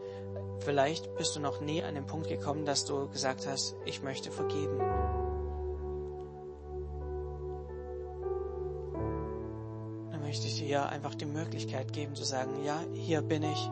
vielleicht 0.60 1.16
bist 1.16 1.36
du 1.36 1.39
noch 1.39 1.62
nie 1.62 1.84
an 1.84 1.96
den 1.96 2.06
Punkt 2.06 2.28
gekommen, 2.28 2.66
dass 2.66 2.86
du 2.86 3.08
gesagt 3.10 3.48
hast, 3.48 3.76
ich 3.86 4.04
möchte 4.04 4.32
vergeben. 4.32 4.80
Dir 10.66 10.89
einfach 10.89 11.16
die 11.16 11.26
Möglichkeit 11.26 11.93
geben 11.93 12.16
zu 12.16 12.24
sagen, 12.24 12.63
ja, 12.63 12.80
hier 12.93 13.22
bin 13.22 13.43
ich. 13.43 13.72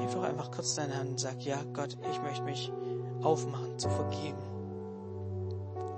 Heb 0.00 0.12
doch 0.12 0.22
einfach 0.22 0.50
kurz 0.50 0.74
deine 0.74 0.96
Hand 0.96 1.10
und 1.10 1.20
sag, 1.20 1.42
ja, 1.42 1.58
Gott, 1.72 1.96
ich 2.10 2.20
möchte 2.22 2.44
mich 2.44 2.72
aufmachen 3.22 3.78
zu 3.78 3.88
vergeben 3.88 4.50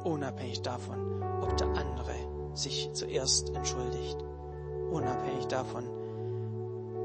unabhängig 0.05 0.63
davon, 0.63 1.23
ob 1.43 1.57
der 1.57 1.69
andere 1.69 2.15
sich 2.55 2.91
zuerst 2.93 3.51
entschuldigt, 3.51 4.19
unabhängig 4.91 5.47
davon, 5.47 5.85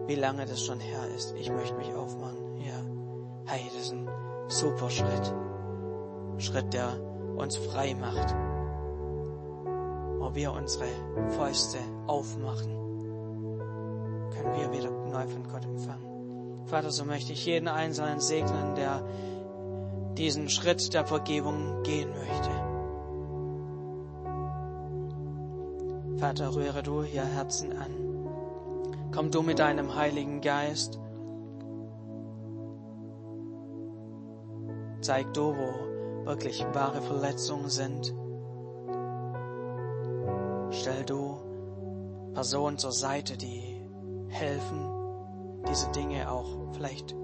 wie 0.08 0.16
lange 0.16 0.46
das 0.46 0.64
schon 0.64 0.80
her 0.80 1.08
ist. 1.16 1.36
Ich 1.38 1.50
möchte 1.52 1.76
mich 1.76 1.94
aufmachen. 1.94 2.58
Ja, 2.58 3.52
hey, 3.52 3.62
das 3.74 3.84
ist 3.84 3.94
ein 3.94 4.10
super 4.48 4.90
Schritt. 4.90 5.34
Schritt, 6.38 6.74
der 6.74 6.90
uns 7.36 7.58
frei 7.58 7.96
macht. 7.96 8.36
Wo 10.20 10.34
wir 10.34 10.52
unsere 10.52 10.88
Fäuste 11.30 11.78
aufmachen, 12.08 12.87
können 14.38 14.56
wir 14.56 14.72
wieder 14.72 14.92
neu 14.92 15.28
von 15.28 15.48
Gott 15.48 15.66
empfangen. 15.66 16.66
Vater, 16.66 16.92
so 16.92 17.06
möchte 17.06 17.34
ich 17.34 17.46
jeden 17.46 17.68
Einzelnen 17.68 18.20
segnen, 18.20 18.76
der 18.76 19.04
diesen 20.18 20.50
Schritt 20.50 20.94
der 20.94 21.06
Vergebung 21.06 21.84
gehen 21.84 22.10
möchte. 22.10 22.50
Vater, 26.20 26.56
rühre 26.56 26.84
du 26.84 27.04
hier 27.04 27.24
Herzen 27.24 27.72
an. 27.72 29.12
Komm 29.14 29.32
du 29.32 29.42
mit 29.42 29.60
deinem 29.60 29.96
Heiligen 29.96 30.42
Geist. 30.42 31.00
Zeig 35.02 35.34
du, 35.34 35.56
wo 35.56 36.26
wirklich 36.26 36.66
wahre 36.74 37.02
Verletzungen 37.02 37.70
sind. 37.70 38.14
Stell 40.72 41.06
du 41.06 41.38
Personen 42.34 42.78
zur 42.78 42.92
Seite, 42.92 43.38
die 43.38 43.77
helfen, 44.30 45.64
diese 45.70 45.90
Dinge 45.92 46.32
auch 46.32 46.74
vielleicht 46.74 47.16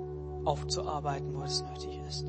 aufzuarbeiten, 0.45 1.33
wo 1.35 1.43
es 1.43 1.63
nötig 1.63 1.99
ist. 2.07 2.25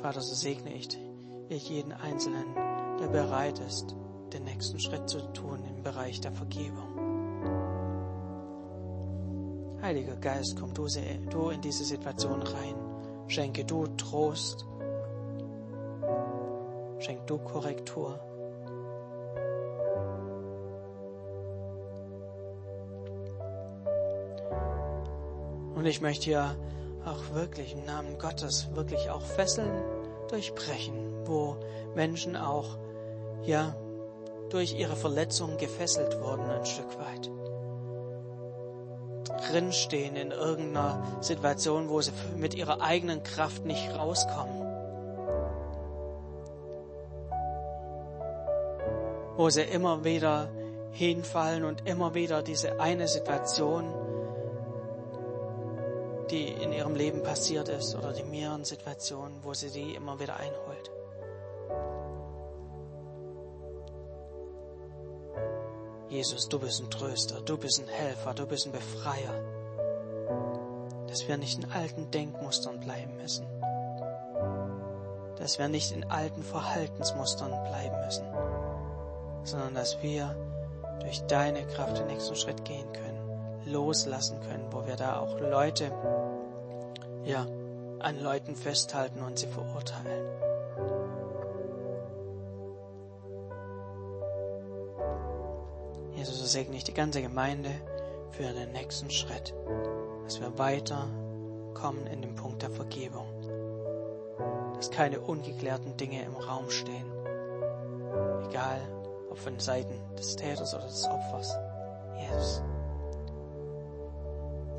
Vater, 0.00 0.20
so 0.20 0.34
segne 0.34 0.72
ich 0.74 1.68
jeden 1.68 1.92
Einzelnen, 1.92 2.54
der 3.00 3.08
bereit 3.08 3.58
ist, 3.58 3.96
den 4.32 4.44
nächsten 4.44 4.78
Schritt 4.78 5.08
zu 5.08 5.20
tun 5.32 5.64
im 5.64 5.82
Bereich 5.82 6.20
der 6.20 6.32
Vergebung. 6.32 6.88
Heiliger 9.82 10.16
Geist, 10.16 10.56
komm 10.58 10.74
du, 10.74 10.86
du 11.30 11.50
in 11.50 11.60
diese 11.60 11.84
Situation 11.84 12.42
rein. 12.42 12.74
Schenke 13.28 13.64
du 13.64 13.86
Trost. 13.96 14.66
Schenk 16.98 17.26
du 17.26 17.38
Korrektur. 17.38 18.27
Und 25.78 25.86
ich 25.86 26.00
möchte 26.00 26.24
hier 26.24 26.56
auch 27.04 27.34
wirklich 27.34 27.72
im 27.72 27.84
Namen 27.84 28.18
Gottes 28.18 28.66
wirklich 28.74 29.10
auch 29.10 29.22
Fesseln 29.22 29.70
durchbrechen, 30.28 31.24
wo 31.24 31.56
Menschen 31.94 32.34
auch, 32.34 32.76
ja, 33.44 33.76
durch 34.50 34.76
ihre 34.76 34.96
Verletzungen 34.96 35.56
gefesselt 35.56 36.20
wurden 36.20 36.50
ein 36.50 36.66
Stück 36.66 36.98
weit. 36.98 37.30
Drinstehen 39.52 40.16
in 40.16 40.32
irgendeiner 40.32 41.00
Situation, 41.20 41.88
wo 41.88 42.00
sie 42.00 42.10
mit 42.36 42.54
ihrer 42.54 42.80
eigenen 42.80 43.22
Kraft 43.22 43.64
nicht 43.64 43.94
rauskommen. 43.94 44.66
wo 49.36 49.48
sie 49.50 49.62
immer 49.62 50.02
wieder 50.02 50.48
hinfallen 50.90 51.62
und 51.62 51.88
immer 51.88 52.12
wieder 52.12 52.42
diese 52.42 52.80
eine 52.80 53.06
Situation, 53.06 53.84
die 56.30 56.48
in 56.48 56.72
ihrem 56.72 56.94
Leben 56.94 57.22
passiert 57.22 57.68
ist 57.68 57.94
oder 57.94 58.12
die 58.12 58.24
mehreren 58.24 58.64
Situationen, 58.64 59.42
wo 59.42 59.54
sie 59.54 59.70
die 59.70 59.94
immer 59.94 60.18
wieder 60.20 60.36
einholt. 60.36 60.90
Jesus, 66.08 66.48
du 66.48 66.58
bist 66.58 66.80
ein 66.82 66.90
Tröster, 66.90 67.40
du 67.42 67.58
bist 67.58 67.80
ein 67.80 67.88
Helfer, 67.88 68.32
du 68.32 68.46
bist 68.46 68.66
ein 68.66 68.72
Befreier. 68.72 69.44
Dass 71.06 71.28
wir 71.28 71.36
nicht 71.36 71.58
in 71.58 71.70
alten 71.70 72.10
Denkmustern 72.10 72.80
bleiben 72.80 73.16
müssen. 73.16 73.46
Dass 75.36 75.58
wir 75.58 75.68
nicht 75.68 75.92
in 75.92 76.04
alten 76.04 76.42
Verhaltensmustern 76.42 77.50
bleiben 77.50 78.04
müssen, 78.04 78.26
sondern 79.44 79.74
dass 79.74 80.02
wir 80.02 80.34
durch 81.00 81.20
deine 81.26 81.66
Kraft 81.66 81.98
den 81.98 82.06
nächsten 82.06 82.36
Schritt 82.36 82.64
gehen 82.64 82.90
können, 82.92 83.17
loslassen 83.64 84.40
können, 84.40 84.66
wo 84.72 84.86
wir 84.86 84.96
da 84.96 85.18
auch 85.18 85.38
Leute, 85.40 85.92
ja, 87.24 87.46
an 88.00 88.20
Leuten 88.22 88.54
festhalten 88.54 89.22
und 89.22 89.38
sie 89.38 89.46
verurteilen. 89.46 90.26
Jesus, 96.14 96.38
so 96.40 96.46
segne 96.46 96.76
ich 96.76 96.84
die 96.84 96.94
ganze 96.94 97.22
Gemeinde 97.22 97.70
für 98.32 98.52
den 98.52 98.72
nächsten 98.72 99.10
Schritt, 99.10 99.54
dass 100.24 100.40
wir 100.40 100.58
weiterkommen 100.58 102.06
in 102.06 102.22
den 102.22 102.34
Punkt 102.34 102.62
der 102.62 102.70
Vergebung, 102.70 103.26
dass 104.74 104.90
keine 104.90 105.20
ungeklärten 105.20 105.96
Dinge 105.96 106.22
im 106.24 106.34
Raum 106.36 106.70
stehen, 106.70 107.06
egal 108.48 108.80
ob 109.30 109.38
von 109.38 109.58
Seiten 109.58 109.94
des 110.16 110.36
Täters 110.36 110.74
oder 110.74 110.86
des 110.86 111.04
Opfers. 111.04 111.56
Jesus. 112.16 112.62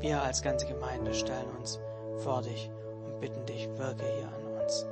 Wir 0.00 0.22
als 0.22 0.40
ganze 0.40 0.66
Gemeinde 0.66 1.12
stellen 1.12 1.50
uns 1.58 1.78
vor 2.18 2.40
dich 2.42 2.70
und 3.04 3.20
bitten 3.20 3.44
dich, 3.44 3.68
wirke 3.76 4.04
hier 4.04 4.28
an 4.28 4.62
uns. 4.62 4.86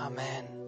Amen. 0.00 0.59